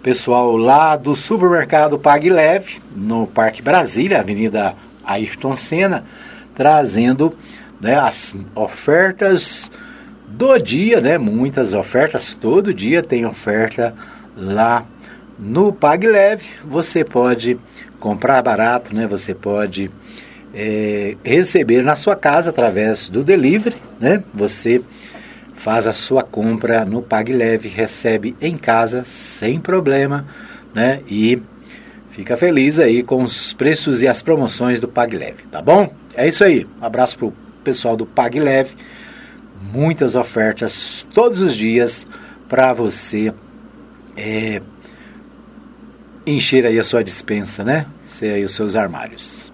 pessoal 0.03 0.57
lá 0.57 0.97
do 0.97 1.14
supermercado 1.14 2.01
Pague 2.01 2.30
Leve, 2.30 2.80
no 2.97 3.28
Parque 3.28 3.62
Brasília, 3.62 4.18
Avenida 4.18 4.74
Ayrton 5.05 5.55
Senna, 5.55 6.05
trazendo 6.53 7.32
né, 7.81 7.99
as 7.99 8.35
ofertas 8.55 9.70
do 10.27 10.59
dia, 10.59 11.01
né? 11.01 11.18
Muitas 11.18 11.72
ofertas, 11.72 12.35
todo 12.35 12.74
dia 12.74 13.03
tem 13.03 13.24
oferta 13.24 13.95
lá 14.37 14.85
no 15.39 15.72
Pague 15.72 16.07
Leve. 16.07 16.45
Você 16.64 17.05
pode 17.05 17.59
comprar 18.01 18.43
barato, 18.43 18.95
né? 18.95 19.07
Você 19.07 19.35
pode 19.35 19.91
é, 20.55 21.16
receber 21.22 21.83
na 21.83 21.97
sua 21.97 22.16
casa 22.16 22.51
através 22.51 23.09
do 23.09 23.22
delivery, 23.22 23.77
né? 24.01 24.22
Você 24.35 24.83
faz 25.55 25.87
a 25.87 25.93
sua 25.93 26.22
compra 26.22 26.85
no 26.85 27.03
Pague 27.03 27.33
Leve, 27.33 27.68
recebe 27.68 28.37
em 28.41 28.57
casa 28.57 29.05
sem 29.05 29.61
problema, 29.61 30.27
né? 30.74 31.01
E 31.09 31.41
fica 32.11 32.37
feliz 32.37 32.79
aí 32.79 33.03
com 33.03 33.22
os 33.22 33.53
preços 33.53 34.03
e 34.03 34.09
as 34.09 34.22
promoções 34.22 34.81
do 34.81 34.89
Pague 34.89 35.16
Leve, 35.16 35.45
tá 35.51 35.62
bom? 35.62 35.93
É 36.14 36.29
isso 36.29 36.45
aí. 36.45 36.66
Um 36.81 36.85
abraço 36.85 37.16
pro 37.18 37.33
pessoal 37.67 37.97
do 37.97 38.07
Pague 38.07 38.39
Leve. 38.39 38.77
Muitas 39.73 40.14
ofertas 40.14 41.05
todos 41.12 41.43
os 41.43 41.53
dias 41.53 42.07
para 42.49 42.73
você 42.73 43.35
é, 44.17 44.62
encher 46.25 46.64
aí 46.64 46.79
a 46.79 46.85
sua 46.85 47.03
dispensa, 47.03 47.64
né? 47.64 47.87
Ser 48.09 48.35
aí 48.35 48.45
os 48.45 48.55
seus 48.55 48.77
armários. 48.77 49.53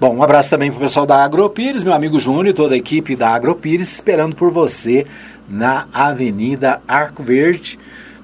Bom, 0.00 0.16
um 0.16 0.22
abraço 0.22 0.48
também 0.48 0.70
para 0.70 0.78
o 0.78 0.80
pessoal 0.80 1.04
da 1.04 1.22
Agropires, 1.22 1.84
meu 1.84 1.92
amigo 1.92 2.18
Júnior 2.18 2.46
e 2.46 2.54
toda 2.54 2.74
a 2.74 2.78
equipe 2.78 3.14
da 3.14 3.28
Agropires, 3.28 3.92
esperando 3.92 4.34
por 4.34 4.50
você 4.50 5.06
na 5.46 5.86
Avenida 5.92 6.80
Arco 6.88 7.22
Verde, 7.22 7.78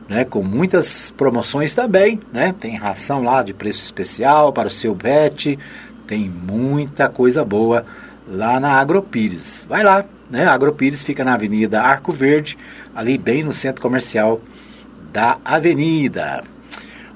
né, 0.08 0.24
com 0.24 0.42
muitas 0.42 1.10
promoções 1.10 1.74
também, 1.74 2.20
né? 2.32 2.54
Tem 2.58 2.74
ração 2.74 3.22
lá 3.22 3.42
de 3.42 3.52
preço 3.52 3.82
especial 3.82 4.50
para 4.52 4.68
o 4.68 4.70
seu 4.70 4.94
pet, 4.94 5.58
tem 6.06 6.28
muita 6.28 7.08
coisa 7.08 7.44
boa 7.44 7.84
lá 8.30 8.60
na 8.60 8.74
Agropires. 8.74 9.64
Vai 9.68 9.82
lá, 9.82 10.04
né? 10.30 10.46
A 10.46 10.52
Agropires 10.52 11.02
fica 11.02 11.24
na 11.24 11.34
Avenida 11.34 11.82
Arco 11.82 12.12
Verde, 12.12 12.56
ali 12.94 13.18
bem 13.18 13.42
no 13.42 13.52
centro 13.52 13.82
comercial 13.82 14.40
da 15.12 15.38
Avenida. 15.44 16.44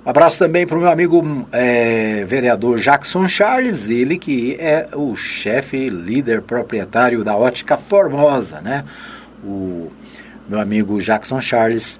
Um 0.05 0.11
abraço 0.11 0.39
também 0.39 0.67
para 0.67 0.77
o 0.77 0.81
meu 0.81 0.91
amigo 0.91 1.49
é, 1.51 2.25
vereador 2.27 2.79
Jackson 2.79 3.27
Charles, 3.27 3.89
ele 3.89 4.19
que 4.19 4.55
é 4.61 4.89
o 4.93 5.15
chefe, 5.15 5.89
líder, 5.89 6.43
proprietário 6.43 7.25
da 7.25 7.35
Ótica 7.35 7.79
Formosa, 7.79 8.61
né? 8.61 8.85
O 9.43 9.91
meu 10.47 10.61
amigo 10.61 11.01
Jackson 11.01 11.41
Charles 11.41 11.99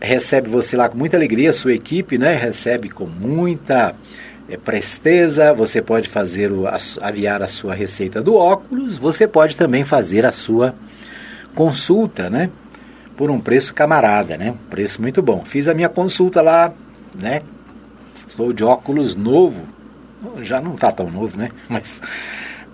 recebe 0.00 0.48
você 0.48 0.76
lá 0.76 0.88
com 0.88 0.96
muita 0.96 1.16
alegria, 1.16 1.52
sua 1.52 1.72
equipe, 1.72 2.16
né? 2.16 2.34
Recebe 2.34 2.88
com 2.88 3.06
muita 3.06 3.94
é, 4.52 4.56
presteza. 4.56 5.52
Você 5.52 5.80
pode 5.80 6.08
fazer 6.08 6.50
o, 6.52 6.64
aviar 7.00 7.42
a 7.42 7.48
sua 7.48 7.74
receita 7.74 8.22
do 8.22 8.34
óculos. 8.34 8.96
Você 8.96 9.26
pode 9.26 9.56
também 9.56 9.84
fazer 9.84 10.24
a 10.26 10.32
sua 10.32 10.74
consulta, 11.54 12.30
né? 12.30 12.50
Por 13.16 13.30
um 13.30 13.40
preço 13.40 13.74
camarada, 13.74 14.36
né? 14.36 14.54
Preço 14.70 15.00
muito 15.00 15.22
bom. 15.22 15.44
Fiz 15.44 15.68
a 15.68 15.74
minha 15.74 15.88
consulta 15.88 16.40
lá 16.40 16.72
né? 17.14 17.42
Estou 18.14 18.52
de 18.52 18.64
óculos 18.64 19.16
novo, 19.16 19.62
já 20.40 20.60
não 20.60 20.74
está 20.74 20.90
tão 20.90 21.10
novo, 21.10 21.36
né? 21.36 21.50
Mas 21.68 22.00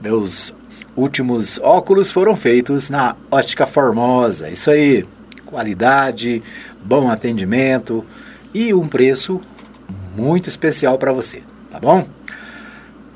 meus 0.01 0.55
últimos 0.97 1.59
óculos 1.61 2.11
foram 2.11 2.37
feitos 2.37 2.89
na 2.89 3.16
Ótica 3.31 3.66
Formosa. 3.66 4.49
Isso 4.49 4.70
aí, 4.70 5.07
qualidade, 5.47 6.43
bom 6.85 7.11
atendimento 7.11 8.05
e 8.53 8.72
um 8.72 8.89
preço 8.89 9.41
muito 10.16 10.49
especial 10.49 10.99
para 10.99 11.12
você, 11.12 11.43
tá 11.79 11.81
bom? 11.81 12.05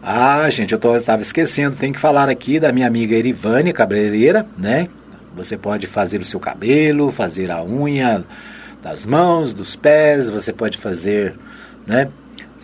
Ah, 0.01 0.49
gente, 0.51 0.73
eu 0.73 0.97
estava 0.97 1.23
esquecendo, 1.23 1.77
tem 1.77 1.93
que 1.93 1.99
falar 1.99 2.29
aqui 2.29 2.61
da 2.61 2.73
minha 2.73 2.87
amiga 2.87 3.15
Erivane 3.15 3.73
Cabeleireira, 3.73 4.47
né? 4.57 4.89
Você 5.35 5.57
pode 5.57 5.87
fazer 5.87 6.21
o 6.21 6.25
seu 6.25 6.39
cabelo, 6.39 7.11
fazer 7.11 7.51
a 7.51 7.63
unha, 7.63 8.25
das 8.83 9.07
mãos, 9.07 9.53
dos 9.53 9.75
pés, 9.75 10.29
você 10.29 10.53
pode 10.53 10.79
fazer 10.79 11.35
né, 11.87 12.09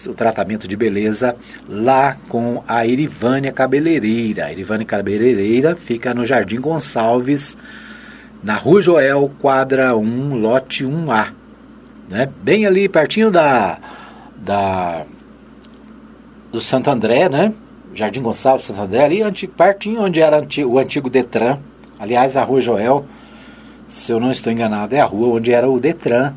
o 0.07 0.14
tratamento 0.14 0.68
de 0.68 0.76
beleza 0.76 1.34
lá 1.68 2.16
com 2.28 2.62
a 2.66 2.84
Irivânia 2.84 3.53
Cabeleireira. 3.53 4.46
A 4.46 4.53
Irivânia 4.53 4.86
Cabeleireira 4.86 5.74
fica 5.74 6.12
no 6.12 6.26
Jardim 6.26 6.61
Gonçalves, 6.61 7.57
na 8.42 8.55
Rua 8.55 8.82
Joel, 8.82 9.30
quadra 9.40 9.96
1, 9.96 10.34
lote 10.34 10.84
1A. 10.84 11.28
Né? 12.09 12.28
Bem 12.42 12.66
ali, 12.66 12.88
pertinho 12.88 13.30
da, 13.30 13.78
da 14.36 15.07
do 16.51 16.61
Santo 16.61 16.90
André, 16.90 17.28
né? 17.28 17.53
Jardim 17.94 18.22
Gonçalves, 18.22 18.66
Santo 18.66 18.80
André, 18.80 19.05
ali 19.05 19.49
pertinho 19.49 20.03
onde 20.03 20.20
era 20.20 20.46
o 20.66 20.78
antigo 20.78 21.11
Detran. 21.11 21.59
Aliás, 21.99 22.36
a 22.36 22.44
Rua 22.44 22.61
Joel 22.61 23.07
se 23.88 24.12
eu 24.12 24.20
não 24.20 24.30
estou 24.30 24.53
enganado, 24.53 24.94
é 24.94 25.01
a 25.01 25.05
rua 25.07 25.36
onde 25.36 25.53
era 25.53 25.68
o 25.68 25.80
Detran, 25.80 26.34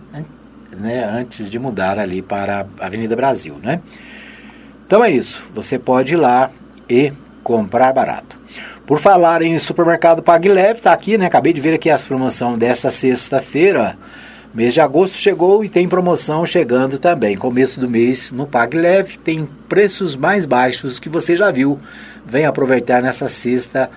né, 0.72 1.03
antes 1.03 1.49
de 1.49 1.59
mudar 1.59 1.99
ali 1.99 2.22
para 2.22 2.66
a 2.80 2.86
Avenida 2.86 3.16
Brasil, 3.16 3.55
né? 3.62 3.82
Então 4.88 5.03
é 5.03 5.12
isso, 5.12 5.43
você 5.53 5.78
pode 5.78 6.14
ir 6.14 6.18
lá 6.18 6.49
e 6.89 7.12
comprar 7.43 7.93
barato. 7.93 8.39
Por 8.86 8.99
falar 8.99 9.41
em 9.41 9.57
supermercado 9.57 10.24
Pague 10.24 10.49
Leve, 10.49 10.80
está 10.80 10.91
aqui, 10.91 11.18
né? 11.18 11.26
Acabei 11.26 11.53
de 11.53 11.62
ver 11.62 11.76
aqui 11.76 11.89
as 11.89 12.03
promoções 12.03 12.57
desta 12.57 12.89
sexta-feira. 12.89 13.97
Mês 14.54 14.74
de 14.74 14.82
agosto 14.82 15.16
chegou 15.16 15.64
e 15.64 15.70
tem 15.70 15.88
promoção 15.88 16.45
chegando 16.45 16.99
também. 16.99 17.38
Começo 17.38 17.80
do 17.80 17.89
mês 17.89 18.32
no 18.32 18.45
Pague 18.45 18.78
Leve 18.78 19.18
tem 19.18 19.47
preços 19.70 20.16
mais 20.16 20.45
baixos 20.45 20.99
que 20.99 21.08
você 21.08 21.38
já 21.38 21.49
viu. 21.49 21.80
Vem 22.26 22.45
aproveitar 22.45 23.02
nessa 23.02 23.30
sexta 23.30 23.89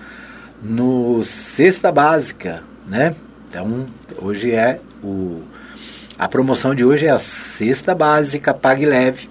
no 0.63 1.25
Sexta 1.25 1.91
Básica, 1.91 2.63
né? 2.87 3.15
Então, 3.49 3.85
hoje 4.21 4.51
é 4.51 4.79
o 5.03 5.43
a 6.17 6.29
promoção 6.29 6.73
de 6.73 6.85
hoje 6.85 7.05
é 7.05 7.09
a 7.09 7.19
cesta 7.19 7.93
básica 7.93 8.53
Pague 8.53 8.85
Leve, 8.85 9.29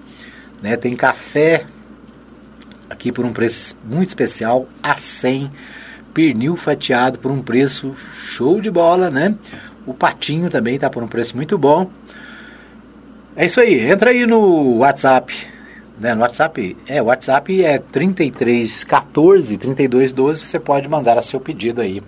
né? 0.61 0.77
Tem 0.77 0.95
café 0.95 1.65
aqui 2.91 3.11
por 3.11 3.25
um 3.25 3.33
preço 3.33 3.75
muito 3.83 4.09
especial, 4.09 4.69
a 4.83 4.99
100, 4.99 5.51
pernil 6.13 6.57
fatiado 6.57 7.19
por 7.19 7.31
um 7.31 7.41
preço 7.41 7.97
show 8.27 8.61
de 8.61 8.71
bola, 8.71 9.11
né? 9.11 9.35
O 9.87 9.93
patinho 9.93 10.51
também 10.51 10.77
está 10.77 10.89
por 10.89 11.03
um 11.03 11.09
preço 11.09 11.37
muito 11.37 11.59
bom. 11.59 11.91
É 13.37 13.45
isso 13.45 13.61
aí, 13.61 13.81
entra 13.91 14.11
aí 14.11 14.27
no 14.27 14.79
WhatsApp, 14.79 15.35
né? 15.99 16.15
No 16.15 16.23
WhatsApp, 16.23 16.77
é, 16.87 17.03
o 17.03 17.07
WhatsApp 17.07 17.65
é 17.65 17.79
3314 17.79 19.57
3212, 19.57 20.47
você 20.47 20.61
pode 20.61 20.89
mandar 20.89 21.19
a 21.19 21.23
seu 21.23 21.41
pedido 21.41 21.81
aí 21.81 22.03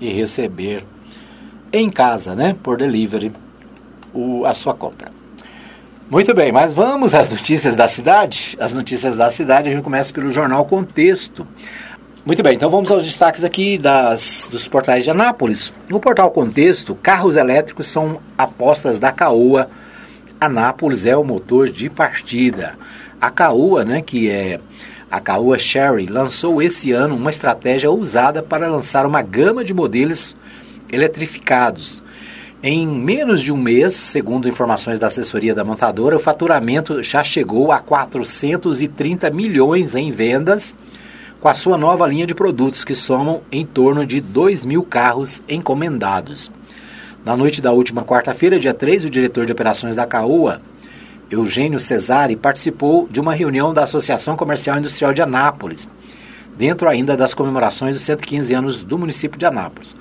e 0.00 0.12
receber 0.12 0.84
em 1.72 1.90
casa, 1.90 2.34
né, 2.34 2.56
por 2.62 2.76
delivery, 2.78 3.32
o, 4.12 4.44
a 4.44 4.54
sua 4.54 4.74
compra. 4.74 5.10
Muito 6.10 6.34
bem, 6.34 6.50
mas 6.50 6.72
vamos 6.72 7.14
às 7.14 7.30
notícias 7.30 7.76
da 7.76 7.86
cidade. 7.86 8.56
As 8.58 8.72
notícias 8.72 9.16
da 9.16 9.30
cidade, 9.30 9.68
a 9.68 9.72
gente 9.72 9.84
começa 9.84 10.12
pelo 10.12 10.28
jornal 10.32 10.64
Contexto. 10.64 11.46
Muito 12.22 12.42
bem, 12.42 12.54
então 12.54 12.68
vamos 12.68 12.90
aos 12.90 13.02
destaques 13.02 13.42
aqui 13.42 13.78
das, 13.78 14.46
dos 14.50 14.68
portais 14.68 15.04
de 15.04 15.10
Anápolis. 15.10 15.72
No 15.88 15.98
portal 15.98 16.30
Contexto, 16.30 16.94
carros 16.94 17.34
elétricos 17.34 17.86
são 17.86 18.20
apostas 18.36 18.98
da 18.98 19.10
Caoa. 19.10 19.70
Anápolis 20.38 21.06
é 21.06 21.16
o 21.16 21.24
motor 21.24 21.70
de 21.70 21.88
partida. 21.88 22.74
A 23.18 23.30
Caoa, 23.30 23.86
né, 23.86 24.02
que 24.02 24.28
é 24.28 24.60
a 25.10 25.18
Caoa 25.18 25.58
Sherry, 25.58 26.06
lançou 26.06 26.60
esse 26.62 26.92
ano 26.92 27.16
uma 27.16 27.30
estratégia 27.30 27.90
ousada 27.90 28.42
para 28.42 28.68
lançar 28.68 29.06
uma 29.06 29.22
gama 29.22 29.64
de 29.64 29.72
modelos 29.72 30.36
eletrificados. 30.92 32.02
Em 32.62 32.86
menos 32.86 33.40
de 33.40 33.50
um 33.50 33.56
mês, 33.56 33.94
segundo 33.94 34.46
informações 34.46 34.98
da 34.98 35.06
assessoria 35.06 35.54
da 35.54 35.64
montadora, 35.64 36.16
o 36.16 36.20
faturamento 36.20 37.02
já 37.02 37.24
chegou 37.24 37.72
a 37.72 37.78
430 37.78 39.30
milhões 39.30 39.94
em 39.94 40.12
vendas, 40.12 40.74
com 41.40 41.48
a 41.48 41.54
sua 41.54 41.78
nova 41.78 42.06
linha 42.06 42.26
de 42.26 42.34
produtos, 42.34 42.84
que 42.84 42.94
somam 42.94 43.40
em 43.50 43.64
torno 43.64 44.04
de 44.04 44.20
2 44.20 44.64
mil 44.64 44.82
carros 44.82 45.42
encomendados. 45.48 46.50
Na 47.24 47.34
noite 47.34 47.62
da 47.62 47.72
última 47.72 48.04
quarta-feira, 48.04 48.60
dia 48.60 48.74
3, 48.74 49.06
o 49.06 49.10
diretor 49.10 49.46
de 49.46 49.52
operações 49.52 49.96
da 49.96 50.06
Caoa, 50.06 50.60
Eugênio 51.30 51.80
Cesari, 51.80 52.36
participou 52.36 53.08
de 53.10 53.20
uma 53.20 53.32
reunião 53.32 53.72
da 53.72 53.84
Associação 53.84 54.36
Comercial 54.36 54.78
Industrial 54.78 55.14
de 55.14 55.22
Anápolis, 55.22 55.88
dentro 56.58 56.86
ainda 56.86 57.16
das 57.16 57.32
comemorações 57.32 57.96
dos 57.96 58.04
115 58.04 58.52
anos 58.52 58.84
do 58.84 58.98
município 58.98 59.38
de 59.38 59.46
Anápolis. 59.46 59.96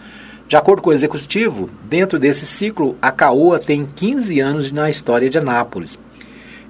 De 0.45 0.57
acordo 0.57 0.81
com 0.81 0.89
o 0.89 0.93
executivo, 0.93 1.69
dentro 1.83 2.19
desse 2.19 2.45
ciclo, 2.45 2.97
a 3.01 3.11
Caoa 3.11 3.59
tem 3.59 3.87
15 3.95 4.39
anos 4.41 4.71
na 4.71 4.89
história 4.89 5.29
de 5.29 5.37
Anápolis. 5.37 5.97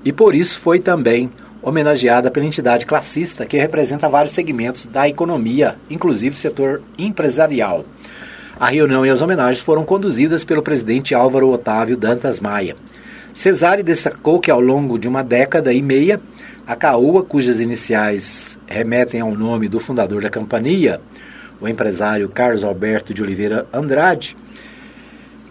E 0.05 0.11
por 0.11 0.35
isso 0.35 0.59
foi 0.59 0.79
também 0.79 1.31
homenageada 1.61 2.31
pela 2.31 2.45
entidade 2.45 2.85
classista 2.85 3.45
que 3.45 3.57
representa 3.57 4.09
vários 4.09 4.33
segmentos 4.33 4.85
da 4.85 5.07
economia, 5.07 5.75
inclusive 5.89 6.35
setor 6.35 6.81
empresarial. 6.97 7.85
A 8.59 8.67
reunião 8.67 9.05
e 9.05 9.09
as 9.09 9.21
homenagens 9.21 9.63
foram 9.63 9.85
conduzidas 9.85 10.43
pelo 10.43 10.61
presidente 10.61 11.15
Álvaro 11.15 11.49
Otávio 11.49 11.95
Dantas 11.95 12.39
Maia. 12.39 12.75
Cesare 13.33 13.83
destacou 13.83 14.39
que 14.39 14.51
ao 14.51 14.59
longo 14.59 14.99
de 14.99 15.07
uma 15.07 15.23
década 15.23 15.71
e 15.71 15.81
meia, 15.81 16.19
a 16.67 16.75
Caoa, 16.75 17.23
cujas 17.23 17.59
iniciais 17.59 18.59
remetem 18.67 19.21
ao 19.21 19.33
nome 19.33 19.69
do 19.69 19.79
fundador 19.79 20.21
da 20.21 20.29
companhia, 20.29 20.99
o 21.61 21.67
empresário 21.67 22.29
Carlos 22.29 22.63
Alberto 22.63 23.13
de 23.13 23.23
Oliveira 23.23 23.65
Andrade, 23.71 24.35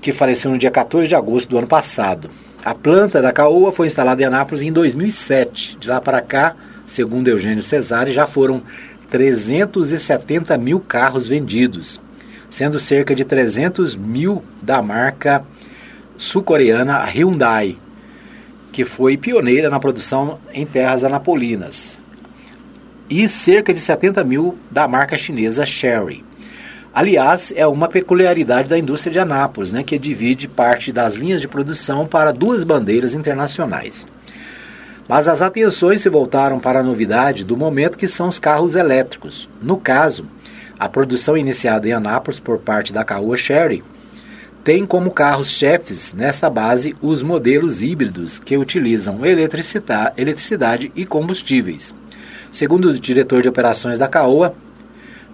que 0.01 0.13
faleceu 0.13 0.51
no 0.51 0.59
dia 0.59 0.71
14 0.71 1.09
de 1.09 1.15
agosto 1.15 1.49
do 1.49 1.59
ano 1.59 1.67
passado. 1.67 2.31
A 2.69 2.75
planta 2.75 3.23
da 3.23 3.33
Caoa 3.33 3.73
foi 3.73 3.87
instalada 3.87 4.21
em 4.21 4.27
Anápolis 4.27 4.61
em 4.61 4.71
2007. 4.71 5.79
De 5.81 5.89
lá 5.89 6.03
para 6.03 6.21
cá, 6.21 6.55
segundo 6.87 7.27
Eugênio 7.27 7.62
Cesare, 7.62 8.12
já 8.12 8.27
foram 8.27 8.62
370 9.09 10.59
mil 10.59 10.79
carros 10.79 11.27
vendidos, 11.27 11.99
sendo 12.51 12.79
cerca 12.79 13.14
de 13.14 13.25
300 13.25 13.97
mil 13.97 14.45
da 14.61 14.83
marca 14.83 15.43
sul-coreana 16.19 17.03
Hyundai, 17.07 17.79
que 18.71 18.85
foi 18.85 19.16
pioneira 19.16 19.71
na 19.71 19.81
produção 19.81 20.39
em 20.53 20.66
terras 20.66 21.03
anapolinas 21.03 21.99
e 23.09 23.27
cerca 23.31 23.73
de 23.73 23.81
70 23.81 24.23
mil 24.25 24.59
da 24.71 24.87
marca 24.87 25.16
chinesa 25.16 25.64
Sherry. 25.64 26.23
Aliás, 26.93 27.53
é 27.55 27.66
uma 27.66 27.89
peculiaridade 27.89 28.68
da 28.68 28.78
indústria 28.78 29.12
de 29.12 29.18
Anápolis, 29.18 29.72
né, 29.72 29.82
que 29.82 29.99
divide 29.99 30.49
parte 30.49 30.91
das 30.91 31.14
linhas 31.14 31.41
de 31.41 31.49
produção 31.49 32.07
para 32.07 32.32
duas 32.32 32.64
bandeiras 32.64 33.14
internacionais. 33.14 34.07
Mas 35.09 35.28
as 35.28 35.41
atenções 35.41 36.01
se 36.01 36.09
voltaram 36.09 36.59
para 36.59 36.80
a 36.80 36.82
novidade 36.82 37.45
do 37.45 37.57
momento 37.57 37.97
que 37.97 38.09
são 38.09 38.28
os 38.28 38.39
carros 38.39 38.74
elétricos. 38.74 39.49
No 39.62 39.76
caso, 39.78 40.26
a 40.78 40.89
produção 40.89 41.36
iniciada 41.36 41.89
em 41.89 41.93
Anápolis 41.93 42.39
por 42.39 42.59
parte 42.59 42.93
da 42.93 43.05
Caoa 43.05 43.36
Sherry 43.36 43.82
tem 44.62 44.84
como 44.84 45.11
carros-chefes 45.11 46.12
nesta 46.12 46.51
base 46.51 46.95
os 47.01 47.22
modelos 47.22 47.82
híbridos 47.82 48.39
que 48.39 48.57
utilizam 48.57 49.20
eletricidade 49.24 50.93
e 50.95 51.07
combustíveis. 51.07 51.95
Segundo 52.53 52.91
o 52.91 52.99
diretor 52.99 53.41
de 53.41 53.49
operações 53.49 53.99
da 53.99 54.07
Caoa, 54.07 54.55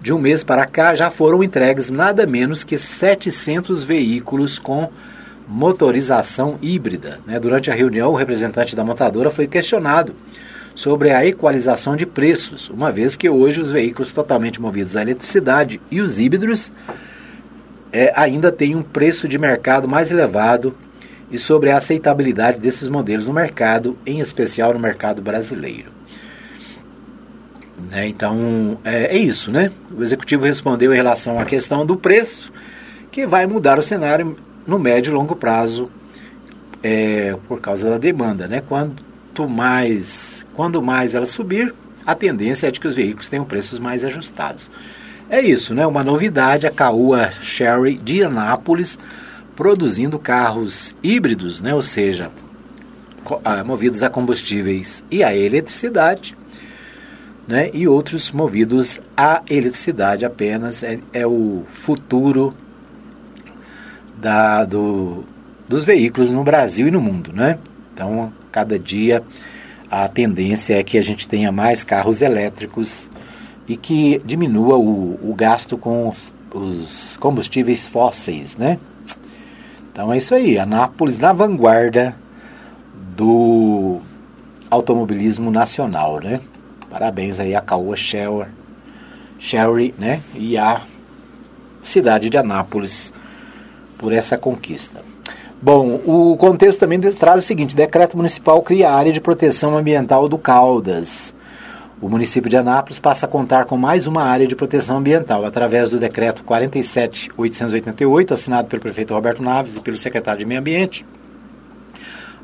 de 0.05 0.13
um 0.13 0.19
mês 0.19 0.43
para 0.43 0.67
cá 0.67 0.93
já 0.93 1.09
foram 1.09 1.43
entregues 1.43 1.89
nada 1.89 2.27
menos 2.27 2.63
que 2.63 2.77
700 2.77 3.83
veículos 3.83 4.59
com 4.59 4.91
motorização 5.47 6.59
híbrida. 6.61 7.19
Né? 7.25 7.39
Durante 7.39 7.71
a 7.71 7.73
reunião, 7.73 8.11
o 8.11 8.15
representante 8.15 8.75
da 8.75 8.83
montadora 8.83 9.31
foi 9.31 9.47
questionado 9.47 10.13
sobre 10.75 11.09
a 11.09 11.25
equalização 11.25 11.95
de 11.95 12.05
preços, 12.05 12.69
uma 12.69 12.91
vez 12.91 13.15
que 13.15 13.27
hoje 13.27 13.59
os 13.59 13.71
veículos 13.71 14.13
totalmente 14.13 14.61
movidos 14.61 14.95
à 14.95 15.01
eletricidade 15.01 15.81
e 15.89 15.99
os 15.99 16.19
híbridos 16.19 16.71
é, 17.91 18.13
ainda 18.15 18.51
têm 18.51 18.75
um 18.75 18.83
preço 18.83 19.27
de 19.27 19.39
mercado 19.39 19.87
mais 19.87 20.11
elevado 20.11 20.75
e 21.31 21.39
sobre 21.39 21.71
a 21.71 21.77
aceitabilidade 21.77 22.59
desses 22.59 22.87
modelos 22.89 23.27
no 23.27 23.33
mercado, 23.33 23.97
em 24.05 24.19
especial 24.19 24.71
no 24.71 24.79
mercado 24.79 25.19
brasileiro. 25.19 25.94
Né, 27.77 28.07
então 28.07 28.77
é, 28.83 29.15
é, 29.15 29.17
isso, 29.17 29.51
né? 29.51 29.71
O 29.91 30.01
executivo 30.01 30.45
respondeu 30.45 30.93
em 30.93 30.95
relação 30.95 31.39
à 31.39 31.45
questão 31.45 31.85
do 31.85 31.97
preço, 31.97 32.51
que 33.11 33.27
vai 33.27 33.45
mudar 33.45 33.77
o 33.77 33.83
cenário 33.83 34.37
no 34.65 34.79
médio 34.79 35.11
e 35.11 35.13
longo 35.13 35.35
prazo 35.35 35.89
é, 36.81 37.35
por 37.47 37.59
causa 37.59 37.89
da 37.89 37.97
demanda, 37.97 38.47
né? 38.47 38.61
Quanto 38.67 39.47
mais, 39.47 40.45
quando 40.53 40.81
mais 40.81 41.13
ela 41.13 41.25
subir, 41.25 41.73
a 42.05 42.15
tendência 42.15 42.67
é 42.67 42.71
de 42.71 42.79
que 42.79 42.87
os 42.87 42.95
veículos 42.95 43.27
tenham 43.27 43.43
preços 43.43 43.77
mais 43.77 44.03
ajustados. 44.03 44.71
É 45.29 45.41
isso, 45.41 45.73
né? 45.73 45.85
Uma 45.85 46.03
novidade, 46.03 46.67
a 46.67 46.71
Caoa 46.71 47.31
Sherry 47.41 47.95
de 47.97 48.23
Anápolis 48.23 48.97
produzindo 49.55 50.19
carros 50.19 50.95
híbridos, 51.01 51.61
né? 51.61 51.73
Ou 51.73 51.81
seja, 51.81 52.29
movidos 53.65 54.03
a 54.03 54.09
combustíveis 54.09 55.03
e 55.09 55.23
a 55.23 55.35
eletricidade, 55.35 56.37
né? 57.47 57.69
E 57.73 57.87
outros 57.87 58.31
movidos 58.31 58.99
a 59.15 59.41
eletricidade 59.49 60.25
apenas 60.25 60.83
é, 60.83 60.99
é 61.13 61.25
o 61.25 61.63
futuro 61.67 62.53
da, 64.17 64.65
do, 64.65 65.23
dos 65.67 65.85
veículos 65.85 66.31
no 66.31 66.43
Brasil 66.43 66.87
e 66.87 66.91
no 66.91 67.01
mundo, 67.01 67.31
né? 67.33 67.57
Então, 67.93 68.31
cada 68.51 68.77
dia 68.79 69.23
a 69.89 70.07
tendência 70.07 70.75
é 70.75 70.83
que 70.83 70.97
a 70.97 71.01
gente 71.01 71.27
tenha 71.27 71.51
mais 71.51 71.83
carros 71.83 72.21
elétricos 72.21 73.09
e 73.67 73.77
que 73.77 74.21
diminua 74.25 74.77
o, 74.77 75.19
o 75.21 75.33
gasto 75.35 75.77
com 75.77 76.13
os 76.53 77.17
combustíveis 77.17 77.85
fósseis, 77.85 78.55
né? 78.57 78.79
Então 79.91 80.11
é 80.11 80.17
isso 80.17 80.35
aí, 80.35 80.57
Anápolis 80.57 81.17
na 81.17 81.31
vanguarda 81.31 82.15
do 83.15 83.99
automobilismo 84.69 85.51
nacional, 85.51 86.19
né? 86.19 86.41
Parabéns 86.97 87.41
aí 87.41 87.53
a 87.53 87.59
Caoa 87.59 87.97
Sherry, 87.97 88.47
Sherry, 89.37 89.93
né? 89.99 90.21
E 90.33 90.57
a 90.57 90.79
cidade 91.81 92.29
de 92.29 92.37
Anápolis 92.37 93.11
por 93.97 94.13
essa 94.13 94.37
conquista. 94.37 95.01
Bom, 95.61 95.99
o 96.05 96.37
contexto 96.37 96.79
também 96.79 96.97
traz 97.01 97.43
o 97.43 97.45
seguinte: 97.45 97.75
decreto 97.75 98.15
municipal 98.15 98.61
cria 98.61 98.93
área 98.93 99.11
de 99.11 99.19
proteção 99.19 99.77
ambiental 99.77 100.29
do 100.29 100.37
Caldas. 100.37 101.35
O 102.01 102.07
município 102.07 102.49
de 102.49 102.55
Anápolis 102.55 102.97
passa 102.97 103.25
a 103.25 103.29
contar 103.29 103.65
com 103.65 103.75
mais 103.75 104.07
uma 104.07 104.23
área 104.23 104.47
de 104.47 104.55
proteção 104.55 104.99
ambiental, 104.99 105.43
através 105.43 105.89
do 105.89 105.99
decreto 105.99 106.45
47888, 106.45 108.33
assinado 108.33 108.69
pelo 108.69 108.81
prefeito 108.81 109.13
Roberto 109.13 109.43
Naves 109.43 109.75
e 109.75 109.81
pelo 109.81 109.97
secretário 109.97 110.39
de 110.39 110.45
Meio 110.45 110.61
Ambiente, 110.61 111.05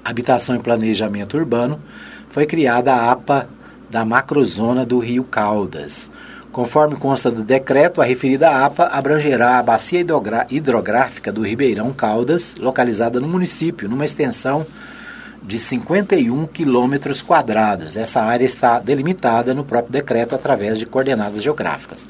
Habitação 0.03 0.57
e 0.57 0.59
Planejamento 0.59 1.37
Urbano, 1.37 1.79
foi 2.31 2.45
criada 2.45 2.93
a 2.93 3.11
APA 3.13 3.47
da 3.91 4.05
macrozona 4.05 4.85
do 4.85 4.99
Rio 4.99 5.25
Caldas. 5.25 6.09
Conforme 6.51 6.95
consta 6.95 7.29
do 7.29 7.43
decreto, 7.43 8.01
a 8.01 8.05
referida 8.05 8.49
APA 8.49 8.85
abrangerá 8.85 9.59
a 9.59 9.63
bacia 9.63 10.03
hidrográfica 10.49 11.31
do 11.31 11.45
Ribeirão 11.45 11.91
Caldas, 11.91 12.55
localizada 12.57 13.19
no 13.19 13.27
município, 13.27 13.89
numa 13.89 14.05
extensão 14.05 14.65
de 15.43 15.59
51 15.59 16.47
quilômetros 16.47 17.21
quadrados. 17.21 17.97
Essa 17.97 18.21
área 18.21 18.45
está 18.45 18.79
delimitada 18.79 19.53
no 19.53 19.65
próprio 19.65 19.91
decreto 19.91 20.35
através 20.35 20.79
de 20.79 20.85
coordenadas 20.85 21.43
geográficas. 21.43 22.05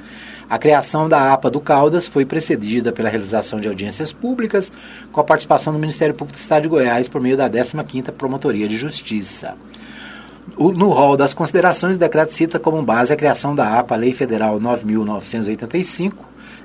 A 0.49 0.57
criação 0.57 1.07
da 1.07 1.31
APA 1.31 1.49
do 1.49 1.61
Caldas 1.61 2.07
foi 2.07 2.25
precedida 2.25 2.91
pela 2.91 3.09
realização 3.09 3.59
de 3.59 3.67
audiências 3.67 4.11
públicas 4.11 4.71
com 5.11 5.21
a 5.21 5.23
participação 5.23 5.71
do 5.71 5.79
Ministério 5.79 6.13
Público 6.13 6.37
do 6.37 6.41
Estado 6.41 6.63
de 6.63 6.67
Goiás 6.67 7.07
por 7.07 7.21
meio 7.21 7.37
da 7.37 7.49
15ª 7.49 8.11
Promotoria 8.11 8.67
de 8.67 8.77
Justiça. 8.77 9.55
No 10.69 10.89
rol 10.91 11.17
das 11.17 11.33
considerações, 11.33 11.95
o 11.95 11.99
decreto 11.99 12.33
cita 12.33 12.59
como 12.59 12.83
base 12.83 13.11
a 13.11 13.15
criação 13.15 13.55
da 13.55 13.79
APA, 13.79 13.95
Lei 13.95 14.13
Federal 14.13 14.59
9.985, 14.59 16.13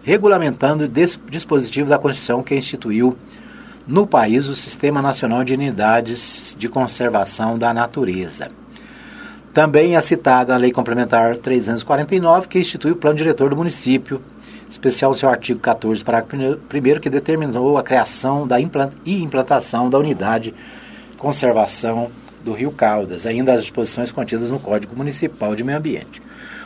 regulamentando 0.03 0.85
o 0.85 1.31
dispositivo 1.31 1.89
da 1.89 1.99
Constituição 1.99 2.43
que 2.43 2.55
instituiu 2.55 3.17
no 3.87 4.07
país 4.07 4.49
o 4.49 4.55
Sistema 4.55 5.01
Nacional 5.01 5.43
de 5.45 5.55
Unidades 5.55 6.55
de 6.59 6.69
Conservação 6.69 7.59
da 7.59 7.73
Natureza. 7.73 8.51
Também 9.55 9.97
é 9.97 10.01
citada 10.03 10.55
a 10.55 10.59
Lei 10.59 10.73
Complementar 10.73 11.39
349, 11.39 12.49
que 12.49 12.59
institui 12.59 12.91
o 12.91 12.97
Plano 12.97 13.17
Diretor 13.17 13.49
do 13.49 13.57
Município, 13.57 14.21
especial 14.69 15.15
seu 15.15 15.31
artigo 15.31 15.59
14, 15.59 16.05
parágrafo 16.05 16.37
1, 16.37 17.01
que 17.01 17.09
determinou 17.09 17.79
a 17.79 17.83
criação 17.83 18.47
da 18.47 18.61
e 18.61 19.23
implantação 19.23 19.89
da 19.89 19.99
Unidade 19.99 20.51
de 20.51 21.17
Conservação 21.17 22.11
do 22.47 22.53
Rio 22.53 22.71
Caldas, 22.71 23.27
ainda 23.27 23.53
as 23.53 23.63
disposições 23.63 24.13
contidas 24.13 24.53
no 24.53 24.61
Código 24.61 24.95
Municipal 24.95 25.57
de 25.57 25.65
Meio 25.65 25.79
Ambiente. 25.79 26.23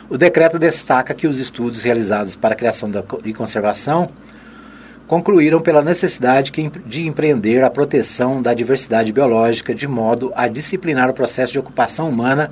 O 0.07 0.15
decreto 0.15 0.59
destaca 0.59 1.11
que 1.15 1.27
os 1.27 1.39
estudos 1.39 1.83
realizados 1.83 2.35
para 2.35 2.53
a 2.53 2.57
criação 2.57 2.91
e 3.25 3.33
conservação 3.33 4.09
concluíram 5.07 5.59
pela 5.59 5.81
necessidade 5.81 6.51
de 6.85 7.07
empreender 7.07 7.63
a 7.63 7.69
proteção 7.69 8.43
da 8.43 8.53
diversidade 8.53 9.11
biológica 9.11 9.73
de 9.73 9.87
modo 9.87 10.31
a 10.35 10.47
disciplinar 10.47 11.09
o 11.09 11.13
processo 11.13 11.51
de 11.51 11.59
ocupação 11.59 12.09
humana 12.09 12.51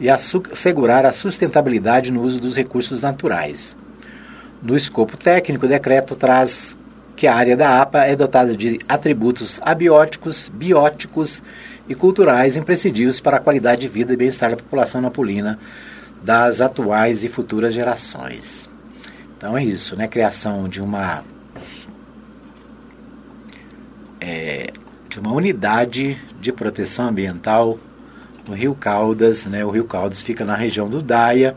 e 0.00 0.08
assegurar 0.08 1.04
a 1.04 1.12
sustentabilidade 1.12 2.10
no 2.10 2.22
uso 2.22 2.40
dos 2.40 2.56
recursos 2.56 3.02
naturais. 3.02 3.76
No 4.62 4.74
escopo 4.74 5.18
técnico, 5.18 5.66
o 5.66 5.68
decreto 5.68 6.16
traz 6.16 6.74
que 7.14 7.26
a 7.26 7.34
área 7.34 7.56
da 7.56 7.80
APA 7.82 8.04
é 8.06 8.16
dotada 8.16 8.56
de 8.56 8.80
atributos 8.88 9.60
abióticos, 9.62 10.48
bióticos 10.48 11.42
e 11.88 11.94
culturais 11.94 12.56
imprescindíveis 12.56 13.20
para 13.20 13.36
a 13.36 13.40
qualidade 13.40 13.82
de 13.82 13.88
vida 13.88 14.12
e 14.12 14.16
bem-estar 14.16 14.50
da 14.50 14.56
população 14.56 15.00
napolina 15.00 15.58
das 16.22 16.60
atuais 16.60 17.22
e 17.22 17.28
futuras 17.28 17.74
gerações. 17.74 18.68
Então 19.36 19.56
é 19.56 19.62
isso, 19.62 19.94
né? 19.94 20.08
Criação 20.08 20.68
de 20.68 20.80
uma 20.80 21.22
é, 24.20 24.72
de 25.08 25.20
uma 25.20 25.32
unidade 25.32 26.18
de 26.40 26.50
proteção 26.50 27.08
ambiental 27.08 27.78
no 28.48 28.54
Rio 28.54 28.74
Caldas, 28.74 29.44
né? 29.44 29.64
O 29.64 29.70
Rio 29.70 29.84
Caldas 29.84 30.22
fica 30.22 30.44
na 30.44 30.56
região 30.56 30.88
do 30.88 31.02
Daia. 31.02 31.54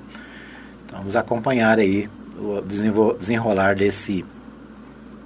Então, 0.85 0.99
vamos 0.99 1.15
acompanhar 1.15 1.79
aí 1.79 2.09
o 2.37 2.61
desenrolar 2.61 3.75
desse 3.75 4.25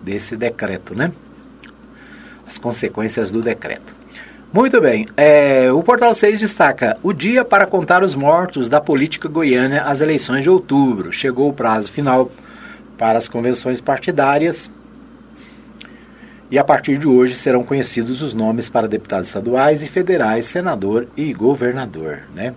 desse 0.03 0.35
decreto, 0.37 0.95
né? 0.95 1.11
As 2.45 2.57
consequências 2.57 3.31
do 3.31 3.41
decreto. 3.41 4.00
Muito 4.53 4.81
bem. 4.81 5.07
É, 5.15 5.71
o 5.71 5.81
Portal 5.81 6.13
6 6.13 6.37
destaca 6.37 6.97
o 7.01 7.13
dia 7.13 7.45
para 7.45 7.65
contar 7.65 8.03
os 8.03 8.15
mortos 8.15 8.67
da 8.67 8.81
política 8.81 9.29
goiana 9.29 9.83
às 9.83 10.01
eleições 10.01 10.43
de 10.43 10.49
outubro. 10.49 11.09
Chegou 11.13 11.49
o 11.49 11.53
prazo 11.53 11.89
final 11.89 12.29
para 12.97 13.17
as 13.17 13.29
convenções 13.29 13.79
partidárias 13.79 14.69
e 16.51 16.59
a 16.59 16.65
partir 16.65 16.97
de 16.97 17.07
hoje 17.07 17.35
serão 17.35 17.63
conhecidos 17.63 18.21
os 18.21 18.33
nomes 18.33 18.67
para 18.67 18.89
deputados 18.89 19.29
estaduais 19.29 19.83
e 19.83 19.87
federais, 19.87 20.47
senador 20.47 21.07
e 21.15 21.31
governador. 21.31 22.23
Né? 22.35 22.53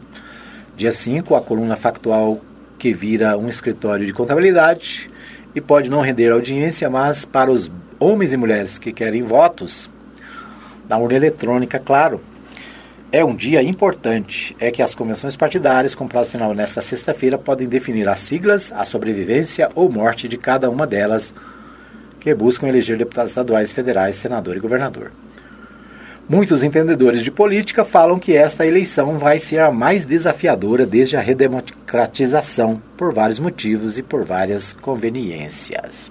Dia 0.76 0.90
5, 0.90 1.36
a 1.36 1.40
coluna 1.40 1.76
factual 1.76 2.40
que 2.76 2.92
vira 2.92 3.38
um 3.38 3.48
escritório 3.48 4.04
de 4.04 4.12
contabilidade 4.12 5.08
e 5.54 5.60
pode 5.60 5.88
não 5.88 6.00
render 6.00 6.32
audiência, 6.32 6.90
mas 6.90 7.24
para 7.24 7.52
os 7.52 7.70
homens 8.00 8.32
e 8.32 8.36
mulheres 8.36 8.78
que 8.78 8.92
querem 8.92 9.22
votos, 9.22 9.88
da 10.88 10.98
urna 10.98 11.16
eletrônica, 11.16 11.78
claro. 11.78 12.20
É 13.10 13.24
um 13.24 13.34
dia 13.34 13.62
importante, 13.62 14.56
é 14.58 14.70
que 14.70 14.82
as 14.82 14.94
convenções 14.94 15.36
partidárias, 15.36 15.94
com 15.94 16.08
prazo 16.08 16.30
final 16.30 16.52
nesta 16.52 16.82
sexta-feira, 16.82 17.38
podem 17.38 17.68
definir 17.68 18.08
as 18.08 18.20
siglas, 18.20 18.72
a 18.72 18.84
sobrevivência 18.84 19.68
ou 19.74 19.90
morte 19.90 20.26
de 20.26 20.36
cada 20.36 20.68
uma 20.68 20.86
delas 20.86 21.32
que 22.18 22.34
buscam 22.34 22.66
eleger 22.66 22.96
deputados 22.96 23.30
estaduais, 23.30 23.70
federais, 23.70 24.16
senador 24.16 24.56
e 24.56 24.60
governador. 24.60 25.12
Muitos 26.26 26.62
entendedores 26.62 27.22
de 27.22 27.30
política 27.30 27.84
falam 27.84 28.18
que 28.18 28.34
esta 28.34 28.66
eleição 28.66 29.18
vai 29.18 29.38
ser 29.38 29.60
a 29.60 29.70
mais 29.70 30.06
desafiadora 30.06 30.86
desde 30.86 31.18
a 31.18 31.20
redemocratização, 31.20 32.80
por 32.96 33.12
vários 33.12 33.38
motivos 33.38 33.98
e 33.98 34.02
por 34.02 34.24
várias 34.24 34.72
conveniências. 34.72 36.10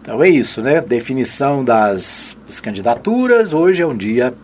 Então 0.00 0.22
é 0.22 0.28
isso, 0.28 0.62
né? 0.62 0.80
Definição 0.80 1.64
das, 1.64 2.36
das 2.46 2.60
candidaturas. 2.60 3.52
Hoje 3.52 3.82
é 3.82 3.86
um 3.86 3.96
dia 3.96 4.34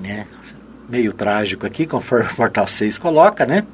né, 0.00 0.26
meio 0.88 1.12
trágico 1.12 1.66
aqui, 1.66 1.86
conforme 1.86 2.30
o 2.30 2.36
Portal 2.36 2.68
6 2.68 2.98
coloca, 2.98 3.44
né? 3.44 3.66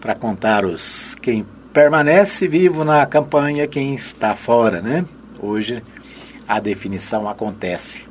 Para 0.00 0.14
contar 0.14 0.64
os 0.64 1.14
quem 1.16 1.46
permanece 1.72 2.48
vivo 2.48 2.84
na 2.84 3.04
campanha, 3.06 3.66
quem 3.66 3.94
está 3.94 4.34
fora, 4.34 4.80
né? 4.80 5.04
Hoje 5.38 5.82
a 6.48 6.58
definição 6.58 7.28
acontece 7.28 8.06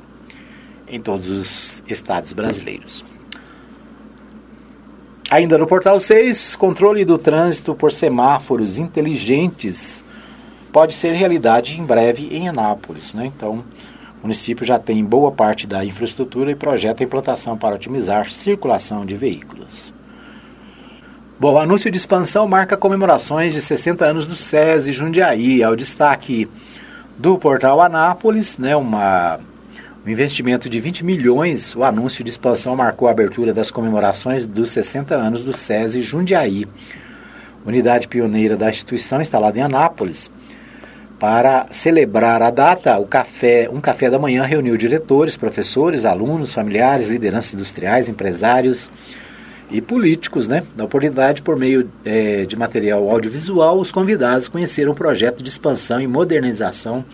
em 0.88 1.00
todos 1.00 1.28
os 1.28 1.82
estados 1.88 2.32
brasileiros. 2.32 3.04
Ainda 5.30 5.56
no 5.56 5.66
portal 5.66 5.98
6, 5.98 6.56
controle 6.56 7.04
do 7.04 7.16
trânsito 7.16 7.74
por 7.74 7.90
semáforos 7.90 8.76
inteligentes 8.76 10.01
pode 10.72 10.94
ser 10.94 11.12
realidade 11.12 11.78
em 11.78 11.84
breve 11.84 12.28
em 12.34 12.48
Anápolis. 12.48 13.12
Né? 13.12 13.26
Então, 13.26 13.62
o 14.18 14.22
município 14.22 14.64
já 14.64 14.78
tem 14.78 15.04
boa 15.04 15.30
parte 15.30 15.66
da 15.66 15.84
infraestrutura 15.84 16.50
e 16.50 16.54
projeta 16.54 17.02
a 17.02 17.04
implantação 17.04 17.56
para 17.58 17.74
otimizar 17.74 18.30
circulação 18.30 19.04
de 19.04 19.14
veículos. 19.16 19.92
Bom, 21.38 21.54
o 21.54 21.58
anúncio 21.58 21.90
de 21.90 21.96
expansão 21.96 22.46
marca 22.46 22.76
comemorações 22.76 23.52
de 23.52 23.60
60 23.60 24.04
anos 24.04 24.26
do 24.26 24.36
SESI 24.36 24.92
Jundiaí. 24.92 25.60
É 25.60 25.68
o 25.68 25.74
destaque 25.74 26.48
do 27.18 27.36
portal 27.36 27.80
Anápolis, 27.80 28.56
né, 28.56 28.76
uma 28.76 29.40
um 30.04 30.10
investimento 30.10 30.68
de 30.68 30.80
20 30.80 31.04
milhões, 31.04 31.76
o 31.76 31.84
anúncio 31.84 32.24
de 32.24 32.30
expansão 32.30 32.74
marcou 32.74 33.06
a 33.06 33.12
abertura 33.12 33.54
das 33.54 33.70
comemorações 33.70 34.44
dos 34.44 34.70
60 34.70 35.14
anos 35.14 35.44
do 35.44 35.56
SESI 35.56 36.02
Jundiaí, 36.02 36.66
unidade 37.64 38.08
pioneira 38.08 38.56
da 38.56 38.68
instituição 38.68 39.22
instalada 39.22 39.60
em 39.60 39.62
Anápolis. 39.62 40.28
Para 41.22 41.66
celebrar 41.70 42.42
a 42.42 42.50
data, 42.50 43.00
café, 43.08 43.70
um 43.72 43.80
café 43.80 44.10
da 44.10 44.18
manhã 44.18 44.42
reuniu 44.42 44.76
diretores, 44.76 45.36
professores, 45.36 46.04
alunos, 46.04 46.52
familiares, 46.52 47.06
lideranças 47.06 47.54
industriais, 47.54 48.08
empresários 48.08 48.90
e 49.70 49.80
políticos. 49.80 50.48
Né? 50.48 50.64
Na 50.76 50.82
oportunidade, 50.82 51.40
por 51.40 51.56
meio 51.56 51.88
é, 52.04 52.44
de 52.44 52.56
material 52.56 53.08
audiovisual, 53.08 53.78
os 53.78 53.92
convidados 53.92 54.48
conheceram 54.48 54.90
o 54.90 54.96
projeto 54.96 55.44
de 55.44 55.48
expansão 55.48 56.00
e 56.00 56.08
modernização 56.08 57.04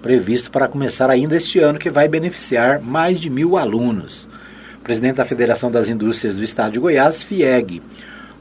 previsto 0.00 0.48
para 0.48 0.68
começar 0.68 1.10
ainda 1.10 1.36
este 1.36 1.58
ano, 1.58 1.80
que 1.80 1.90
vai 1.90 2.06
beneficiar 2.06 2.80
mais 2.80 3.18
de 3.18 3.28
mil 3.28 3.56
alunos. 3.56 4.28
O 4.76 4.84
presidente 4.84 5.16
da 5.16 5.24
Federação 5.24 5.68
das 5.68 5.88
Indústrias 5.88 6.36
do 6.36 6.44
Estado 6.44 6.74
de 6.74 6.78
Goiás, 6.78 7.24
FIEG, 7.24 7.82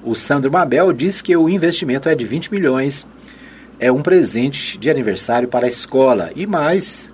o 0.04 0.14
Sandro 0.14 0.52
Mabel, 0.52 0.94
diz 0.94 1.24
que 1.24 1.36
o 1.36 1.50
investimento 1.50 2.08
é 2.08 2.14
de 2.14 2.24
20 2.24 2.52
milhões, 2.52 3.08
é 3.82 3.92
um 3.92 4.04
presente 4.04 4.78
de 4.78 4.92
aniversário 4.92 5.48
para 5.48 5.66
a 5.66 5.70
escola 5.70 6.30
e 6.36 6.46
mais, 6.46 7.12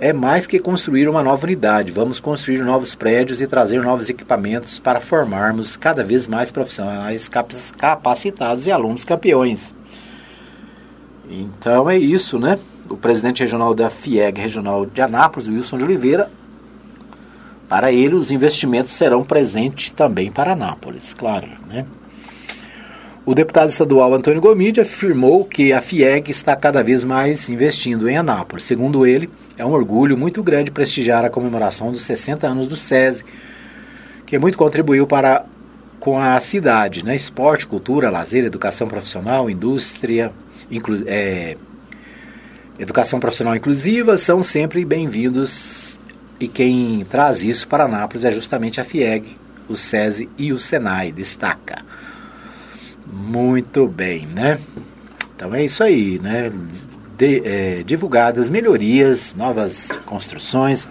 é 0.00 0.12
mais 0.12 0.44
que 0.44 0.58
construir 0.58 1.08
uma 1.08 1.22
nova 1.22 1.46
unidade. 1.46 1.92
Vamos 1.92 2.18
construir 2.18 2.58
novos 2.64 2.96
prédios 2.96 3.40
e 3.40 3.46
trazer 3.46 3.80
novos 3.80 4.10
equipamentos 4.10 4.80
para 4.80 5.00
formarmos 5.00 5.76
cada 5.76 6.02
vez 6.02 6.26
mais 6.26 6.50
profissionais 6.50 7.30
capacitados 7.78 8.66
e 8.66 8.72
alunos 8.72 9.04
campeões. 9.04 9.72
Então 11.30 11.88
é 11.88 11.96
isso, 11.96 12.36
né? 12.36 12.58
o 12.90 12.96
presidente 12.96 13.40
regional 13.40 13.72
da 13.72 13.88
FIEG 13.88 14.40
regional 14.40 14.86
de 14.86 15.00
Anápolis, 15.00 15.48
Wilson 15.48 15.78
de 15.78 15.84
Oliveira, 15.84 16.30
para 17.68 17.92
ele 17.92 18.14
os 18.14 18.32
investimentos 18.32 18.92
serão 18.92 19.24
presentes 19.24 19.90
também 19.90 20.32
para 20.32 20.52
Anápolis, 20.52 21.14
claro. 21.14 21.48
Né? 21.68 21.86
O 23.26 23.34
deputado 23.34 23.70
estadual 23.70 24.14
Antônio 24.14 24.40
Gomide 24.40 24.80
afirmou 24.80 25.44
que 25.44 25.72
a 25.72 25.82
FIEG 25.82 26.30
está 26.30 26.54
cada 26.54 26.80
vez 26.80 27.02
mais 27.02 27.48
investindo 27.48 28.08
em 28.08 28.16
Anápolis. 28.16 28.62
Segundo 28.62 29.04
ele, 29.04 29.28
é 29.58 29.66
um 29.66 29.72
orgulho 29.72 30.16
muito 30.16 30.44
grande 30.44 30.70
prestigiar 30.70 31.24
a 31.24 31.28
comemoração 31.28 31.90
dos 31.90 32.02
60 32.02 32.46
anos 32.46 32.68
do 32.68 32.76
SESI, 32.76 33.24
que 34.24 34.38
muito 34.38 34.56
contribuiu 34.56 35.08
para 35.08 35.44
com 35.98 36.16
a 36.16 36.38
cidade, 36.38 37.04
né? 37.04 37.16
esporte, 37.16 37.66
cultura, 37.66 38.10
lazer, 38.10 38.44
educação 38.44 38.86
profissional, 38.86 39.50
indústria, 39.50 40.30
inclu 40.70 41.02
é, 41.04 41.56
educação 42.78 43.18
profissional 43.18 43.56
inclusiva 43.56 44.16
são 44.16 44.40
sempre 44.40 44.84
bem-vindos 44.84 45.98
e 46.38 46.46
quem 46.46 47.04
traz 47.10 47.42
isso 47.42 47.66
para 47.66 47.86
Anápolis 47.86 48.24
é 48.24 48.30
justamente 48.30 48.80
a 48.80 48.84
FIEG, 48.84 49.36
o 49.68 49.74
SESI 49.74 50.28
e 50.38 50.52
o 50.52 50.60
SENAI, 50.60 51.10
destaca. 51.10 51.84
Muito 53.06 53.86
bem, 53.86 54.26
né? 54.26 54.60
Então 55.34 55.54
é 55.54 55.64
isso 55.64 55.82
aí, 55.82 56.18
né? 56.18 56.52
De, 57.16 57.42
é, 57.44 57.82
divulgadas 57.82 58.48
melhorias, 58.48 59.34
novas 59.34 59.98
construções 60.04 60.86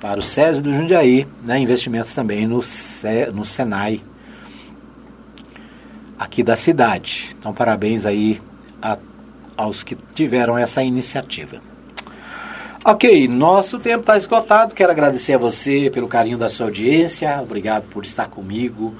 para 0.00 0.20
o 0.20 0.22
SESI 0.22 0.62
do 0.62 0.72
Jundiaí, 0.72 1.26
né? 1.44 1.58
investimentos 1.58 2.14
também 2.14 2.46
no, 2.46 2.62
no 3.32 3.44
SENAI 3.44 4.02
aqui 6.18 6.42
da 6.42 6.56
cidade. 6.56 7.34
Então 7.38 7.52
parabéns 7.52 8.04
aí 8.04 8.40
a 8.80 8.98
aos 9.58 9.82
que 9.82 9.98
tiveram 10.14 10.56
essa 10.56 10.84
iniciativa. 10.84 11.60
Ok, 12.84 13.26
nosso 13.26 13.80
tempo 13.80 14.00
está 14.00 14.16
esgotado. 14.16 14.72
Quero 14.72 14.92
agradecer 14.92 15.34
a 15.34 15.38
você 15.38 15.90
pelo 15.92 16.06
carinho 16.06 16.38
da 16.38 16.48
sua 16.48 16.66
audiência. 16.66 17.40
Obrigado 17.42 17.88
por 17.88 18.04
estar 18.04 18.28
comigo 18.28 18.94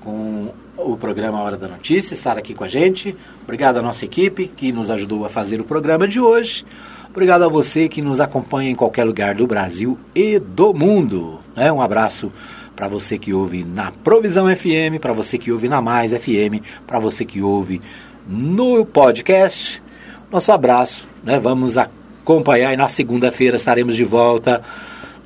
com 0.00 0.54
o 0.76 0.96
programa 0.96 1.40
Hora 1.40 1.56
da 1.56 1.68
Notícia, 1.68 2.14
estar 2.14 2.36
aqui 2.36 2.54
com 2.54 2.64
a 2.64 2.68
gente. 2.68 3.16
Obrigado 3.42 3.78
à 3.78 3.82
nossa 3.82 4.04
equipe 4.04 4.46
que 4.46 4.72
nos 4.72 4.90
ajudou 4.90 5.24
a 5.24 5.28
fazer 5.28 5.60
o 5.60 5.64
programa 5.64 6.06
de 6.06 6.20
hoje. 6.20 6.64
Obrigado 7.10 7.44
a 7.44 7.48
você 7.48 7.88
que 7.88 8.02
nos 8.02 8.20
acompanha 8.20 8.70
em 8.70 8.74
qualquer 8.74 9.04
lugar 9.04 9.34
do 9.34 9.46
Brasil 9.46 9.98
e 10.14 10.38
do 10.38 10.74
mundo. 10.74 11.40
Né? 11.54 11.72
Um 11.72 11.80
abraço 11.80 12.32
para 12.74 12.88
você 12.88 13.18
que 13.18 13.32
ouve 13.32 13.64
na 13.64 13.90
Provisão 13.90 14.46
FM, 14.54 15.00
para 15.00 15.12
você 15.12 15.38
que 15.38 15.50
ouve 15.50 15.68
na 15.68 15.80
Mais 15.80 16.12
FM, 16.12 16.62
para 16.86 16.98
você 16.98 17.24
que 17.24 17.40
ouve 17.40 17.80
no 18.28 18.84
podcast 18.84 19.82
nosso 20.30 20.50
abraço, 20.52 21.06
né? 21.22 21.38
Vamos 21.38 21.76
acompanhar 21.78 22.72
e 22.72 22.76
na 22.76 22.88
segunda-feira 22.88 23.56
estaremos 23.56 23.94
de 23.94 24.04
volta, 24.04 24.62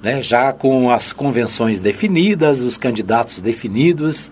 né? 0.02 0.22
Já 0.22 0.52
com 0.52 0.90
as 0.90 1.12
convenções 1.12 1.80
definidas, 1.80 2.62
os 2.62 2.76
candidatos 2.76 3.40
definidos 3.40 4.30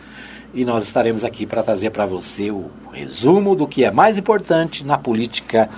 e 0.55 0.64
nós 0.64 0.84
estaremos 0.84 1.24
aqui 1.24 1.46
para 1.46 1.62
trazer 1.62 1.90
para 1.90 2.07
você 2.07 2.51
o 2.51 2.70
resumo 2.92 3.55
do 3.55 3.66
que 3.66 3.84
é 3.84 3.90
mais 3.90 4.16
importante 4.16 4.84
na 4.84 4.96
política 4.96 5.68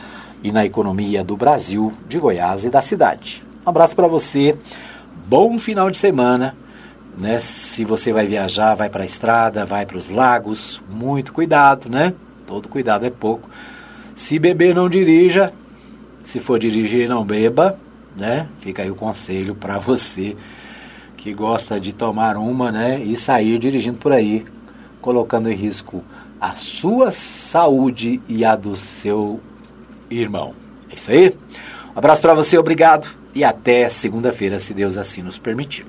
e 0.43 0.53
na 0.53 0.65
economia 0.65 1.23
do 1.25 1.37
Brasil, 1.37 1.93
de 2.09 2.19
Goiás 2.19 2.65
e 2.65 2.71
da 2.71 2.81
cidade. 2.81 3.45
Um 3.67 3.71
abraço 3.71 3.95
para 3.95 4.07
você, 4.07 4.57
bom 5.27 5.59
final 5.59 5.91
de 5.91 5.99
semana. 5.99 6.57
Né? 7.19 7.39
Se 7.41 7.85
você 7.85 8.13
vai 8.13 8.27
viajar, 8.27 8.75
vai 8.75 8.89
para 8.89 9.03
a 9.03 9.07
estrada, 9.07 9.67
vai 9.67 9.85
para 9.85 9.99
os 9.99 10.09
lagos, 10.09 10.83
muito 10.89 11.33
cuidado, 11.33 11.91
né? 11.91 12.15
Todo 12.47 12.69
cuidado 12.69 13.05
é 13.05 13.11
pouco. 13.11 13.49
Se 14.15 14.39
beber, 14.39 14.75
não 14.75 14.89
dirija. 14.89 15.53
Se 16.23 16.41
for 16.41 16.59
dirigir, 16.59 17.09
não 17.09 17.25
beba. 17.25 17.79
Né? 18.17 18.49
Fica 18.61 18.83
aí 18.83 18.91
o 18.91 18.95
conselho 18.95 19.55
para 19.55 19.77
você 19.79 20.37
que 21.17 21.35
gosta 21.35 21.79
de 21.79 21.93
tomar 21.93 22.37
uma 22.37 22.73
né? 22.73 22.99
e 22.99 23.17
sair 23.17 23.59
dirigindo 23.59 23.99
por 23.99 24.11
aí, 24.11 24.45
colocando 25.01 25.51
em 25.51 25.55
risco 25.55 26.05
a 26.41 26.57
sua 26.57 27.11
saúde 27.11 28.21
e 28.29 28.45
a 28.45 28.57
do 28.57 28.77
seu 28.77 29.41
irmão. 30.11 30.55
É 30.91 30.95
isso 30.95 31.11
aí. 31.11 31.35
Um 31.95 31.99
abraço 31.99 32.23
para 32.23 32.35
você, 32.35 32.57
obrigado 32.57 33.09
e 33.35 33.45
até 33.45 33.89
segunda-feira, 33.89 34.59
se 34.59 34.73
Deus 34.73 34.97
assim 34.97 35.23
nos 35.23 35.39
permitir. 35.39 35.87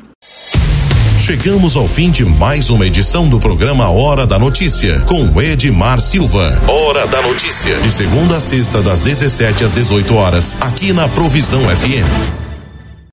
Chegamos 1.17 1.75
ao 1.77 1.87
fim 1.87 2.09
de 2.09 2.25
mais 2.25 2.69
uma 2.69 2.85
edição 2.85 3.29
do 3.29 3.39
programa 3.39 3.89
Hora 3.89 4.25
da 4.25 4.39
Notícia, 4.39 4.99
com 5.01 5.39
Edmar 5.39 5.99
Silva. 5.99 6.59
Hora 6.67 7.07
da 7.07 7.21
Notícia, 7.21 7.79
de 7.79 7.91
segunda 7.91 8.37
a 8.37 8.41
sexta, 8.41 8.81
das 8.81 9.01
17 9.01 9.63
às 9.63 9.71
18 9.71 10.15
horas, 10.15 10.57
aqui 10.59 10.91
na 10.91 11.07
Provisão 11.07 11.61
FM. 11.61 12.40